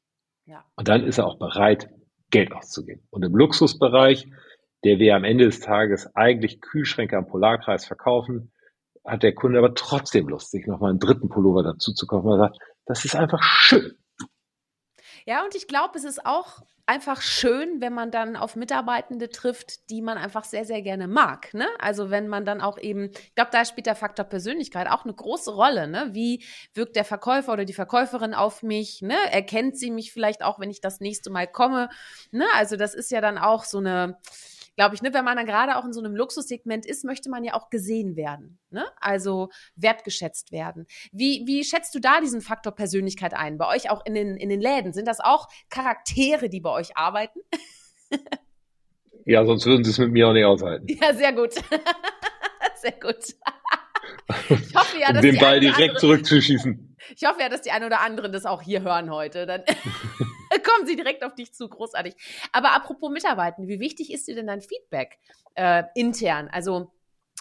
Ja. 0.46 0.64
Und 0.76 0.88
dann 0.88 1.04
ist 1.04 1.18
er 1.18 1.26
auch 1.26 1.38
bereit, 1.38 1.90
Geld 2.30 2.52
auszugeben. 2.52 3.02
Und 3.10 3.24
im 3.24 3.36
Luxusbereich, 3.36 4.28
der 4.84 4.98
wir 4.98 5.14
am 5.14 5.24
Ende 5.24 5.44
des 5.44 5.60
Tages 5.60 6.14
eigentlich 6.14 6.60
Kühlschränke 6.60 7.16
am 7.16 7.26
Polarkreis 7.26 7.86
verkaufen, 7.86 8.52
hat 9.06 9.22
der 9.22 9.34
Kunde 9.34 9.58
aber 9.58 9.74
trotzdem 9.74 10.28
Lust, 10.28 10.50
sich 10.50 10.66
nochmal 10.66 10.90
einen 10.90 11.00
dritten 11.00 11.28
Pullover 11.28 11.62
dazu 11.62 11.92
zu 11.92 12.06
kaufen. 12.06 12.30
Er 12.30 12.38
sagt, 12.38 12.58
das 12.86 13.04
ist 13.04 13.16
einfach 13.16 13.42
schön. 13.42 13.96
Ja, 15.26 15.44
und 15.44 15.54
ich 15.54 15.66
glaube, 15.66 15.98
es 15.98 16.04
ist 16.04 16.24
auch 16.24 16.62
einfach 16.86 17.20
schön, 17.20 17.80
wenn 17.80 17.92
man 17.92 18.12
dann 18.12 18.36
auf 18.36 18.54
Mitarbeitende 18.54 19.28
trifft, 19.28 19.90
die 19.90 20.00
man 20.00 20.18
einfach 20.18 20.44
sehr, 20.44 20.64
sehr 20.64 20.82
gerne 20.82 21.08
mag. 21.08 21.52
Ne? 21.52 21.66
Also 21.80 22.10
wenn 22.10 22.28
man 22.28 22.44
dann 22.44 22.60
auch 22.60 22.78
eben, 22.78 23.10
ich 23.10 23.34
glaube, 23.34 23.50
da 23.50 23.64
spielt 23.64 23.86
der 23.86 23.96
Faktor 23.96 24.24
Persönlichkeit 24.24 24.88
auch 24.88 25.04
eine 25.04 25.12
große 25.12 25.52
Rolle. 25.52 25.88
Ne? 25.88 26.10
Wie 26.12 26.44
wirkt 26.74 26.94
der 26.94 27.04
Verkäufer 27.04 27.52
oder 27.52 27.64
die 27.64 27.72
Verkäuferin 27.72 28.34
auf 28.34 28.62
mich? 28.62 29.02
Ne? 29.02 29.16
Erkennt 29.32 29.76
sie 29.76 29.90
mich 29.90 30.12
vielleicht 30.12 30.44
auch, 30.44 30.60
wenn 30.60 30.70
ich 30.70 30.80
das 30.80 31.00
nächste 31.00 31.28
Mal 31.28 31.48
komme? 31.48 31.88
Ne? 32.30 32.46
Also 32.54 32.76
das 32.76 32.94
ist 32.94 33.10
ja 33.10 33.20
dann 33.20 33.36
auch 33.36 33.64
so 33.64 33.78
eine 33.78 34.18
glaube 34.76 34.94
ich, 34.94 35.02
ne, 35.02 35.12
wenn 35.12 35.24
man 35.24 35.36
dann 35.36 35.46
gerade 35.46 35.76
auch 35.76 35.84
in 35.84 35.92
so 35.92 36.00
einem 36.00 36.14
Luxussegment 36.14 36.86
ist, 36.86 37.04
möchte 37.04 37.30
man 37.30 37.42
ja 37.42 37.54
auch 37.54 37.70
gesehen 37.70 38.14
werden, 38.14 38.58
ne? 38.70 38.84
Also 39.00 39.48
wertgeschätzt 39.74 40.52
werden. 40.52 40.86
Wie, 41.12 41.44
wie 41.46 41.64
schätzt 41.64 41.94
du 41.94 41.98
da 41.98 42.20
diesen 42.20 42.42
Faktor 42.42 42.74
Persönlichkeit 42.74 43.34
ein? 43.34 43.58
Bei 43.58 43.68
euch 43.74 43.90
auch 43.90 44.04
in 44.04 44.14
den, 44.14 44.36
in 44.36 44.48
den 44.48 44.60
Läden? 44.60 44.92
Sind 44.92 45.08
das 45.08 45.20
auch 45.20 45.48
Charaktere, 45.70 46.48
die 46.48 46.60
bei 46.60 46.70
euch 46.70 46.96
arbeiten? 46.96 47.40
ja, 49.24 49.44
sonst 49.44 49.66
würden 49.66 49.82
sie 49.82 49.90
es 49.90 49.98
mit 49.98 50.12
mir 50.12 50.28
auch 50.28 50.34
nicht 50.34 50.44
aushalten. 50.44 50.86
Ja, 50.88 51.14
sehr 51.14 51.32
gut. 51.32 51.54
sehr 52.76 52.92
gut. 52.92 53.16
Ich 54.48 54.74
hoffe 54.74 54.98
ja, 55.00 55.12
dass 55.12 55.24
um 55.24 55.30
den 55.30 55.38
Ball 55.38 55.58
direkt 55.58 55.80
andere, 55.80 55.98
zurückzuschießen. 55.98 56.85
Ich 57.14 57.26
hoffe 57.26 57.40
ja, 57.40 57.48
dass 57.48 57.62
die 57.62 57.70
ein 57.70 57.84
oder 57.84 58.00
anderen 58.00 58.32
das 58.32 58.46
auch 58.46 58.62
hier 58.62 58.82
hören 58.82 59.10
heute. 59.10 59.46
Dann 59.46 59.62
kommen 60.64 60.86
sie 60.86 60.96
direkt 60.96 61.24
auf 61.24 61.34
dich 61.34 61.52
zu. 61.52 61.68
Großartig. 61.68 62.14
Aber 62.52 62.74
apropos 62.74 63.10
Mitarbeiten, 63.10 63.68
wie 63.68 63.80
wichtig 63.80 64.12
ist 64.12 64.26
dir 64.26 64.34
denn 64.34 64.46
dein 64.46 64.62
Feedback 64.62 65.18
äh, 65.54 65.84
intern? 65.94 66.48
Also 66.50 66.92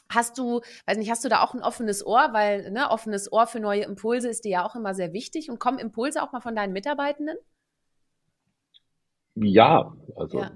Hast 0.08 0.38
du, 0.38 0.62
weiß 0.86 0.98
nicht, 0.98 1.10
hast 1.10 1.26
du 1.26 1.30
da 1.30 1.42
auch 1.42 1.56
ein 1.56 1.64
offenes 1.64 2.06
Ohr, 2.06 2.30
weil 2.32 2.70
ne, 2.72 2.92
offenes 2.92 3.32
Ohr 3.32 3.48
für 3.48 3.60
neue 3.60 3.84
Impulse 3.84 4.30
ist 4.30 4.46
dir 4.46 4.52
ja 4.52 4.66
auch 4.66 4.76
immer 4.76 4.94
sehr 4.94 5.14
wichtig 5.14 5.50
und 5.50 5.60
kommen 5.60 5.80
Impulse 5.80 6.22
auch 6.22 6.32
mal 6.32 6.42
von 6.42 6.56
deinen 6.56 6.74
Mitarbeitenden? 6.74 7.38
Ja, 9.36 9.94
also 10.16 10.40
ja. 10.40 10.52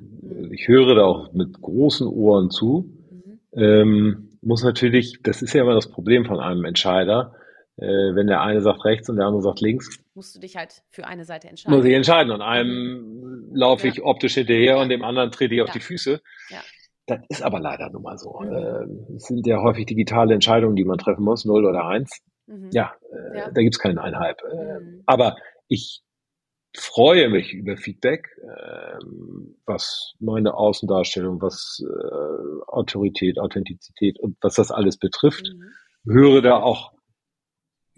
ich 0.51 0.67
höre 0.67 0.95
da 0.95 1.03
auch 1.03 1.33
mit 1.33 1.61
großen 1.61 2.07
Ohren 2.07 2.51
zu. 2.51 2.93
Mhm. 3.09 3.39
Ähm, 3.53 4.29
muss 4.41 4.63
natürlich, 4.63 5.19
das 5.23 5.41
ist 5.41 5.53
ja 5.53 5.63
immer 5.63 5.73
das 5.73 5.89
Problem 5.89 6.25
von 6.25 6.39
einem 6.39 6.63
Entscheider, 6.63 7.33
wenn 7.79 8.27
der 8.27 8.41
eine 8.41 8.61
sagt 8.61 8.83
rechts 8.85 9.09
und 9.09 9.17
der 9.17 9.25
andere 9.25 9.41
sagt 9.41 9.61
links. 9.61 9.99
Musst 10.13 10.35
du 10.35 10.39
dich 10.39 10.57
halt 10.57 10.81
für 10.89 11.05
eine 11.07 11.25
Seite 11.25 11.47
entscheiden. 11.47 11.77
Muss 11.77 11.85
ich 11.85 11.93
entscheiden. 11.93 12.31
Und 12.31 12.41
einem 12.41 13.49
laufe 13.53 13.87
ich 13.87 14.03
optisch 14.03 14.33
hinterher 14.35 14.75
ja. 14.75 14.81
und 14.81 14.89
dem 14.89 15.03
anderen 15.03 15.31
trete 15.31 15.55
ich 15.55 15.61
auf 15.61 15.71
die 15.71 15.79
Füße. 15.79 16.21
Ja. 16.49 16.61
Das 17.09 17.19
ist 17.29 17.41
aber 17.41 17.59
leider 17.59 17.89
nun 17.89 18.03
mal 18.03 18.17
so. 18.17 18.39
Mhm. 18.39 18.53
Äh, 18.53 19.15
es 19.15 19.23
sind 19.23 19.45
ja 19.47 19.61
häufig 19.61 19.87
digitale 19.87 20.33
Entscheidungen, 20.33 20.75
die 20.75 20.85
man 20.85 20.97
treffen 20.97 21.23
muss, 21.23 21.43
null 21.43 21.65
oder 21.65 21.85
eins. 21.85 22.21
Mhm. 22.45 22.69
Ja, 22.71 22.93
äh, 23.11 23.37
ja, 23.37 23.51
da 23.51 23.61
gibt's 23.61 23.79
keinen 23.79 23.97
Einhalb. 23.97 24.41
Äh, 24.43 24.79
mhm. 24.79 25.03
Aber 25.05 25.35
ich 25.67 26.01
freue 26.77 27.29
mich 27.29 27.53
über 27.53 27.77
Feedback, 27.77 28.29
ähm, 28.43 29.55
was 29.65 30.13
meine 30.19 30.53
Außendarstellung, 30.53 31.41
was 31.41 31.83
äh, 31.83 32.63
Autorität, 32.67 33.39
Authentizität 33.39 34.19
und 34.19 34.37
was 34.41 34.55
das 34.55 34.71
alles 34.71 34.97
betrifft. 34.97 35.51
Mhm. 35.51 36.13
Höre 36.13 36.41
da 36.41 36.57
auch 36.57 36.93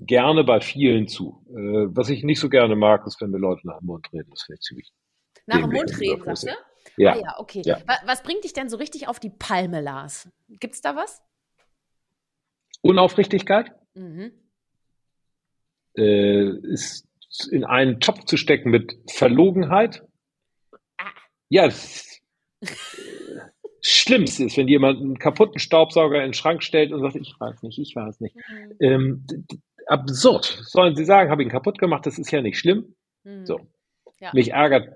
gerne 0.01 0.43
bei 0.43 0.59
vielen 0.59 1.07
zu. 1.07 1.43
Äh, 1.49 1.95
was 1.95 2.09
ich 2.09 2.23
nicht 2.23 2.39
so 2.39 2.49
gerne 2.49 2.75
mag, 2.75 3.05
ist, 3.05 3.21
wenn 3.21 3.31
mir 3.31 3.37
Leute 3.37 3.65
nach 3.67 3.79
dem 3.79 3.87
Mund 3.87 4.07
reden. 4.11 4.29
Das 4.31 4.43
finde 4.43 4.57
ich 4.59 4.61
ziemlich. 4.61 4.91
Nach 5.45 5.61
dem 5.61 5.71
Mund 5.71 5.99
reden, 5.99 6.23
sagst 6.23 6.43
du? 6.43 6.51
Ja. 6.97 7.13
Ah, 7.13 7.17
ja, 7.17 7.39
okay. 7.39 7.61
Ja. 7.63 7.79
Was 8.05 8.23
bringt 8.23 8.43
dich 8.43 8.53
denn 8.53 8.69
so 8.69 8.77
richtig 8.77 9.07
auf 9.07 9.19
die 9.19 9.29
Palme, 9.29 9.81
Lars? 9.81 10.29
Gibt 10.49 10.75
es 10.75 10.81
da 10.81 10.95
was? 10.95 11.21
Unaufrichtigkeit 12.81 13.71
mhm. 13.93 14.31
äh, 15.95 16.49
ist 16.63 17.07
in 17.51 17.63
einen 17.63 17.99
Topf 17.99 18.25
zu 18.25 18.37
stecken 18.37 18.71
mit 18.71 18.97
Verlogenheit. 19.09 20.03
Ah. 20.97 21.11
Ja, 21.49 21.65
das 21.65 22.21
Schlimmste 23.81 24.45
ist, 24.45 24.57
wenn 24.57 24.67
jemand 24.67 24.99
einen 24.99 25.17
kaputten 25.17 25.59
Staubsauger 25.59 26.17
in 26.17 26.29
den 26.29 26.33
Schrank 26.33 26.63
stellt 26.63 26.91
und 26.91 27.01
sagt, 27.01 27.15
ich 27.15 27.33
weiß 27.39 27.63
nicht, 27.63 27.79
ich 27.79 27.95
weiß 27.95 28.19
nicht. 28.19 28.35
Mhm. 28.35 28.75
Ähm, 28.79 29.25
absurd. 29.87 30.45
Sollen 30.63 30.95
Sie 30.95 31.05
sagen, 31.05 31.29
habe 31.29 31.41
ich 31.41 31.47
ihn 31.47 31.51
kaputt 31.51 31.79
gemacht, 31.79 32.05
das 32.05 32.17
ist 32.17 32.31
ja 32.31 32.41
nicht 32.41 32.57
schlimm. 32.57 32.95
Mhm. 33.23 33.45
So. 33.45 33.59
Ja. 34.19 34.31
Mich 34.33 34.51
ärgert 34.51 34.89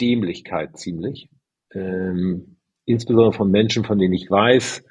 Dämlichkeit 0.00 0.76
ziemlich. 0.78 1.28
Ähm, 1.72 2.58
insbesondere 2.84 3.32
von 3.32 3.50
Menschen, 3.50 3.84
von 3.84 3.98
denen 3.98 4.14
ich 4.14 4.30
weiß, 4.30 4.84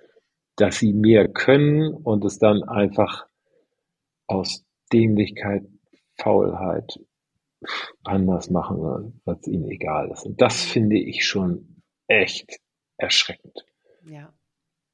dass 0.56 0.78
sie 0.78 0.94
mehr 0.94 1.28
können 1.28 1.94
und 1.94 2.24
es 2.26 2.40
dann 2.40 2.64
einfach 2.64 3.26
aus 4.28 4.66
Dämlichkeit, 4.92 5.64
Faulheit 6.22 7.00
anders 8.04 8.50
machen 8.50 8.78
sollen, 8.78 9.22
es 9.26 9.48
ihnen 9.48 9.70
egal 9.70 10.12
ist. 10.12 10.26
Und 10.26 10.42
das 10.42 10.64
finde 10.64 10.98
ich 10.98 11.26
schon 11.26 11.82
echt 12.08 12.60
erschreckend. 12.98 13.66
Ja. 14.06 14.34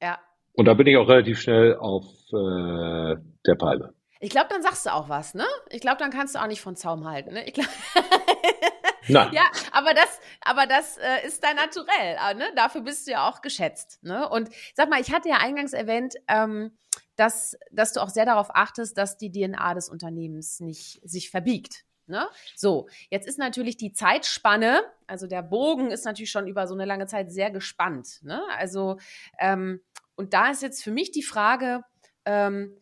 Ja. 0.00 0.18
Und 0.54 0.66
da 0.66 0.74
bin 0.74 0.86
ich 0.86 0.96
auch 0.96 1.08
relativ 1.08 1.40
schnell 1.40 1.76
auf 1.76 2.06
äh, 2.32 3.16
der 3.46 3.54
Palme. 3.56 3.92
Ich 4.22 4.30
glaube, 4.30 4.48
dann 4.50 4.62
sagst 4.62 4.84
du 4.84 4.92
auch 4.92 5.08
was, 5.08 5.34
ne? 5.34 5.46
Ich 5.70 5.80
glaube, 5.80 5.96
dann 5.96 6.10
kannst 6.10 6.34
du 6.34 6.40
auch 6.40 6.46
nicht 6.46 6.60
von 6.60 6.76
Zaum 6.76 7.08
halten, 7.08 7.32
ne? 7.32 7.44
Ich 7.46 7.54
glaub 7.54 7.66
Nein. 9.08 9.32
Ja, 9.32 9.50
aber 9.72 9.94
das, 9.94 10.20
aber 10.42 10.66
das 10.66 10.98
äh, 10.98 11.26
ist 11.26 11.42
dein 11.42 11.56
Naturell. 11.56 12.16
Äh, 12.22 12.34
ne? 12.34 12.44
Dafür 12.54 12.82
bist 12.82 13.06
du 13.06 13.12
ja 13.12 13.28
auch 13.28 13.40
geschätzt. 13.40 13.98
Ne? 14.02 14.28
Und 14.28 14.50
sag 14.74 14.90
mal, 14.90 15.00
ich 15.00 15.12
hatte 15.12 15.30
ja 15.30 15.38
eingangs 15.38 15.72
erwähnt, 15.72 16.14
ähm, 16.28 16.76
dass, 17.16 17.56
dass 17.72 17.92
du 17.92 18.00
auch 18.00 18.10
sehr 18.10 18.26
darauf 18.26 18.54
achtest, 18.54 18.96
dass 18.98 19.16
die 19.16 19.32
DNA 19.32 19.74
des 19.74 19.88
Unternehmens 19.88 20.60
nicht 20.60 21.00
sich 21.02 21.30
verbiegt. 21.30 21.84
Ne? 22.06 22.28
So, 22.56 22.88
jetzt 23.08 23.26
ist 23.26 23.38
natürlich 23.38 23.76
die 23.76 23.92
Zeitspanne, 23.92 24.82
also 25.06 25.26
der 25.26 25.42
Bogen 25.42 25.90
ist 25.90 26.04
natürlich 26.04 26.30
schon 26.30 26.46
über 26.46 26.66
so 26.66 26.74
eine 26.74 26.84
lange 26.84 27.06
Zeit 27.06 27.32
sehr 27.32 27.50
gespannt. 27.50 28.20
Ne? 28.22 28.42
Also, 28.58 28.98
ähm, 29.38 29.80
und 30.14 30.34
da 30.34 30.50
ist 30.50 30.62
jetzt 30.62 30.82
für 30.82 30.90
mich 30.90 31.10
die 31.10 31.22
Frage, 31.22 31.84
ähm, 32.24 32.79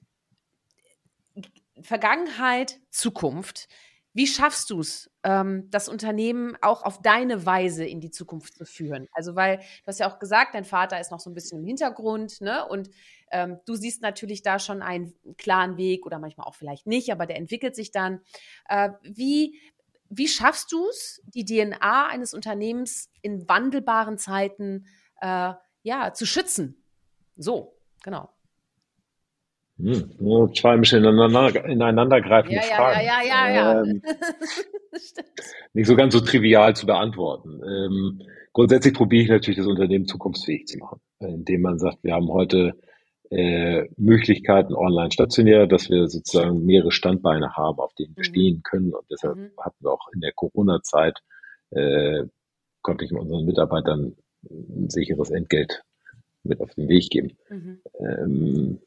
Vergangenheit, 1.83 2.81
Zukunft. 2.91 3.69
Wie 4.15 4.27
schaffst 4.27 4.71
du 4.71 4.81
es, 4.81 5.11
ähm, 5.23 5.71
das 5.71 5.89
Unternehmen 5.89 6.57
auch 6.61 6.83
auf 6.83 7.03
deine 7.03 7.47
Weise 7.47 7.85
in 7.85 8.01
die 8.01 8.11
Zukunft 8.11 8.55
zu 8.57 8.65
führen? 8.65 9.07
Also, 9.13 9.37
weil 9.37 9.59
du 9.59 9.87
hast 9.87 10.01
ja 10.01 10.11
auch 10.11 10.19
gesagt, 10.19 10.55
dein 10.55 10.65
Vater 10.65 10.99
ist 10.99 11.11
noch 11.11 11.21
so 11.21 11.31
ein 11.31 11.35
bisschen 11.35 11.61
im 11.61 11.65
Hintergrund, 11.65 12.41
ne? 12.41 12.67
Und 12.67 12.91
ähm, 13.31 13.59
du 13.67 13.75
siehst 13.77 14.03
natürlich 14.03 14.43
da 14.43 14.59
schon 14.59 14.83
einen 14.83 15.15
klaren 15.37 15.77
Weg 15.77 16.07
oder 16.07 16.19
manchmal 16.19 16.47
auch 16.47 16.55
vielleicht 16.55 16.87
nicht, 16.87 17.13
aber 17.13 17.27
der 17.27 17.37
entwickelt 17.37 17.77
sich 17.77 17.93
dann. 17.93 18.21
Äh, 18.69 18.91
wie, 19.03 19.61
wie 20.09 20.29
schaffst 20.29 20.73
du 20.73 20.89
es, 20.89 21.23
die 21.27 21.45
DNA 21.45 22.09
eines 22.09 22.35
Unternehmens 22.35 23.11
in 23.23 23.49
wandelbaren 23.49 24.19
Zeiten 24.19 24.87
äh, 25.21 25.53
ja, 25.83 26.13
zu 26.13 26.27
schützen? 26.27 26.83
So, 27.37 27.77
genau. 28.03 28.31
Hm, 29.79 30.11
nur 30.19 30.53
zwei 30.55 30.73
ein 30.73 30.81
bisschen 30.81 31.05
ineinander, 31.05 31.65
ineinandergreifende 31.65 32.57
ja, 32.57 32.63
Fragen. 32.63 33.01
Ja, 33.07 33.23
ja, 33.23 33.49
ja, 33.49 33.55
ja. 33.55 33.83
Ähm, 33.83 34.03
nicht 35.73 35.87
so 35.87 35.95
ganz 35.95 36.15
so 36.15 36.21
trivial 36.21 36.75
zu 36.75 36.87
beantworten. 36.87 37.61
Ähm, 37.65 38.23
grundsätzlich 38.53 38.95
probiere 38.95 39.23
ich 39.23 39.29
natürlich, 39.29 39.59
das 39.59 39.67
Unternehmen 39.67 40.07
zukunftsfähig 40.07 40.67
zu 40.67 40.79
machen, 40.79 41.01
indem 41.21 41.63
man 41.63 41.79
sagt, 41.79 42.03
wir 42.03 42.15
haben 42.15 42.29
heute 42.29 42.75
äh, 43.31 43.87
Möglichkeiten 43.97 44.75
online 44.75 45.13
stationär, 45.13 45.67
dass 45.67 45.91
wir 45.91 46.09
sozusagen 46.09 46.65
mehrere 46.65 46.91
Standbeine 46.91 47.57
haben, 47.57 47.79
auf 47.79 47.95
denen 47.95 48.17
wir 48.17 48.23
mhm. 48.23 48.25
stehen 48.25 48.63
können. 48.65 48.93
Und 48.93 49.05
deshalb 49.11 49.37
mhm. 49.37 49.51
hatten 49.59 49.85
wir 49.85 49.93
auch 49.93 50.09
in 50.13 50.21
der 50.21 50.33
Corona-Zeit, 50.33 51.19
äh, 51.71 52.25
konnte 52.83 53.05
ich 53.05 53.13
unseren 53.13 53.45
Mitarbeitern 53.45 54.17
ein 54.51 54.89
sicheres 54.89 55.31
Entgelt 55.31 55.83
mit 56.43 56.61
auf 56.61 56.75
den 56.75 56.89
Weg 56.89 57.11
geben. 57.11 57.37
Mhm. 57.51 57.81
Ähm, 58.01 58.79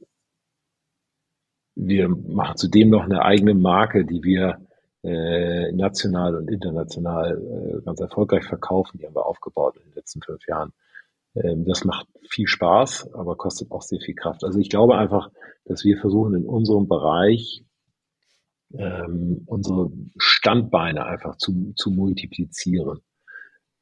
wir 1.81 2.09
machen 2.09 2.57
zudem 2.57 2.89
noch 2.89 3.03
eine 3.03 3.23
eigene 3.23 3.55
Marke, 3.55 4.05
die 4.05 4.23
wir 4.23 4.59
äh, 5.03 5.71
national 5.71 6.35
und 6.35 6.47
international 6.47 7.41
äh, 7.41 7.81
ganz 7.81 7.99
erfolgreich 7.99 8.45
verkaufen. 8.45 8.99
Die 8.99 9.05
haben 9.07 9.15
wir 9.15 9.25
aufgebaut 9.25 9.75
in 9.77 9.89
den 9.89 9.95
letzten 9.95 10.21
fünf 10.21 10.47
Jahren. 10.47 10.73
Ähm, 11.33 11.65
das 11.65 11.83
macht 11.83 12.07
viel 12.29 12.45
Spaß, 12.45 13.13
aber 13.15 13.35
kostet 13.35 13.71
auch 13.71 13.81
sehr 13.81 13.99
viel 13.99 14.13
Kraft. 14.13 14.43
Also 14.43 14.59
ich 14.59 14.69
glaube 14.69 14.95
einfach, 14.95 15.31
dass 15.65 15.83
wir 15.83 15.97
versuchen 15.97 16.35
in 16.35 16.45
unserem 16.45 16.87
Bereich 16.87 17.63
ähm, 18.73 19.41
unsere 19.47 19.91
Standbeine 20.17 21.05
einfach 21.05 21.35
zu, 21.37 21.73
zu 21.75 21.89
multiplizieren. 21.89 22.99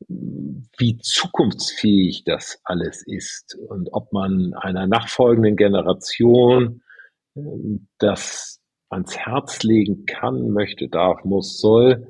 Wie 0.08 0.98
zukunftsfähig 1.00 2.24
das 2.24 2.62
alles 2.64 3.06
ist 3.06 3.58
und 3.68 3.90
ob 3.92 4.14
man 4.14 4.54
einer 4.54 4.88
nachfolgenden 4.88 5.58
Generation 5.58 6.82
das 8.00 8.62
ans 8.90 9.18
Herz 9.18 9.64
legen 9.64 10.06
kann, 10.06 10.50
möchte, 10.50 10.88
darf, 10.88 11.24
muss, 11.24 11.60
soll, 11.60 12.08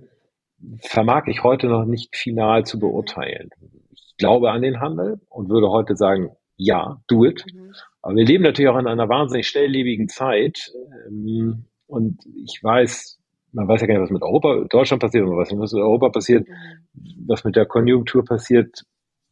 vermag 0.82 1.28
ich 1.28 1.44
heute 1.44 1.68
noch 1.68 1.86
nicht 1.86 2.16
final 2.16 2.66
zu 2.66 2.80
beurteilen. 2.80 3.50
Ich 3.92 4.16
glaube 4.18 4.52
an 4.52 4.62
den 4.62 4.80
Handel 4.80 5.20
und 5.30 5.50
würde 5.50 5.70
heute 5.70 5.96
sagen, 5.96 6.32
ja, 6.56 7.02
do 7.08 7.26
it. 7.26 7.46
Mhm. 7.54 7.74
Aber 8.02 8.16
wir 8.16 8.26
leben 8.26 8.44
natürlich 8.44 8.70
auch 8.70 8.78
in 8.78 8.88
einer 8.88 9.10
wahnsinnig 9.10 9.48
schnelllebigen 9.48 10.10
Zeit. 10.10 10.72
Ähm, 11.08 11.66
und 11.88 12.26
ich 12.46 12.62
weiß, 12.62 13.20
man 13.54 13.68
weiß 13.68 13.82
ja 13.82 13.88
gar 13.88 13.96
nicht, 13.96 14.04
was 14.04 14.12
mit 14.12 14.22
Europa, 14.22 14.66
Deutschland 14.70 15.02
passiert, 15.02 15.26
man 15.26 15.38
weiß 15.38 15.52
nicht, 15.52 15.60
was 15.60 15.74
mit 15.74 15.82
Europa 15.82 16.10
passiert, 16.10 16.48
mhm. 16.48 17.26
was 17.28 17.44
mit 17.44 17.56
der 17.56 17.66
Konjunktur 17.66 18.24
passiert. 18.24 18.84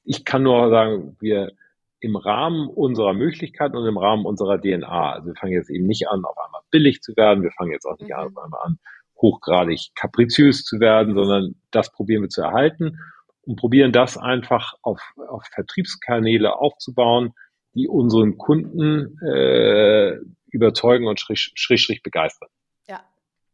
Ich 0.04 0.26
kann 0.26 0.44
nur 0.44 0.70
sagen, 0.70 1.18
wir 1.20 1.52
im 2.00 2.16
Rahmen 2.16 2.68
unserer 2.68 3.14
Möglichkeiten 3.14 3.76
und 3.76 3.88
im 3.88 3.98
Rahmen 3.98 4.26
unserer 4.26 4.60
DNA. 4.60 5.14
Also 5.14 5.28
wir 5.28 5.36
fangen 5.36 5.54
jetzt 5.54 5.70
eben 5.70 5.88
nicht 5.88 6.08
an, 6.08 6.24
auf 6.26 6.38
einmal 6.38 6.62
billig 6.70 7.02
zu 7.02 7.16
werden. 7.16 7.44
Wir 7.44 7.52
fangen 7.52 7.72
jetzt 7.72 7.86
auch 7.86 7.98
nicht 7.98 8.10
mhm. 8.10 8.16
an, 8.16 8.28
auf 8.28 8.38
einmal 8.38 8.62
an, 8.64 8.80
hochgradig 9.20 9.92
kapriziös 9.96 10.64
zu 10.64 10.80
werden, 10.80 11.16
sondern 11.16 11.56
das 11.72 11.92
probieren 11.92 12.22
wir 12.22 12.30
zu 12.30 12.42
erhalten 12.42 13.00
und 13.42 13.56
probieren 13.56 13.92
das 13.92 14.18
einfach 14.18 14.74
auf, 14.82 15.02
auf 15.16 15.44
Vertriebskanäle 15.54 16.56
aufzubauen, 16.56 17.34
die 17.74 17.88
unseren 17.88 18.38
Kunden 18.38 19.20
äh, 19.22 20.18
überzeugen 20.52 21.08
und 21.08 21.20
schräg, 21.20 21.38
schräg, 21.38 21.80
schräg 21.80 22.04
begeistern. 22.04 22.50
Ja. 22.88 23.02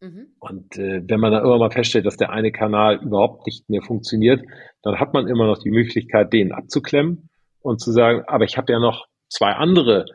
Mhm. 0.02 0.28
Und 0.40 0.78
äh, 0.78 1.02
wenn 1.06 1.20
man 1.20 1.32
dann 1.32 1.44
immer 1.44 1.58
mal 1.58 1.72
feststellt, 1.72 2.06
dass 2.06 2.18
der 2.18 2.32
eine 2.32 2.52
Kanal 2.52 3.02
überhaupt 3.02 3.46
nicht 3.46 3.70
mehr 3.70 3.82
funktioniert, 3.82 4.44
dann 4.82 5.00
hat 5.00 5.14
man 5.14 5.28
immer 5.28 5.46
noch 5.46 5.60
die 5.60 5.72
Möglichkeit, 5.72 6.34
den 6.34 6.52
abzuklemmen 6.52 7.30
und 7.64 7.80
zu 7.80 7.92
sagen, 7.92 8.24
aber 8.28 8.46
ich 8.46 8.58
habe 8.58 8.72
ja 8.72 8.80
noch 8.80 9.08
zwei 9.30 9.54
andere 9.54 10.06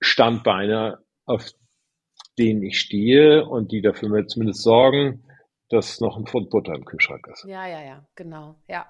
Standbeine, 0.00 1.04
auf 1.26 1.50
denen 2.38 2.62
ich 2.62 2.80
stehe 2.80 3.44
und 3.44 3.72
die 3.72 3.82
dafür 3.82 4.08
mir 4.08 4.26
zumindest 4.26 4.62
sorgen, 4.62 5.24
dass 5.68 6.00
noch 6.00 6.16
ein 6.16 6.26
Pfund 6.26 6.50
Butter 6.50 6.74
im 6.74 6.84
Kühlschrank 6.84 7.26
ist. 7.30 7.44
Ja, 7.44 7.66
ja, 7.66 7.82
ja, 7.82 8.06
genau, 8.14 8.56
ja. 8.68 8.86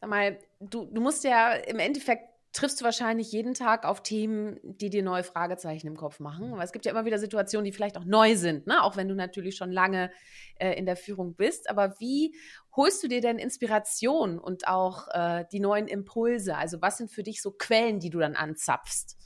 Sag 0.00 0.10
mal, 0.10 0.38
du, 0.60 0.86
du 0.86 1.00
musst 1.00 1.24
ja 1.24 1.52
im 1.52 1.78
Endeffekt 1.78 2.33
triffst 2.54 2.80
du 2.80 2.84
wahrscheinlich 2.84 3.32
jeden 3.32 3.52
Tag 3.52 3.84
auf 3.84 4.02
Themen, 4.02 4.58
die 4.62 4.88
dir 4.88 5.02
neue 5.02 5.24
Fragezeichen 5.24 5.88
im 5.88 5.96
Kopf 5.96 6.20
machen. 6.20 6.52
Weil 6.52 6.64
es 6.64 6.72
gibt 6.72 6.86
ja 6.86 6.92
immer 6.92 7.04
wieder 7.04 7.18
Situationen, 7.18 7.64
die 7.64 7.72
vielleicht 7.72 7.98
auch 7.98 8.04
neu 8.04 8.36
sind, 8.36 8.66
ne? 8.66 8.82
auch 8.82 8.96
wenn 8.96 9.08
du 9.08 9.14
natürlich 9.14 9.56
schon 9.56 9.72
lange 9.72 10.10
äh, 10.58 10.72
in 10.78 10.86
der 10.86 10.96
Führung 10.96 11.34
bist. 11.34 11.68
Aber 11.68 11.98
wie 11.98 12.34
holst 12.74 13.02
du 13.02 13.08
dir 13.08 13.20
denn 13.20 13.38
Inspiration 13.38 14.38
und 14.38 14.68
auch 14.68 15.08
äh, 15.08 15.44
die 15.50 15.60
neuen 15.60 15.88
Impulse? 15.88 16.56
Also 16.56 16.80
was 16.80 16.96
sind 16.96 17.10
für 17.10 17.24
dich 17.24 17.42
so 17.42 17.50
Quellen, 17.50 17.98
die 17.98 18.10
du 18.10 18.20
dann 18.20 18.36
anzapfst? 18.36 19.18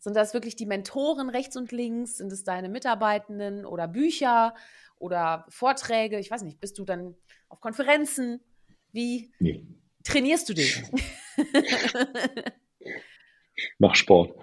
Sind 0.00 0.16
das 0.16 0.34
wirklich 0.34 0.56
die 0.56 0.66
Mentoren 0.66 1.30
rechts 1.30 1.56
und 1.56 1.70
links? 1.70 2.16
Sind 2.16 2.32
es 2.32 2.44
deine 2.44 2.68
Mitarbeitenden 2.68 3.64
oder 3.64 3.86
Bücher 3.86 4.54
oder 4.98 5.46
Vorträge? 5.48 6.18
Ich 6.18 6.30
weiß 6.30 6.42
nicht, 6.42 6.60
bist 6.60 6.78
du 6.78 6.84
dann 6.84 7.16
auf 7.48 7.60
Konferenzen? 7.60 8.40
Wie? 8.92 9.32
Nee 9.38 9.64
trainierst 10.06 10.48
du 10.48 10.54
dich? 10.54 10.82
Mach 13.78 13.94
Sport. 13.94 14.34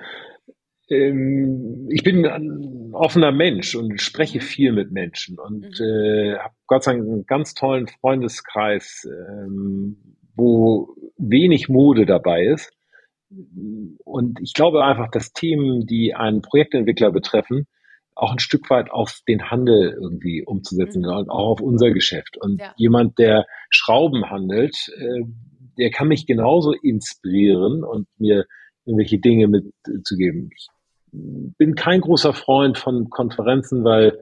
Ähm, 0.89 1.87
ich 1.89 2.03
bin 2.03 2.25
ein 2.25 2.89
offener 2.93 3.31
Mensch 3.31 3.75
und 3.75 3.99
spreche 4.01 4.39
mhm. 4.39 4.41
viel 4.41 4.71
mit 4.73 4.91
Menschen 4.91 5.39
und 5.39 5.79
mhm. 5.79 5.85
äh, 5.85 6.37
habe 6.37 6.53
Gott 6.67 6.83
sei 6.83 6.93
Dank 6.93 7.07
einen 7.07 7.25
ganz 7.25 7.53
tollen 7.53 7.87
Freundeskreis, 7.87 9.07
ähm, 9.09 9.97
wo 10.35 10.95
wenig 11.17 11.69
Mode 11.69 12.05
dabei 12.05 12.45
ist. 12.45 12.71
Und 14.03 14.39
ich 14.41 14.53
glaube 14.53 14.83
einfach, 14.83 15.09
dass 15.09 15.33
Themen, 15.33 15.87
die 15.87 16.13
einen 16.13 16.41
Projektentwickler 16.41 17.11
betreffen, 17.11 17.65
auch 18.15 18.31
ein 18.31 18.39
Stück 18.39 18.69
weit 18.69 18.91
auf 18.91 19.21
den 19.27 19.49
Handel 19.49 19.97
irgendwie 19.99 20.43
umzusetzen 20.43 21.01
mhm. 21.01 21.09
und 21.09 21.29
auch 21.29 21.49
auf 21.53 21.61
unser 21.61 21.91
Geschäft. 21.91 22.37
Und 22.37 22.59
ja. 22.59 22.73
jemand, 22.77 23.17
der 23.17 23.47
Schrauben 23.69 24.29
handelt, 24.29 24.91
äh, 24.97 25.23
der 25.77 25.91
kann 25.91 26.07
mich 26.07 26.25
genauso 26.25 26.71
inspirieren 26.71 27.83
und 27.83 28.07
mir 28.17 28.45
irgendwelche 28.85 29.19
Dinge 29.19 29.47
mitzugeben. 29.47 30.49
Ich 30.53 30.67
bin 31.11 31.75
kein 31.75 32.01
großer 32.01 32.33
Freund 32.33 32.77
von 32.77 33.09
Konferenzen, 33.09 33.83
weil 33.83 34.19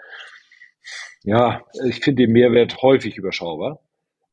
ja, 1.23 1.63
ich 1.85 1.99
finde 1.99 2.23
den 2.23 2.33
Mehrwert 2.33 2.81
häufig 2.81 3.17
überschaubar. 3.17 3.79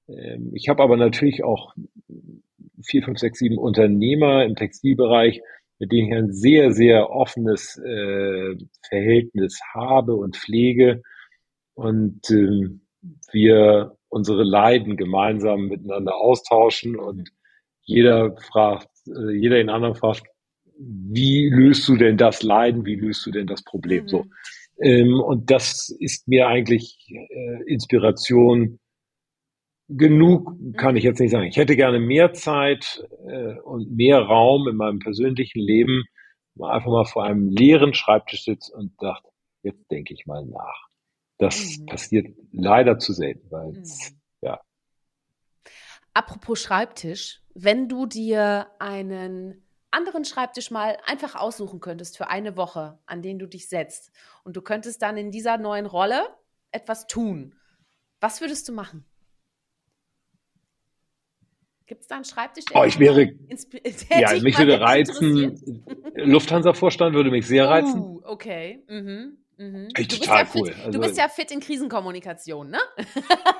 Ähm, 0.08 0.50
ich 0.54 0.68
habe 0.68 0.82
aber 0.82 0.96
natürlich 0.96 1.44
auch 1.44 1.74
vier, 2.82 3.02
fünf, 3.02 3.18
sechs, 3.18 3.38
sieben 3.38 3.58
Unternehmer 3.58 4.44
im 4.44 4.56
Textilbereich, 4.56 5.40
mit 5.78 5.92
denen 5.92 6.08
ich 6.08 6.14
ein 6.14 6.32
sehr, 6.32 6.72
sehr 6.72 7.10
offenes 7.10 7.78
äh, 7.78 8.56
Verhältnis 8.88 9.60
habe 9.74 10.16
und 10.16 10.36
pflege 10.36 11.02
und 11.74 12.28
äh, 12.30 12.70
wir 13.30 13.97
unsere 14.08 14.42
Leiden 14.42 14.96
gemeinsam 14.96 15.68
miteinander 15.68 16.16
austauschen 16.16 16.96
und 16.96 17.30
jeder 17.82 18.36
fragt, 18.36 18.88
äh, 19.06 19.32
jeder 19.32 19.56
den 19.56 19.70
anderen 19.70 19.94
fragt, 19.94 20.26
wie 20.78 21.48
löst 21.48 21.88
du 21.88 21.96
denn 21.96 22.16
das 22.16 22.42
Leiden, 22.42 22.84
wie 22.84 22.94
löst 22.94 23.26
du 23.26 23.30
denn 23.30 23.46
das 23.46 23.64
Problem? 23.64 24.04
Mhm. 24.04 24.08
So. 24.08 24.24
Ähm, 24.80 25.20
und 25.20 25.50
das 25.50 25.94
ist 25.98 26.28
mir 26.28 26.46
eigentlich 26.46 26.96
äh, 27.10 27.62
Inspiration 27.66 28.78
genug, 29.88 30.52
kann 30.76 30.96
ich 30.96 31.04
jetzt 31.04 31.18
nicht 31.18 31.30
sagen. 31.30 31.46
Ich 31.46 31.56
hätte 31.56 31.76
gerne 31.76 31.98
mehr 31.98 32.32
Zeit 32.32 33.02
äh, 33.26 33.58
und 33.60 33.90
mehr 33.96 34.20
Raum 34.20 34.68
in 34.68 34.76
meinem 34.76 34.98
persönlichen 34.98 35.60
Leben, 35.60 36.04
einfach 36.60 36.90
mal 36.90 37.04
vor 37.04 37.24
einem 37.24 37.48
leeren 37.48 37.94
Schreibtisch 37.94 38.44
sitzt 38.44 38.74
und 38.74 38.92
dachte, 39.00 39.28
jetzt 39.62 39.90
denke 39.90 40.12
ich 40.12 40.26
mal 40.26 40.44
nach. 40.44 40.87
Das 41.38 41.78
mhm. 41.78 41.86
passiert 41.86 42.26
leider 42.52 42.98
zu 42.98 43.12
selten, 43.12 43.50
weil 43.50 43.72
mhm. 43.72 43.84
ja. 44.42 44.60
Apropos 46.12 46.60
Schreibtisch, 46.60 47.42
wenn 47.54 47.88
du 47.88 48.06
dir 48.06 48.66
einen 48.78 49.64
anderen 49.90 50.24
Schreibtisch 50.24 50.70
mal 50.70 50.98
einfach 51.06 51.34
aussuchen 51.34 51.80
könntest 51.80 52.16
für 52.16 52.28
eine 52.28 52.56
Woche, 52.56 52.98
an 53.06 53.22
den 53.22 53.38
du 53.38 53.46
dich 53.46 53.68
setzt 53.68 54.10
und 54.44 54.56
du 54.56 54.62
könntest 54.62 55.00
dann 55.02 55.16
in 55.16 55.30
dieser 55.30 55.58
neuen 55.58 55.86
Rolle 55.86 56.26
etwas 56.72 57.06
tun, 57.06 57.54
was 58.20 58.40
würdest 58.40 58.68
du 58.68 58.72
machen? 58.72 59.04
Gibt 61.86 62.02
es 62.02 62.06
da 62.06 62.16
einen 62.16 62.24
Schreibtisch? 62.24 62.64
oh, 62.74 62.84
ich 62.84 62.98
wäre, 62.98 63.22
ja, 64.10 64.38
mich 64.42 64.58
würde 64.58 64.78
reizen, 64.78 65.84
Lufthansa-Vorstand 66.16 67.14
würde 67.14 67.30
mich 67.30 67.46
sehr 67.46 67.66
reizen. 67.66 68.00
Uh, 68.00 68.20
okay. 68.24 68.84
Mhm. 68.88 69.38
Mhm. 69.58 69.88
Echt 69.94 70.20
total 70.20 70.44
ja 70.44 70.50
cool. 70.54 70.72
Also, 70.84 70.90
du 70.92 71.00
bist 71.00 71.18
ja 71.18 71.28
fit 71.28 71.50
in 71.50 71.60
Krisenkommunikation, 71.60 72.70
ne? 72.70 72.78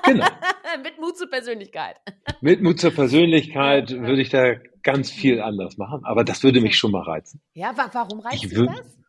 Genau. 0.05 0.25
Mit 0.83 0.99
Mut 0.99 1.17
zur 1.17 1.29
Persönlichkeit. 1.29 1.97
Mit 2.41 2.61
Mut 2.61 2.79
zur 2.79 2.91
Persönlichkeit 2.91 3.91
ja, 3.91 3.99
würde 3.99 4.21
ich 4.21 4.29
da 4.29 4.55
ganz 4.81 5.11
viel 5.11 5.37
mhm. 5.37 5.43
anders 5.43 5.77
machen, 5.77 6.01
aber 6.05 6.23
das 6.23 6.43
würde 6.43 6.61
mich 6.61 6.77
schon 6.77 6.91
mal 6.91 7.03
reizen. 7.03 7.41
Ja, 7.53 7.75
wa 7.75 7.89
warum 7.91 8.19
reizt 8.21 8.45
ich 8.45 8.53
das? 8.53 8.99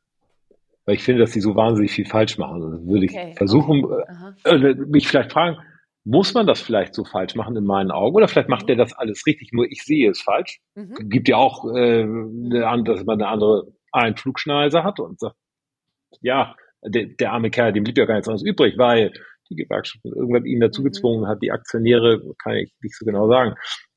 Weil 0.85 0.95
ich 0.97 1.03
finde, 1.05 1.21
dass 1.21 1.31
die 1.31 1.41
so 1.41 1.55
wahnsinnig 1.55 1.93
viel 1.93 2.07
falsch 2.07 2.39
machen. 2.39 2.63
Also 2.63 2.87
würde 2.87 3.07
okay. 3.07 3.29
ich 3.31 3.37
versuchen, 3.37 3.85
okay. 3.85 4.03
äh, 4.45 4.71
äh 4.71 4.75
mich 4.75 5.07
vielleicht 5.07 5.33
fragen, 5.33 5.59
muss 6.05 6.35
man 6.35 6.47
das 6.47 6.61
vielleicht 6.61 6.95
so 6.95 7.05
falsch 7.05 7.37
machen 7.37 7.55
in 7.57 7.65
meinen 7.65 7.93
Augen? 7.93 8.17
Oder 8.17 8.27
vielleicht 8.27 8.49
macht 8.49 8.65
mhm. 8.65 8.71
er 8.71 8.77
das 8.77 8.93
alles 8.95 9.25
richtig, 9.27 9.53
nur 9.53 9.71
ich 9.71 9.85
sehe 9.85 10.11
es 10.11 10.21
falsch. 10.21 10.61
Mhm. 10.75 10.97
Gibt 11.09 11.29
ja 11.29 11.37
auch, 11.37 11.65
äh, 11.67 12.03
eine, 12.03 12.83
dass 12.85 13.05
man 13.05 13.21
eine 13.21 13.29
andere 13.29 13.73
Einflugschneise 13.93 14.83
hat 14.83 14.99
und 14.99 15.21
sagt, 15.21 15.37
ja, 16.21 16.57
der, 16.83 17.07
der 17.07 17.33
arme 17.33 17.51
Kerl, 17.51 17.73
dem 17.73 17.85
blieb 17.85 17.99
ja 17.99 18.07
gar 18.07 18.15
nichts 18.15 18.29
anderes 18.29 18.47
übrig, 18.47 18.79
weil 18.79 19.13
die 19.51 19.57
Gewerkschaft 19.57 20.05
irgendwann 20.05 20.47
ihn 20.47 20.61
dazu 20.61 20.81
mhm. 20.81 20.87
gezwungen 20.87 21.27
hat, 21.27 21.43
die 21.43 21.51
Aktionäre, 21.51 22.23
kann 22.43 22.57
ich 22.57 22.73
nicht 22.83 22.97
so 22.97 23.05
genau 23.05 23.29
sagen. 23.29 23.55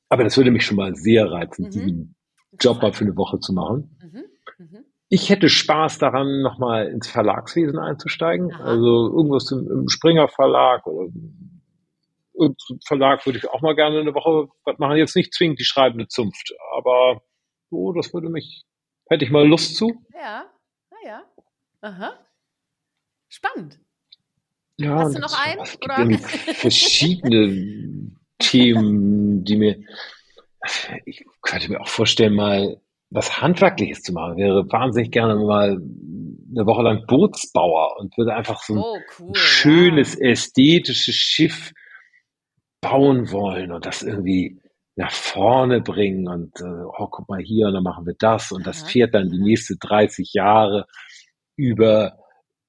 Aber 0.08 0.24
das 0.24 0.36
würde 0.36 0.50
mich 0.50 0.66
schon 0.66 0.76
mal 0.76 0.94
sehr 0.94 1.30
reizen, 1.30 1.66
mhm. 1.66 1.70
diesen 1.70 2.16
Job 2.60 2.82
mal 2.82 2.92
für 2.92 3.04
eine 3.04 3.16
Woche 3.16 3.40
zu 3.40 3.52
machen. 3.52 3.96
Mhm. 4.02 4.24
Mhm. 4.58 4.84
Ich 5.08 5.30
hätte 5.30 5.48
Spaß 5.48 5.98
daran, 5.98 6.42
nochmal 6.42 6.88
ins 6.88 7.08
Verlagswesen 7.08 7.78
einzusteigen. 7.78 8.52
Aha. 8.52 8.64
Also 8.64 9.12
irgendwas 9.16 9.50
im, 9.52 9.70
im 9.70 9.88
Springer 9.88 10.28
Verlag 10.28 10.86
oder 10.86 11.10
Verlag 12.84 13.24
würde 13.24 13.38
ich 13.38 13.48
auch 13.48 13.62
mal 13.62 13.76
gerne 13.76 14.00
eine 14.00 14.14
Woche 14.14 14.48
was 14.64 14.78
machen. 14.78 14.96
Jetzt 14.96 15.14
nicht 15.14 15.32
zwingend 15.32 15.60
die 15.60 15.64
schreibende 15.64 16.08
Zunft, 16.08 16.52
aber 16.76 17.22
so, 17.70 17.92
das 17.92 18.12
würde 18.12 18.28
mich, 18.28 18.64
hätte 19.08 19.24
ich 19.24 19.30
mal 19.30 19.46
Lust 19.46 19.76
zu. 19.76 19.92
Ja, 20.12 20.44
naja. 20.90 21.22
Aha. 21.80 22.14
Spannend. 23.34 23.80
Ja, 24.76 24.94
Hast 24.94 25.16
du 25.16 25.20
noch 25.20 25.36
einen? 25.36 25.60
Oder? 25.82 26.18
verschiedene 26.54 28.12
Themen, 28.38 29.44
die 29.44 29.56
mir, 29.56 29.80
ich 31.04 31.24
könnte 31.42 31.68
mir 31.68 31.80
auch 31.80 31.88
vorstellen, 31.88 32.34
mal 32.34 32.80
was 33.10 33.40
Handwerkliches 33.40 34.02
zu 34.02 34.12
machen. 34.12 34.36
Wäre 34.36 34.70
wahnsinnig 34.70 35.10
gerne 35.10 35.34
mal 35.34 35.70
eine 35.70 36.66
Woche 36.66 36.82
lang 36.82 37.06
Bootsbauer 37.08 37.96
und 37.98 38.16
würde 38.16 38.34
einfach 38.34 38.62
so 38.62 38.74
ein 38.74 38.78
oh, 38.78 38.98
cool, 39.18 39.34
schönes, 39.34 40.14
ja. 40.14 40.28
ästhetisches 40.28 41.16
Schiff 41.16 41.72
bauen 42.80 43.32
wollen 43.32 43.72
und 43.72 43.84
das 43.84 44.02
irgendwie 44.02 44.60
nach 44.94 45.10
vorne 45.10 45.80
bringen 45.80 46.28
und 46.28 46.60
äh, 46.60 46.84
oh, 46.98 47.08
guck 47.10 47.28
mal 47.28 47.40
hier 47.40 47.66
und 47.66 47.74
dann 47.74 47.82
machen 47.82 48.06
wir 48.06 48.14
das 48.16 48.52
und 48.52 48.64
das 48.64 48.84
fährt 48.84 49.12
dann 49.12 49.28
die 49.28 49.40
nächsten 49.40 49.76
30 49.80 50.34
Jahre 50.34 50.86
über 51.56 52.16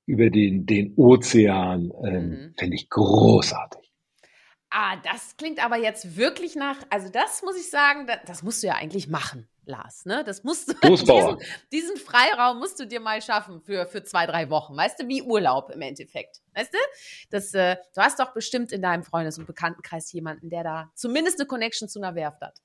über 0.05 0.29
den, 0.29 0.65
den 0.65 0.93
Ozean, 0.95 1.91
ähm, 2.03 2.29
mhm. 2.29 2.53
finde 2.57 2.75
ich 2.75 2.89
großartig. 2.89 3.91
Ah, 4.69 4.97
das 4.97 5.37
klingt 5.37 5.63
aber 5.63 5.77
jetzt 5.77 6.17
wirklich 6.17 6.55
nach, 6.55 6.77
also 6.89 7.09
das 7.09 7.43
muss 7.43 7.57
ich 7.57 7.69
sagen, 7.69 8.07
das, 8.07 8.19
das 8.25 8.43
musst 8.43 8.61
du 8.61 8.67
ja 8.67 8.75
eigentlich 8.75 9.07
machen. 9.07 9.47
Lars, 9.67 10.05
ne? 10.05 10.23
Das 10.23 10.43
musst 10.43 10.69
du, 10.69 10.73
diesen, 10.87 11.37
diesen, 11.71 11.97
Freiraum 11.97 12.59
musst 12.59 12.79
du 12.79 12.85
dir 12.85 12.99
mal 12.99 13.21
schaffen 13.21 13.61
für, 13.61 13.85
für 13.85 14.03
zwei, 14.03 14.25
drei 14.25 14.49
Wochen. 14.49 14.75
Weißt 14.75 14.99
du, 14.99 15.07
wie 15.07 15.21
Urlaub 15.21 15.69
im 15.71 15.81
Endeffekt. 15.81 16.41
Weißt 16.53 16.73
du? 16.73 16.77
Das, 17.29 17.53
äh, 17.53 17.77
du 17.93 18.01
hast 18.01 18.19
doch 18.19 18.33
bestimmt 18.33 18.71
in 18.71 18.81
deinem 18.81 19.03
Freundes- 19.03 19.37
und 19.37 19.45
Bekanntenkreis 19.45 20.11
jemanden, 20.11 20.49
der 20.49 20.63
da 20.63 20.91
zumindest 20.95 21.39
eine 21.39 21.47
Connection 21.47 21.89
zu 21.89 21.99
einer 21.99 22.15
Werft 22.15 22.41
hat. 22.41 22.59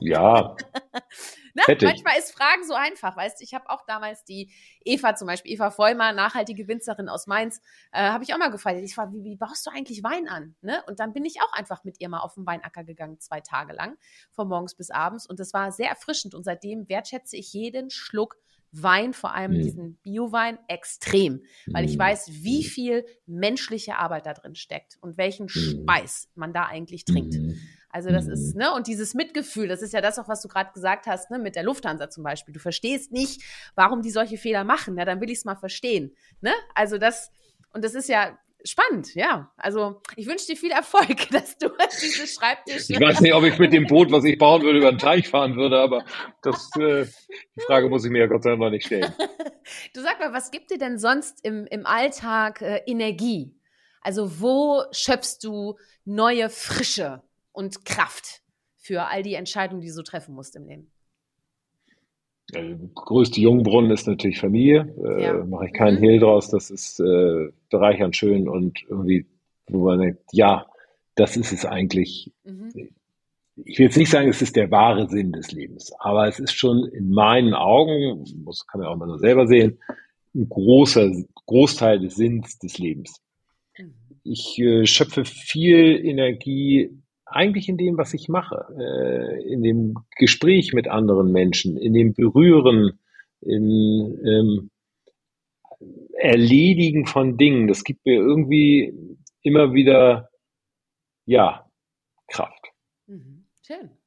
Ja. 0.00 0.56
ne? 1.54 1.62
Manchmal 1.82 2.18
ist 2.18 2.32
Fragen 2.32 2.64
so 2.64 2.74
einfach, 2.74 3.16
weißt 3.16 3.40
du? 3.40 3.44
Ich 3.44 3.54
habe 3.54 3.68
auch 3.68 3.84
damals 3.86 4.24
die 4.24 4.52
Eva 4.84 5.14
zum 5.16 5.26
Beispiel, 5.26 5.52
Eva 5.52 5.70
Vollmer, 5.70 6.12
nachhaltige 6.12 6.68
Winzerin 6.68 7.08
aus 7.08 7.26
Mainz, 7.26 7.60
äh, 7.92 8.10
habe 8.10 8.24
ich 8.24 8.32
auch 8.32 8.38
mal 8.38 8.50
gefragt. 8.50 8.78
Ich 8.78 8.94
frage, 8.94 9.12
wie, 9.12 9.24
wie 9.24 9.36
baust 9.36 9.66
du 9.66 9.70
eigentlich 9.70 10.02
Wein 10.02 10.28
an? 10.28 10.54
Ne? 10.60 10.82
Und 10.86 11.00
dann 11.00 11.12
bin 11.12 11.24
ich 11.24 11.40
auch 11.42 11.52
einfach 11.52 11.84
mit 11.84 12.00
ihr 12.00 12.08
mal 12.08 12.20
auf 12.20 12.34
den 12.34 12.46
Weinacker 12.46 12.84
gegangen, 12.84 13.18
zwei 13.20 13.40
Tage 13.40 13.72
lang, 13.72 13.96
von 14.30 14.48
morgens 14.48 14.74
bis 14.74 14.90
abends. 14.90 15.26
Und 15.26 15.40
das 15.40 15.52
war 15.52 15.72
sehr 15.72 15.88
erfrischend. 15.88 16.07
Und 16.34 16.44
seitdem 16.44 16.88
wertschätze 16.88 17.36
ich 17.36 17.52
jeden 17.52 17.90
Schluck 17.90 18.36
Wein, 18.70 19.14
vor 19.14 19.34
allem 19.34 19.52
mhm. 19.52 19.62
diesen 19.62 19.96
Bio-Wein, 20.02 20.58
extrem, 20.68 21.42
weil 21.68 21.86
ich 21.86 21.94
mhm. 21.94 22.00
weiß, 22.00 22.28
wie 22.42 22.58
mhm. 22.58 22.68
viel 22.68 23.06
menschliche 23.26 23.96
Arbeit 23.96 24.26
da 24.26 24.34
drin 24.34 24.54
steckt 24.54 24.98
und 25.00 25.16
welchen 25.16 25.44
mhm. 25.44 25.48
Speis 25.48 26.28
man 26.34 26.52
da 26.52 26.66
eigentlich 26.66 27.06
trinkt. 27.06 27.34
Also 27.90 28.10
das 28.10 28.28
ist, 28.28 28.54
ne, 28.54 28.74
und 28.74 28.86
dieses 28.86 29.14
Mitgefühl, 29.14 29.68
das 29.68 29.80
ist 29.80 29.94
ja 29.94 30.02
das 30.02 30.18
auch, 30.18 30.28
was 30.28 30.42
du 30.42 30.48
gerade 30.48 30.72
gesagt 30.74 31.06
hast, 31.06 31.30
ne, 31.30 31.38
mit 31.38 31.56
der 31.56 31.62
Lufthansa 31.62 32.10
zum 32.10 32.22
Beispiel. 32.22 32.52
Du 32.52 32.60
verstehst 32.60 33.10
nicht, 33.12 33.42
warum 33.74 34.02
die 34.02 34.10
solche 34.10 34.36
Fehler 34.36 34.64
machen. 34.64 34.98
Ja, 34.98 35.06
dann 35.06 35.22
will 35.22 35.30
ich 35.30 35.38
es 35.38 35.44
mal 35.46 35.56
verstehen. 35.56 36.14
Ne? 36.42 36.52
Also 36.74 36.98
das, 36.98 37.30
und 37.72 37.82
das 37.82 37.94
ist 37.94 38.08
ja 38.10 38.38
spannend, 38.64 39.14
ja. 39.14 39.52
Also 39.56 40.00
ich 40.16 40.26
wünsche 40.26 40.46
dir 40.46 40.56
viel 40.56 40.70
Erfolg, 40.70 41.28
dass 41.30 41.56
du 41.58 41.70
diese 42.00 42.26
Schreibtisch. 42.26 42.90
Ich 42.90 43.00
weiß 43.00 43.20
nicht, 43.20 43.34
ob 43.34 43.44
ich 43.44 43.58
mit 43.58 43.72
dem 43.72 43.86
Boot, 43.88 44.10
was 44.10 44.24
ich 44.24 44.38
bauen 44.38 44.62
würde, 44.62 44.78
über 44.78 44.92
den 44.92 44.98
Teich 44.98 45.28
fahren 45.28 45.56
würde, 45.56 45.78
aber 45.78 46.04
das, 46.42 46.70
äh, 46.78 47.06
die 47.56 47.60
Frage 47.66 47.88
muss 47.88 48.04
ich 48.04 48.10
mir 48.10 48.20
ja 48.20 48.26
Gott 48.26 48.42
sei 48.42 48.56
Dank 48.56 48.72
nicht 48.72 48.86
stellen. 48.86 49.12
Du 49.92 50.00
sag 50.00 50.18
mal, 50.18 50.32
was 50.32 50.50
gibt 50.50 50.70
dir 50.70 50.78
denn 50.78 50.96
sonst 50.96 51.44
im, 51.44 51.66
im 51.66 51.84
Alltag 51.84 52.62
äh, 52.62 52.80
Energie? 52.86 53.54
Also 54.00 54.40
wo 54.40 54.82
schöpfst 54.92 55.40
du 55.42 55.76
neue 56.06 56.48
Frische 56.48 57.22
und 57.52 57.84
Kraft 57.84 58.40
für 58.76 59.08
all 59.08 59.22
die 59.22 59.34
Entscheidungen, 59.34 59.82
die 59.82 59.88
du 59.88 59.92
so 59.92 60.02
treffen 60.02 60.34
musst 60.34 60.56
im 60.56 60.66
Leben? 60.66 60.90
Der 62.54 62.78
größte 62.94 63.40
Jungbrunnen 63.40 63.90
ist 63.90 64.06
natürlich 64.06 64.40
Familie. 64.40 64.94
Äh, 65.04 65.24
ja. 65.24 65.44
Mache 65.44 65.66
ich 65.66 65.72
keinen 65.72 65.98
mhm. 65.98 66.04
Hehl 66.04 66.20
draus. 66.20 66.48
Das 66.50 66.70
ist 66.70 67.00
äh, 67.00 67.48
bereichernd 67.70 68.16
schön 68.16 68.48
und 68.48 68.82
irgendwie, 68.88 69.26
wo 69.68 69.86
man 69.86 70.00
denkt, 70.00 70.22
ja, 70.32 70.66
das 71.14 71.36
ist 71.36 71.52
es 71.52 71.66
eigentlich. 71.66 72.32
Mhm. 72.44 72.72
ich 73.56 73.78
will 73.78 73.86
jetzt 73.86 73.98
nicht 73.98 74.10
sagen, 74.10 74.28
es 74.28 74.40
ist 74.40 74.56
der 74.56 74.70
wahre 74.70 75.08
Sinn 75.08 75.32
des 75.32 75.52
Lebens, 75.52 75.92
aber 75.98 76.28
es 76.28 76.38
ist 76.38 76.52
schon 76.52 76.86
in 76.86 77.10
meinen 77.10 77.54
Augen, 77.54 78.24
das 78.46 78.66
kann 78.66 78.80
man 78.80 78.88
auch 78.88 78.96
mal 78.96 79.08
so 79.08 79.18
selber 79.18 79.46
sehen, 79.46 79.78
ein 80.34 80.48
großer 80.48 81.10
Großteil 81.46 81.98
des 81.98 82.14
Sinns 82.14 82.58
des 82.60 82.78
Lebens. 82.78 83.20
Mhm. 83.76 83.94
Ich 84.22 84.58
äh, 84.58 84.86
schöpfe 84.86 85.24
viel 85.24 86.00
Energie 86.04 86.90
eigentlich 87.30 87.68
in 87.68 87.76
dem, 87.76 87.98
was 87.98 88.14
ich 88.14 88.28
mache, 88.28 88.66
äh, 88.78 89.52
in 89.52 89.62
dem 89.62 89.94
Gespräch 90.16 90.72
mit 90.72 90.88
anderen 90.88 91.32
Menschen, 91.32 91.76
in 91.76 91.92
dem 91.92 92.14
Berühren, 92.14 92.98
in 93.40 94.18
ähm, 94.24 94.70
Erledigen 96.14 97.06
von 97.06 97.36
Dingen. 97.36 97.68
Das 97.68 97.84
gibt 97.84 98.04
mir 98.04 98.14
irgendwie 98.14 98.92
immer 99.42 99.72
wieder, 99.72 100.30
ja, 101.26 101.70
Kraft. 102.28 102.72
Mhm. 103.06 103.46
Schön. 103.62 103.97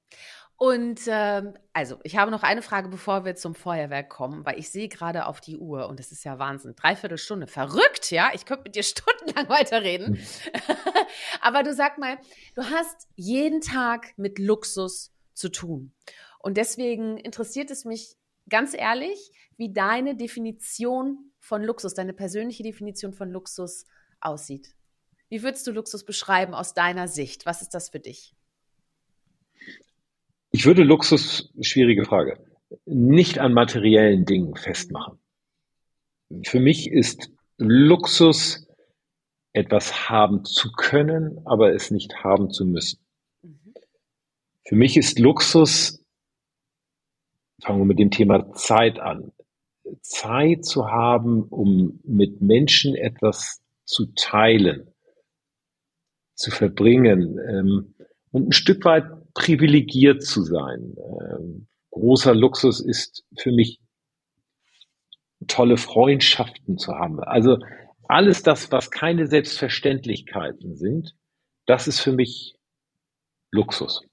Und 0.62 1.02
ähm, 1.08 1.56
also, 1.74 1.98
ich 2.04 2.18
habe 2.18 2.30
noch 2.30 2.44
eine 2.44 2.62
Frage, 2.62 2.88
bevor 2.88 3.26
wir 3.26 3.34
zum 3.34 3.56
Feuerwerk 3.56 4.10
kommen, 4.10 4.46
weil 4.46 4.60
ich 4.60 4.70
sehe 4.70 4.90
gerade 4.90 5.26
auf 5.26 5.42
die 5.42 5.58
Uhr 5.58 5.90
und 5.90 6.00
das 6.00 6.12
ist 6.12 6.24
ja 6.24 6.38
Wahnsinn. 6.38 6.76
Dreiviertel 6.76 7.18
Stunde. 7.18 7.48
Verrückt, 7.48 8.12
ja? 8.12 8.30
Ich 8.36 8.46
könnte 8.46 8.66
mit 8.66 8.76
dir 8.76 8.84
stundenlang 8.84 9.50
weiterreden. 9.50 10.18
Hm. 10.18 10.24
Aber 11.42 11.64
du 11.64 11.74
sag 11.74 11.98
mal, 11.98 12.20
du 12.54 12.62
hast 12.62 13.08
jeden 13.16 13.62
Tag 13.62 14.16
mit 14.18 14.38
Luxus 14.38 15.12
zu 15.34 15.50
tun. 15.50 15.94
Und 16.38 16.58
deswegen 16.58 17.18
interessiert 17.18 17.72
es 17.72 17.84
mich 17.84 18.16
ganz 18.48 18.76
ehrlich, 18.76 19.32
wie 19.58 19.74
deine 19.74 20.16
Definition 20.16 21.32
von 21.40 21.64
Luxus, 21.64 21.96
deine 21.96 22.14
persönliche 22.14 22.62
Definition 22.62 23.14
von 23.14 23.32
Luxus 23.32 23.86
aussieht. 24.20 24.76
Wie 25.28 25.42
würdest 25.42 25.66
du 25.66 25.72
Luxus 25.72 26.06
beschreiben 26.06 26.54
aus 26.54 26.76
deiner 26.76 27.08
Sicht? 27.08 27.48
Was 27.48 27.64
ist 27.64 27.74
das 27.74 27.90
für 27.90 28.00
dich? 28.00 28.36
Ich 30.54 30.66
würde 30.66 30.84
Luxus, 30.84 31.50
schwierige 31.62 32.04
Frage, 32.04 32.38
nicht 32.86 33.40
an 33.40 33.54
materiellen 33.54 34.26
Dingen 34.26 34.56
festmachen. 34.56 35.18
Für 36.46 36.60
mich 36.60 36.92
ist 36.92 37.32
Luxus 37.58 38.68
etwas 39.54 40.10
haben 40.10 40.44
zu 40.44 40.72
können, 40.74 41.40
aber 41.46 41.74
es 41.74 41.90
nicht 41.90 42.24
haben 42.24 42.50
zu 42.50 42.66
müssen. 42.66 43.00
Mhm. 43.42 43.74
Für 44.66 44.76
mich 44.76 44.98
ist 44.98 45.20
Luxus, 45.20 46.04
fangen 47.62 47.80
wir 47.80 47.86
mit 47.86 48.00
dem 48.00 48.12
Thema 48.12 48.54
Zeit 48.54 49.00
an, 49.00 49.32
Zeit 50.02 50.66
zu 50.66 50.88
haben, 50.88 51.44
um 51.44 52.02
mit 52.04 52.42
Menschen 52.42 52.96
etwas 52.96 53.62
zu 53.86 54.08
teilen, 54.16 54.94
zu 56.36 56.52
verbringen 56.52 57.40
ähm, 57.40 57.96
und 58.32 58.50
ein 58.50 58.54
Stück 58.54 58.84
weit 58.86 59.06
privilegiert 59.34 60.24
zu 60.24 60.44
sein. 60.44 60.96
Ähm, 60.98 61.68
großer 61.92 62.34
Luxus 62.34 62.80
ist 62.80 63.24
für 63.38 63.52
mich 63.52 63.80
tolle 65.48 65.78
Freundschaften 65.78 66.78
zu 66.78 66.94
haben. 66.94 67.20
Also 67.22 67.58
alles 68.08 68.44
das, 68.44 68.72
was 68.72 68.92
keine 68.92 69.28
Selbstverständlichkeiten 69.28 70.76
sind, 70.76 71.16
das 71.66 71.88
ist 71.88 72.00
für 72.00 72.12
mich 72.12 72.56
Luxus. 73.52 74.04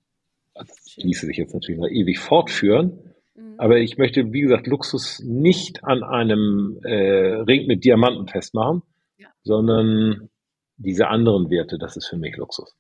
Das 0.55 0.69
ließe 0.97 1.27
sich 1.27 1.37
jetzt 1.37 1.55
natürlich 1.55 1.81
noch 1.81 1.89
ewig 1.89 2.19
fortführen. 2.19 3.15
Mhm. 3.35 3.55
Aber 3.59 3.79
ich 3.79 3.99
möchte, 3.99 4.33
wie 4.33 4.41
gesagt, 4.41 4.67
Luxus 4.67 5.21
nicht 5.21 5.85
an 5.85 6.03
einem 6.03 6.79
äh, 6.85 7.35
Ring 7.43 7.67
mit 7.67 7.85
Diamanten 7.85 8.27
festmachen, 8.29 8.83
ja. 9.19 9.29
sondern 9.43 10.29
diese 10.77 11.09
anderen 11.09 11.51
Werte, 11.51 11.79
das 11.79 11.97
ist 11.97 12.07
für 12.09 12.17
mich 12.17 12.37
Luxus. 12.37 12.75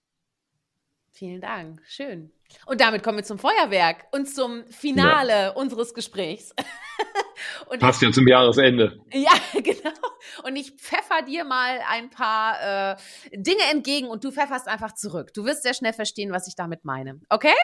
Vielen 1.19 1.41
Dank. 1.41 1.83
Schön. 1.85 2.31
Und 2.67 2.81
damit 2.81 3.03
kommen 3.03 3.19
wir 3.19 3.25
zum 3.25 3.41
Feuerwerk 3.41 4.07
und 4.13 4.27
zum 4.33 4.65
Finale 4.69 5.33
ja. 5.33 5.49
unseres 5.51 5.93
Gesprächs. 5.93 6.55
und 7.67 7.81
Passt 7.81 8.01
ja 8.03 8.13
zum 8.13 8.29
Jahresende. 8.29 9.01
Ja, 9.13 9.33
genau. 9.53 9.99
Und 10.45 10.55
ich 10.55 10.71
pfeffer 10.77 11.23
dir 11.23 11.43
mal 11.43 11.81
ein 11.89 12.11
paar 12.11 12.93
äh, 12.93 12.97
Dinge 13.33 13.65
entgegen 13.73 14.07
und 14.07 14.23
du 14.23 14.31
pfefferst 14.31 14.69
einfach 14.69 14.95
zurück. 14.95 15.35
Du 15.35 15.45
wirst 15.45 15.65
sehr 15.65 15.75
schnell 15.75 15.93
verstehen, 15.93 16.31
was 16.31 16.47
ich 16.47 16.55
damit 16.55 16.85
meine. 16.85 17.21
Okay? 17.31 17.55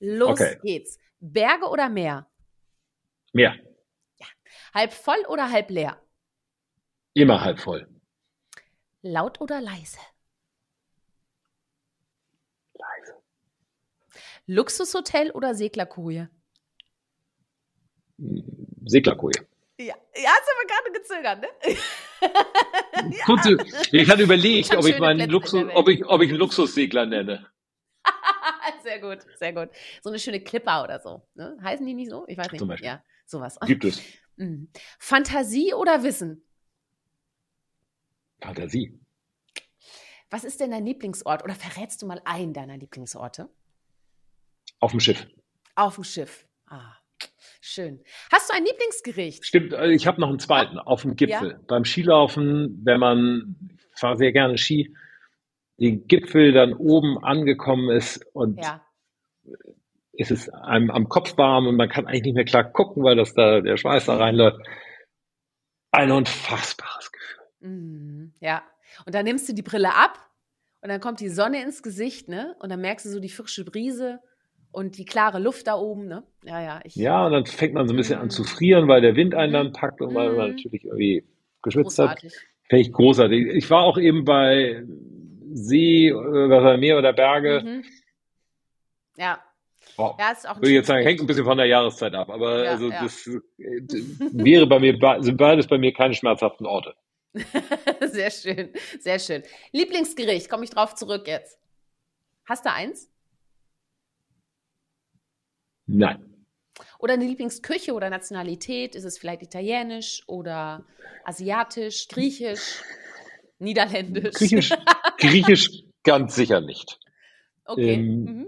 Los 0.00 0.40
okay. 0.40 0.58
geht's. 0.64 0.98
Berge 1.20 1.68
oder 1.68 1.88
Meer? 1.88 2.26
Meer. 3.32 3.54
Ja. 4.18 4.26
Halb 4.74 4.92
voll 4.92 5.24
oder 5.28 5.48
halb 5.48 5.70
leer? 5.70 6.02
Immer 7.12 7.40
halb 7.40 7.60
voll. 7.60 7.86
Laut 9.02 9.40
oder 9.40 9.60
leise? 9.60 9.98
Luxushotel 14.46 15.30
oder 15.30 15.54
Seglerkoje? 15.54 16.28
Seglerkoje. 18.84 19.46
Ja, 19.78 19.94
ja 20.14 20.30
hast 20.30 20.48
aber 20.52 20.66
gerade 20.68 20.92
gezögert, 20.92 21.40
ne? 21.40 21.48
Kurze, 23.24 23.56
ich 23.90 24.08
hatte 24.08 24.22
überlegt, 24.22 24.70
ich 24.70 24.78
ob 24.78 24.86
ich 24.86 24.98
meinen 24.98 25.28
Luxus, 25.28 25.64
ob 25.74 25.88
ich, 25.88 26.04
ob 26.06 26.22
ich 26.22 26.30
einen 26.30 26.38
Luxussegler 26.38 27.06
nenne. 27.06 27.46
sehr 28.82 29.00
gut, 29.00 29.18
sehr 29.36 29.52
gut. 29.52 29.70
So 30.02 30.10
eine 30.10 30.18
schöne 30.18 30.40
Clipper 30.40 30.84
oder 30.84 31.00
so. 31.00 31.22
Ne? 31.34 31.56
Heißen 31.62 31.84
die 31.84 31.94
nicht 31.94 32.10
so? 32.10 32.24
Ich 32.28 32.38
weiß 32.38 32.52
nicht. 32.52 32.58
Zum 32.60 32.68
Beispiel. 32.68 32.86
Ja, 32.86 33.02
sowas. 33.26 33.58
Gibt 33.66 33.84
es. 33.84 34.00
Mhm. 34.36 34.68
Fantasie 34.98 35.74
oder 35.74 36.02
Wissen? 36.02 36.44
Fantasie. 38.40 38.98
Was 40.30 40.44
ist 40.44 40.60
denn 40.60 40.70
dein 40.70 40.84
Lieblingsort? 40.84 41.44
Oder 41.44 41.54
verrätst 41.54 42.02
du 42.02 42.06
mal 42.06 42.20
einen 42.24 42.52
deiner 42.52 42.76
Lieblingsorte? 42.76 43.48
Auf 44.84 44.90
dem 44.90 45.00
Schiff. 45.00 45.26
Auf 45.76 45.94
dem 45.94 46.04
Schiff. 46.04 46.46
Ah, 46.66 46.92
schön. 47.62 48.04
Hast 48.30 48.50
du 48.50 48.54
ein 48.54 48.66
Lieblingsgericht? 48.66 49.46
Stimmt, 49.46 49.72
äh, 49.72 49.92
ich 49.92 50.06
habe 50.06 50.20
noch 50.20 50.28
einen 50.28 50.38
zweiten. 50.38 50.78
Auf 50.78 51.00
dem 51.00 51.16
Gipfel. 51.16 51.52
Ja? 51.52 51.58
Beim 51.66 51.86
Skilaufen, 51.86 52.82
wenn 52.84 53.00
man, 53.00 53.56
ich 53.70 53.98
fahre 53.98 54.18
sehr 54.18 54.32
gerne 54.32 54.58
Ski, 54.58 54.94
den 55.80 56.06
Gipfel 56.06 56.52
dann 56.52 56.74
oben 56.74 57.16
angekommen 57.24 57.88
ist 57.96 58.26
und 58.34 58.62
ja. 58.62 58.84
es 60.18 60.30
ist 60.30 60.50
einem 60.50 60.90
am 60.90 61.08
Kopf 61.08 61.38
warm 61.38 61.66
und 61.66 61.76
man 61.76 61.88
kann 61.88 62.06
eigentlich 62.06 62.24
nicht 62.24 62.34
mehr 62.34 62.44
klar 62.44 62.70
gucken, 62.70 63.02
weil 63.04 63.16
das 63.16 63.32
da 63.32 63.62
der 63.62 63.78
Schweiß 63.78 64.04
da 64.04 64.18
reinläuft. 64.18 64.58
Ein 65.92 66.10
unfassbares 66.10 67.10
Gefühl. 67.10 67.70
Mhm, 67.70 68.34
ja. 68.40 68.62
Und 69.06 69.14
dann 69.14 69.24
nimmst 69.24 69.48
du 69.48 69.54
die 69.54 69.62
Brille 69.62 69.94
ab 69.94 70.18
und 70.82 70.90
dann 70.90 71.00
kommt 71.00 71.20
die 71.20 71.30
Sonne 71.30 71.62
ins 71.62 71.82
Gesicht, 71.82 72.28
ne? 72.28 72.54
Und 72.58 72.68
dann 72.68 72.82
merkst 72.82 73.06
du 73.06 73.08
so 73.08 73.18
die 73.18 73.30
frische 73.30 73.64
Brise 73.64 74.20
und 74.74 74.98
die 74.98 75.04
klare 75.04 75.38
Luft 75.38 75.68
da 75.68 75.76
oben, 75.76 76.06
ne? 76.06 76.24
Ja, 76.44 76.60
ja. 76.60 76.80
Ich, 76.82 76.96
ja, 76.96 77.26
und 77.26 77.32
dann 77.32 77.46
fängt 77.46 77.74
man 77.74 77.86
so 77.86 77.94
ein 77.94 77.96
bisschen 77.96 78.18
an 78.18 78.30
zu 78.30 78.42
mhm. 78.42 78.46
frieren, 78.46 78.88
weil 78.88 79.00
der 79.00 79.14
Wind 79.14 79.34
einen 79.34 79.52
dann 79.52 79.68
mhm. 79.68 79.72
packt 79.72 80.00
und 80.00 80.14
weil 80.14 80.32
man 80.32 80.48
mhm. 80.48 80.56
natürlich 80.56 80.84
irgendwie 80.84 81.24
geschwitzt 81.62 81.96
großartig. 81.96 82.32
hat. 82.32 82.42
Fände 82.68 82.82
ich 82.82 82.92
großartig. 82.92 83.46
Ich 83.54 83.70
war 83.70 83.84
auch 83.84 83.98
eben 83.98 84.24
bei 84.24 84.82
See, 85.52 86.08
äh, 86.08 86.76
Meer 86.76 86.98
oder 86.98 87.12
Berge. 87.12 87.62
Mhm. 87.64 87.84
Ja. 89.16 89.38
Wow. 89.96 90.16
Ja, 90.18 90.32
ist 90.32 90.48
auch 90.48 90.56
Würde 90.56 90.70
ich 90.70 90.74
jetzt 90.74 90.88
sagen, 90.88 91.04
hängt 91.04 91.20
ein 91.20 91.26
bisschen 91.26 91.44
von 91.44 91.56
der 91.56 91.66
Jahreszeit 91.66 92.14
ab, 92.14 92.28
aber 92.28 92.64
ja, 92.64 92.70
also 92.72 92.90
ja. 92.90 93.02
das 93.02 93.28
äh, 93.28 93.40
wäre 94.32 94.66
bei 94.66 94.80
mir, 94.80 94.98
sind 95.20 95.36
beides 95.36 95.68
bei 95.68 95.78
mir 95.78 95.92
keine 95.92 96.14
schmerzhaften 96.14 96.66
Orte. 96.66 96.94
sehr 98.00 98.30
schön, 98.30 98.70
sehr 98.98 99.20
schön. 99.20 99.42
Lieblingsgericht, 99.70 100.50
komme 100.50 100.64
ich 100.64 100.70
drauf 100.70 100.96
zurück 100.96 101.28
jetzt. 101.28 101.60
Hast 102.46 102.64
du 102.64 102.72
eins? 102.72 103.08
Nein. 105.86 106.46
Oder 106.98 107.14
eine 107.14 107.26
Lieblingsküche 107.26 107.92
oder 107.92 108.10
Nationalität? 108.10 108.94
Ist 108.94 109.04
es 109.04 109.18
vielleicht 109.18 109.42
italienisch 109.42 110.22
oder 110.26 110.84
asiatisch, 111.24 112.08
griechisch, 112.08 112.82
niederländisch? 113.58 114.34
Griechisch, 114.34 114.70
griechisch 115.18 115.84
ganz 116.02 116.34
sicher 116.34 116.60
nicht. 116.60 116.98
Okay. 117.64 117.94
Ähm, 117.94 118.24
mhm. 118.24 118.46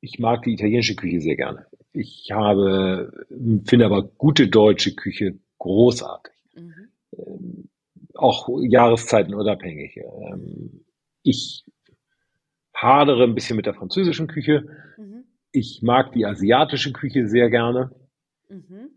Ich 0.00 0.18
mag 0.18 0.42
die 0.42 0.54
italienische 0.54 0.96
Küche 0.96 1.20
sehr 1.20 1.36
gerne. 1.36 1.66
Ich 1.92 2.30
habe, 2.32 3.26
finde 3.66 3.86
aber 3.86 4.02
gute 4.02 4.48
deutsche 4.48 4.94
Küche 4.94 5.38
großartig. 5.58 6.34
Mhm. 6.54 6.88
Ähm, 7.16 7.68
auch 8.14 8.48
Jahreszeiten 8.62 9.34
unabhängig. 9.34 9.96
Ähm, 9.96 10.84
ich 11.22 11.64
hadere 12.74 13.24
ein 13.24 13.34
bisschen 13.34 13.56
mit 13.56 13.66
der 13.66 13.74
französischen 13.74 14.26
Küche. 14.26 14.66
Mhm. 14.96 15.19
Ich 15.52 15.80
mag 15.82 16.12
die 16.12 16.24
asiatische 16.24 16.92
Küche 16.92 17.26
sehr 17.26 17.50
gerne. 17.50 17.90
Mhm. 18.48 18.90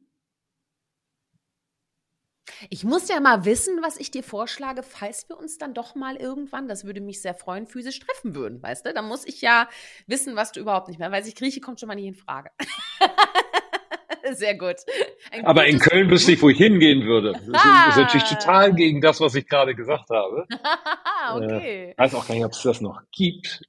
Ich 2.69 2.83
muss 2.83 3.09
ja 3.09 3.19
mal 3.19 3.45
wissen, 3.45 3.81
was 3.81 3.97
ich 3.97 4.11
dir 4.11 4.23
vorschlage, 4.23 4.83
falls 4.83 5.27
wir 5.29 5.37
uns 5.37 5.57
dann 5.57 5.73
doch 5.73 5.95
mal 5.95 6.15
irgendwann, 6.15 6.67
das 6.67 6.85
würde 6.85 7.01
mich 7.01 7.21
sehr 7.21 7.33
freuen, 7.33 7.67
physisch 7.67 7.99
treffen 7.99 8.35
würden, 8.35 8.61
weißt 8.61 8.85
du? 8.85 8.93
Da 8.93 9.01
muss 9.01 9.25
ich 9.25 9.41
ja 9.41 9.67
wissen, 10.07 10.35
was 10.35 10.51
du 10.51 10.59
überhaupt 10.59 10.87
nicht 10.87 10.99
mehr 10.99 11.11
weißt. 11.11 11.27
Ich 11.27 11.35
Grieche 11.35 11.61
kommt 11.61 11.79
schon 11.79 11.87
mal 11.87 11.95
nicht 11.95 12.07
in 12.07 12.15
Frage. 12.15 12.51
sehr 14.31 14.57
gut. 14.57 14.75
Ein 15.31 15.45
Aber 15.45 15.65
in 15.65 15.79
Köln 15.79 16.09
wüsste 16.09 16.33
ich, 16.33 16.41
wo 16.41 16.49
ich 16.49 16.57
hingehen 16.57 17.05
würde. 17.05 17.33
Das 17.33 17.63
ah. 17.65 17.89
ist 17.89 17.97
natürlich 17.97 18.29
total 18.29 18.73
gegen 18.73 19.01
das, 19.01 19.19
was 19.19 19.35
ich 19.35 19.47
gerade 19.47 19.75
gesagt 19.75 20.09
habe. 20.09 20.47
okay. 21.33 21.91
Äh, 21.91 21.97
weiß 21.97 22.15
auch 22.15 22.27
gar 22.27 22.35
nicht, 22.35 22.45
ob 22.45 22.51
es 22.51 22.61
das 22.61 22.81
noch 22.81 23.01
gibt. 23.11 23.61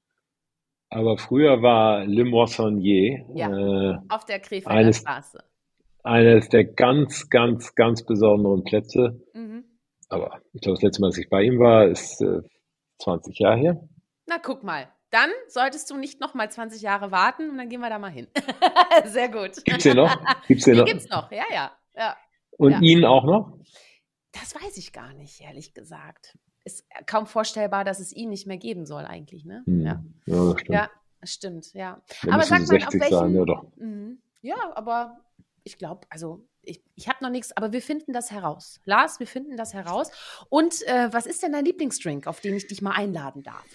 Aber 0.95 1.19
früher 1.19 1.61
war 1.61 2.05
Le 2.07 2.25
Moissonnier 2.25 3.27
Ja, 3.35 3.51
äh, 3.51 3.99
auf 4.09 4.25
der 4.27 4.39
Krefelder 4.39 4.71
eines, 4.71 4.99
Straße. 4.99 5.43
eines 6.05 6.49
der 6.51 6.65
ganz, 6.65 7.29
ganz, 7.29 7.75
ganz 7.75 8.05
besonderen 8.07 8.63
Plätze. 8.63 9.21
Mhm. 9.33 9.65
Aber 10.09 10.41
ich 10.53 10.61
glaube, 10.61 10.77
das 10.77 10.83
letzte 10.83 11.01
Mal, 11.01 11.09
dass 11.09 11.19
ich 11.19 11.29
bei 11.29 11.43
ihm 11.43 11.59
war, 11.59 11.87
ist 11.89 12.21
äh, 12.23 12.43
20 13.03 13.37
Jahre 13.41 13.57
her. 13.59 13.89
Na, 14.27 14.39
guck 14.41 14.63
mal. 14.63 14.89
Dann 15.11 15.31
solltest 15.49 15.91
du 15.91 15.97
nicht 15.97 16.21
noch 16.21 16.35
mal 16.35 16.49
20 16.51 16.81
Jahre 16.83 17.11
warten 17.11 17.51
und 17.51 17.59
dann 17.59 17.69
gehen 17.69 17.81
wir 17.81 17.91
da 17.91 17.99
mal 17.99 18.11
hin. 18.13 18.29
Sehr 19.05 19.29
gut. 19.29 19.65
Gibt's 19.65 19.83
den 19.85 19.97
noch? 19.97 20.17
Gibt's 20.47 20.65
den 20.65 20.75
Den 20.75 20.81
noch? 20.81 20.87
gibt's 20.87 21.09
noch, 21.09 21.33
ja, 21.33 21.45
ja. 21.53 21.73
ja. 21.97 22.17
Und 22.57 22.71
ja. 22.73 22.81
ihn 22.81 23.05
auch 23.05 23.25
noch? 23.25 23.59
Das 24.33 24.55
weiß 24.55 24.77
ich 24.77 24.93
gar 24.93 25.13
nicht, 25.15 25.41
ehrlich 25.41 25.75
gesagt. 25.75 26.39
Ist 26.65 26.87
kaum 27.07 27.27
vorstellbar, 27.27 27.85
dass 27.85 28.01
es 28.01 28.13
ihn 28.13 28.31
nicht 28.31 28.47
mehr 28.47 28.57
geben 28.57 28.87
soll, 28.87 29.05
eigentlich, 29.05 29.45
ne? 29.45 29.63
Hm. 29.67 29.81
Ja. 29.83 30.03
Ja, 30.27 30.35
das 30.53 30.61
stimmt. 30.61 30.75
ja, 30.75 30.91
stimmt, 31.25 31.75
ja. 31.75 32.03
Der 32.23 32.33
aber 32.33 32.37
müsste 32.39 32.55
sag 32.55 32.67
so 32.67 32.73
mal, 32.75 32.85
auf 32.85 32.91
60 32.93 33.11
sein, 33.11 33.35
welchen- 33.35 33.49
ja. 33.49 33.63
Mhm. 33.77 34.19
Ja, 34.43 34.73
aber 34.75 35.19
ich 35.63 35.77
glaube, 35.79 36.07
also 36.11 36.47
ich, 36.63 36.83
ich 36.95 37.09
habe 37.09 37.23
noch 37.23 37.31
nichts, 37.31 37.55
aber 37.57 37.73
wir 37.73 37.83
finden 37.83 38.13
das 38.15 38.31
heraus. 38.31 38.81
Lars, 38.87 39.21
wir 39.21 39.27
finden 39.27 39.57
das 39.59 39.75
heraus. 39.75 40.11
Und 40.49 40.83
äh, 40.87 41.13
was 41.13 41.27
ist 41.27 41.43
denn 41.43 41.53
dein 41.53 41.65
Lieblingsdrink, 41.67 42.27
auf 42.27 42.41
den 42.41 42.55
ich 42.55 42.67
dich 42.67 42.81
mal 42.81 42.93
einladen 42.93 43.43
darf? 43.43 43.67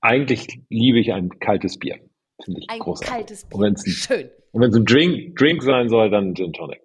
Eigentlich 0.00 0.60
liebe 0.70 0.98
ich 0.98 1.12
ein 1.12 1.28
kaltes 1.40 1.78
Bier. 1.78 1.98
Finde 2.42 2.60
ich 2.60 2.70
Ein 2.70 2.78
großartig. 2.78 3.10
kaltes 3.14 3.44
Und 3.52 3.60
wenn 3.60 3.74
es 3.74 3.84
ein, 3.86 3.90
Schön. 3.90 4.30
und 4.52 4.62
wenn's 4.62 4.74
ein 4.76 4.86
Drink, 4.86 5.36
Drink 5.36 5.62
sein 5.62 5.88
soll, 5.90 6.08
dann 6.10 6.34
Gin 6.34 6.52
Tonic. 6.54 6.80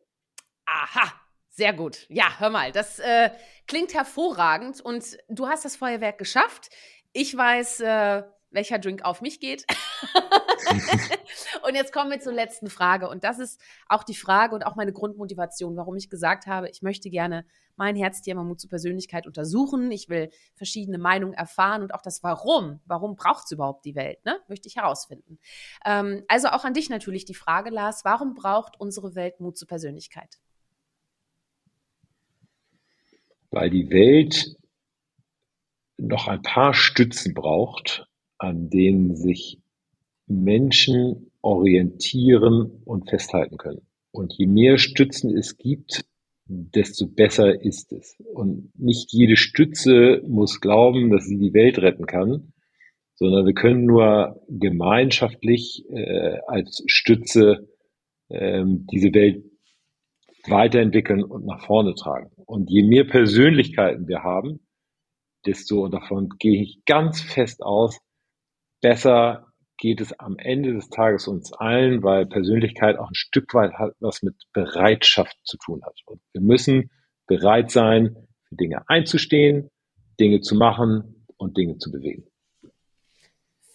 Aha, 0.66 1.14
sehr 1.50 1.72
gut. 1.72 2.06
Ja, 2.10 2.26
hör 2.40 2.50
mal, 2.50 2.72
das 2.74 3.00
äh, 3.00 3.30
klingt 3.68 3.94
hervorragend 3.94 4.82
und 4.82 5.18
du 5.30 5.48
hast 5.48 5.66
das 5.66 5.76
Feuerwerk 5.76 6.18
geschafft. 6.18 6.70
Ich 7.14 7.36
weiß, 7.36 7.82
äh, 7.82 8.24
welcher 8.56 8.80
Drink 8.80 9.04
auf 9.04 9.22
mich 9.22 9.40
geht. 9.40 9.66
und 11.68 11.76
jetzt 11.76 11.94
kommen 11.94 12.10
wir 12.10 12.20
zur 12.20 12.34
letzten 12.34 12.70
Frage. 12.70 13.08
Und 13.08 13.24
das 13.24 13.38
ist 13.38 13.62
auch 13.88 14.04
die 14.04 14.16
Frage 14.16 14.56
und 14.56 14.66
auch 14.66 14.76
meine 14.76 14.94
Grundmotivation, 14.94 15.76
warum 15.76 15.96
ich 15.96 16.10
gesagt 16.10 16.48
habe, 16.48 16.70
ich 16.70 16.82
möchte 16.82 17.10
gerne 17.10 17.46
mein 17.76 17.96
Herzthema 17.96 18.44
Mut 18.44 18.62
zur 18.62 18.70
Persönlichkeit 18.70 19.28
untersuchen. 19.28 19.92
Ich 19.92 20.10
will 20.10 20.30
verschiedene 20.56 20.98
Meinungen 20.98 21.34
erfahren 21.34 21.84
und 21.84 21.94
auch 21.94 22.02
das 22.02 22.24
Warum. 22.24 22.80
Warum 22.86 23.16
braucht 23.16 23.46
es 23.46 23.52
überhaupt 23.52 23.86
die 23.86 23.96
Welt? 23.96 24.24
Ne? 24.26 24.40
Möchte 24.48 24.68
ich 24.68 24.78
herausfinden. 24.78 25.40
Ähm, 25.86 26.24
also 26.28 26.48
auch 26.48 26.64
an 26.64 26.74
dich 26.74 26.90
natürlich 26.90 27.26
die 27.26 27.36
Frage, 27.36 27.70
Lars, 27.70 28.06
warum 28.06 28.34
braucht 28.34 28.80
unsere 28.80 29.16
Welt 29.16 29.40
Mut 29.40 29.58
zur 29.58 29.68
Persönlichkeit? 29.68 30.40
Weil 33.56 33.70
die 33.70 33.90
Welt 33.90 34.58
noch 35.98 36.28
ein 36.28 36.42
paar 36.42 36.74
Stützen 36.74 37.34
braucht, 37.34 38.06
an 38.38 38.70
denen 38.70 39.16
sich 39.16 39.62
Menschen 40.28 41.32
orientieren 41.42 42.82
und 42.84 43.10
festhalten 43.10 43.56
können. 43.56 43.88
Und 44.12 44.34
je 44.34 44.48
mehr 44.48 44.78
Stützen 44.78 45.38
es 45.38 45.58
gibt, 45.58 46.04
desto 46.48 47.08
besser 47.08 47.62
ist 47.62 47.94
es. 47.94 48.18
Und 48.34 48.78
nicht 48.78 49.14
jede 49.14 49.38
Stütze 49.38 50.22
muss 50.28 50.60
glauben, 50.60 51.10
dass 51.10 51.26
sie 51.26 51.38
die 51.38 51.54
Welt 51.54 51.80
retten 51.80 52.08
kann, 52.08 52.52
sondern 53.14 53.46
wir 53.46 53.54
können 53.54 53.86
nur 53.86 54.42
gemeinschaftlich 54.50 55.86
äh, 55.92 56.40
als 56.46 56.84
Stütze 56.88 57.70
ähm, 58.30 58.86
diese 58.92 59.14
Welt 59.14 59.46
weiterentwickeln 60.50 61.24
und 61.24 61.46
nach 61.46 61.66
vorne 61.66 61.96
tragen. 61.96 62.32
Und 62.46 62.70
je 62.70 62.84
mehr 62.84 63.06
Persönlichkeiten 63.06 64.08
wir 64.08 64.24
haben, 64.24 64.60
desto, 65.46 65.84
und 65.84 65.94
davon 65.94 66.30
gehe 66.40 66.62
ich 66.62 66.84
ganz 66.86 67.22
fest 67.22 67.62
aus, 67.64 68.00
besser 68.82 69.48
geht 69.78 70.02
es 70.02 70.18
am 70.20 70.38
Ende 70.38 70.74
des 70.74 70.90
Tages 70.90 71.28
uns 71.28 71.52
allen, 71.54 72.02
weil 72.04 72.26
Persönlichkeit 72.26 72.98
auch 72.98 73.10
ein 73.10 73.16
Stück 73.16 73.54
weit 73.54 73.74
hat, 73.74 73.94
was 74.00 74.24
mit 74.24 74.36
Bereitschaft 74.54 75.38
zu 75.44 75.58
tun 75.58 75.82
hat. 75.86 76.00
Und 76.06 76.22
wir 76.34 76.42
müssen 76.42 76.92
bereit 77.28 77.72
sein, 77.72 78.16
für 78.48 78.56
Dinge 78.56 78.88
einzustehen, 78.88 79.70
Dinge 80.20 80.42
zu 80.42 80.56
machen 80.56 81.26
und 81.38 81.58
Dinge 81.58 81.78
zu 81.78 81.92
bewegen. 81.92 82.26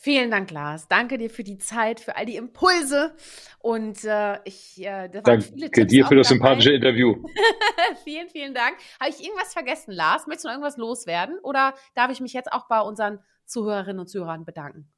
Vielen 0.03 0.31
Dank, 0.31 0.51
Lars. 0.51 0.89
Danke 0.89 1.19
dir 1.19 1.29
für 1.29 1.45
die 1.45 1.59
Zeit, 1.59 2.01
für 2.01 2.17
all 2.17 2.25
die 2.25 2.37
Impulse. 2.37 3.15
Und 3.59 4.03
äh, 4.05 4.39
ich, 4.45 4.81
äh, 4.81 5.09
da 5.09 5.27
waren 5.27 5.43
viele 5.43 5.67
Danke 5.67 5.81
Tipps 5.83 5.91
dir 5.93 6.07
für 6.07 6.17
das 6.17 6.29
dabei. 6.29 6.37
sympathische 6.37 6.73
Interview. 6.73 7.23
vielen, 8.05 8.31
vielen 8.31 8.55
Dank. 8.55 8.79
Habe 8.99 9.11
ich 9.11 9.23
irgendwas 9.23 9.53
vergessen, 9.53 9.93
Lars? 9.93 10.27
Möchtest 10.27 10.47
du 10.47 10.49
noch 10.49 10.55
irgendwas 10.55 10.79
loswerden? 10.79 11.39
Oder 11.43 11.75
darf 11.95 12.11
ich 12.11 12.21
mich 12.21 12.33
jetzt 12.33 12.51
auch 12.51 12.67
bei 12.67 12.81
unseren 12.81 13.19
Zuhörerinnen 13.45 14.01
und 14.01 14.07
Zuhörern 14.07 14.47
bedanken? 14.47 14.91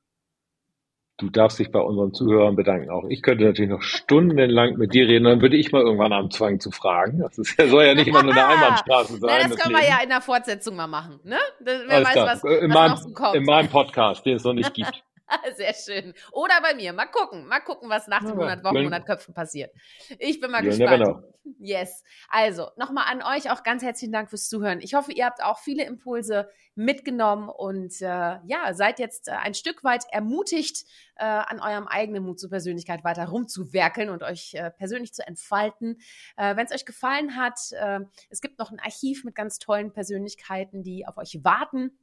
Du 1.23 1.31
darfst 1.31 1.61
dich 1.61 1.71
bei 1.71 1.79
unseren 1.79 2.13
Zuhörern 2.13 2.57
bedanken. 2.57 2.91
Auch 2.91 3.05
ich 3.09 3.23
könnte 3.23 3.45
natürlich 3.45 3.71
noch 3.71 3.83
stundenlang 3.83 4.77
mit 4.77 4.93
dir 4.93 5.07
reden, 5.07 5.25
dann 5.25 5.41
würde 5.41 5.57
ich 5.57 5.71
mal 5.71 5.81
irgendwann 5.81 6.13
anfangen 6.13 6.59
zu 6.59 6.73
fragen. 6.73 7.21
Das 7.21 7.39
ist, 7.39 7.57
soll 7.71 7.85
ja 7.85 7.95
nicht 7.95 8.09
immer 8.09 8.25
nur 8.25 8.33
eine 8.33 8.45
Einbahnstraße 8.49 9.19
sein. 9.19 9.31
Na, 9.41 9.49
das 9.49 9.57
können 9.57 9.77
wir 9.77 9.89
ja 9.89 10.03
in 10.03 10.09
der 10.09 10.21
Fortsetzung 10.21 10.75
mal 10.75 10.89
machen. 10.89 11.21
Ne? 11.23 11.39
Wer 11.61 11.75
Alles 11.89 12.09
weiß, 12.09 12.13
klar. 12.13 12.27
was, 12.27 12.43
in, 12.43 12.71
was 12.71 12.75
meinem, 12.75 12.91
noch 12.91 12.99
so 12.99 13.13
kommt. 13.13 13.35
in 13.37 13.45
meinem 13.45 13.69
Podcast, 13.69 14.27
den 14.27 14.35
es 14.35 14.43
noch 14.43 14.53
nicht 14.53 14.75
gibt. 14.75 15.05
Sehr 15.57 15.75
schön. 15.75 16.15
Oder 16.33 16.61
bei 16.63 16.75
mir. 16.75 16.93
Mal 16.93 17.07
gucken. 17.07 17.47
Mal 17.47 17.61
gucken, 17.61 17.89
was 17.89 18.07
nach 18.09 18.21
den 18.21 18.29
Ja, 18.29 18.35
100 18.35 18.65
Wochen, 18.65 18.77
you'll- 18.77 18.81
100 18.81 19.07
Köpfen 19.07 19.35
passiert. 19.35 19.73
Ich 20.19 20.41
bin 20.41 20.51
mal 20.51 20.63
gespannt. 20.63 21.25
Yes. 21.59 22.05
Also, 22.29 22.69
nochmal 22.77 23.07
an 23.11 23.23
euch 23.23 23.51
auch 23.51 23.65
ganz 23.65 23.83
herzlichen 23.83 24.13
Dank 24.13 24.31
fürs 24.31 24.49
Zuhören. 24.49 24.81
Ich 24.81 24.95
hoffe, 24.95 25.13
ihr 25.13 25.25
habt 25.27 25.43
auch 25.43 25.59
viele 25.59 25.85
Impulse 25.85 26.49
mitgenommen 26.77 27.49
und 27.49 28.01
äh, 28.01 28.07
ja, 28.07 28.73
seid 28.75 29.01
jetzt 29.01 29.27
äh, 29.29 29.33
ein 29.33 29.55
Stück 29.55 29.83
weit 29.83 30.05
ermutigt, 30.13 30.85
äh, 31.17 31.25
an 31.25 31.59
eurem 31.61 31.89
eigenen 31.89 32.23
Mut 32.23 32.39
zur 32.39 32.49
Persönlichkeit 32.51 33.03
weiter 33.03 33.27
rumzuwerkeln 33.27 34.09
und 34.09 34.23
euch 34.23 34.55
äh, 34.55 34.71
persönlich 34.71 35.15
zu 35.15 35.27
entfalten. 35.27 35.99
Äh, 36.37 36.55
Wenn 36.55 36.67
es 36.67 36.73
euch 36.73 36.85
gefallen 36.85 37.37
hat, 37.37 37.59
äh, 37.73 38.01
es 38.31 38.41
gibt 38.41 38.59
noch 38.61 38.71
ein 38.71 38.79
Archiv 38.79 39.25
mit 39.25 39.35
ganz 39.35 39.59
tollen 39.59 39.93
Persönlichkeiten, 39.93 40.85
die 40.85 41.07
auf 41.09 41.17
euch 41.17 41.41
warten 41.43 41.99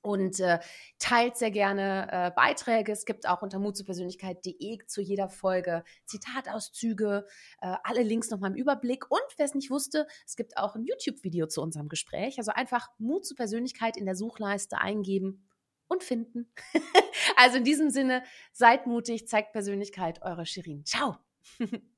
und 0.00 0.40
äh, 0.40 0.58
teilt 0.98 1.36
sehr 1.36 1.50
gerne 1.50 2.08
äh, 2.10 2.30
Beiträge. 2.34 2.92
Es 2.92 3.04
gibt 3.04 3.28
auch 3.28 3.42
unter 3.42 3.58
mutzupersönlichkeit.de 3.58 4.78
zu 4.86 5.00
jeder 5.00 5.28
Folge 5.28 5.84
Zitatauszüge, 6.06 7.26
äh, 7.60 7.76
alle 7.82 8.02
Links 8.02 8.30
nochmal 8.30 8.50
im 8.50 8.56
Überblick. 8.56 9.10
Und 9.10 9.20
wer 9.36 9.46
es 9.46 9.54
nicht 9.54 9.70
wusste, 9.70 10.06
es 10.26 10.36
gibt 10.36 10.56
auch 10.56 10.74
ein 10.74 10.84
YouTube-Video 10.84 11.46
zu 11.46 11.62
unserem 11.62 11.88
Gespräch. 11.88 12.38
Also 12.38 12.52
einfach 12.52 12.88
Mut 12.98 13.26
zur 13.26 13.36
Persönlichkeit 13.36 13.96
in 13.96 14.06
der 14.06 14.14
Suchleiste 14.14 14.78
eingeben 14.78 15.48
und 15.88 16.02
finden. 16.02 16.52
also 17.36 17.58
in 17.58 17.64
diesem 17.64 17.90
Sinne, 17.90 18.22
seid 18.52 18.86
mutig, 18.86 19.26
zeigt 19.26 19.52
Persönlichkeit, 19.52 20.22
eure 20.22 20.46
Shirin. 20.46 20.84
Ciao. 20.84 21.16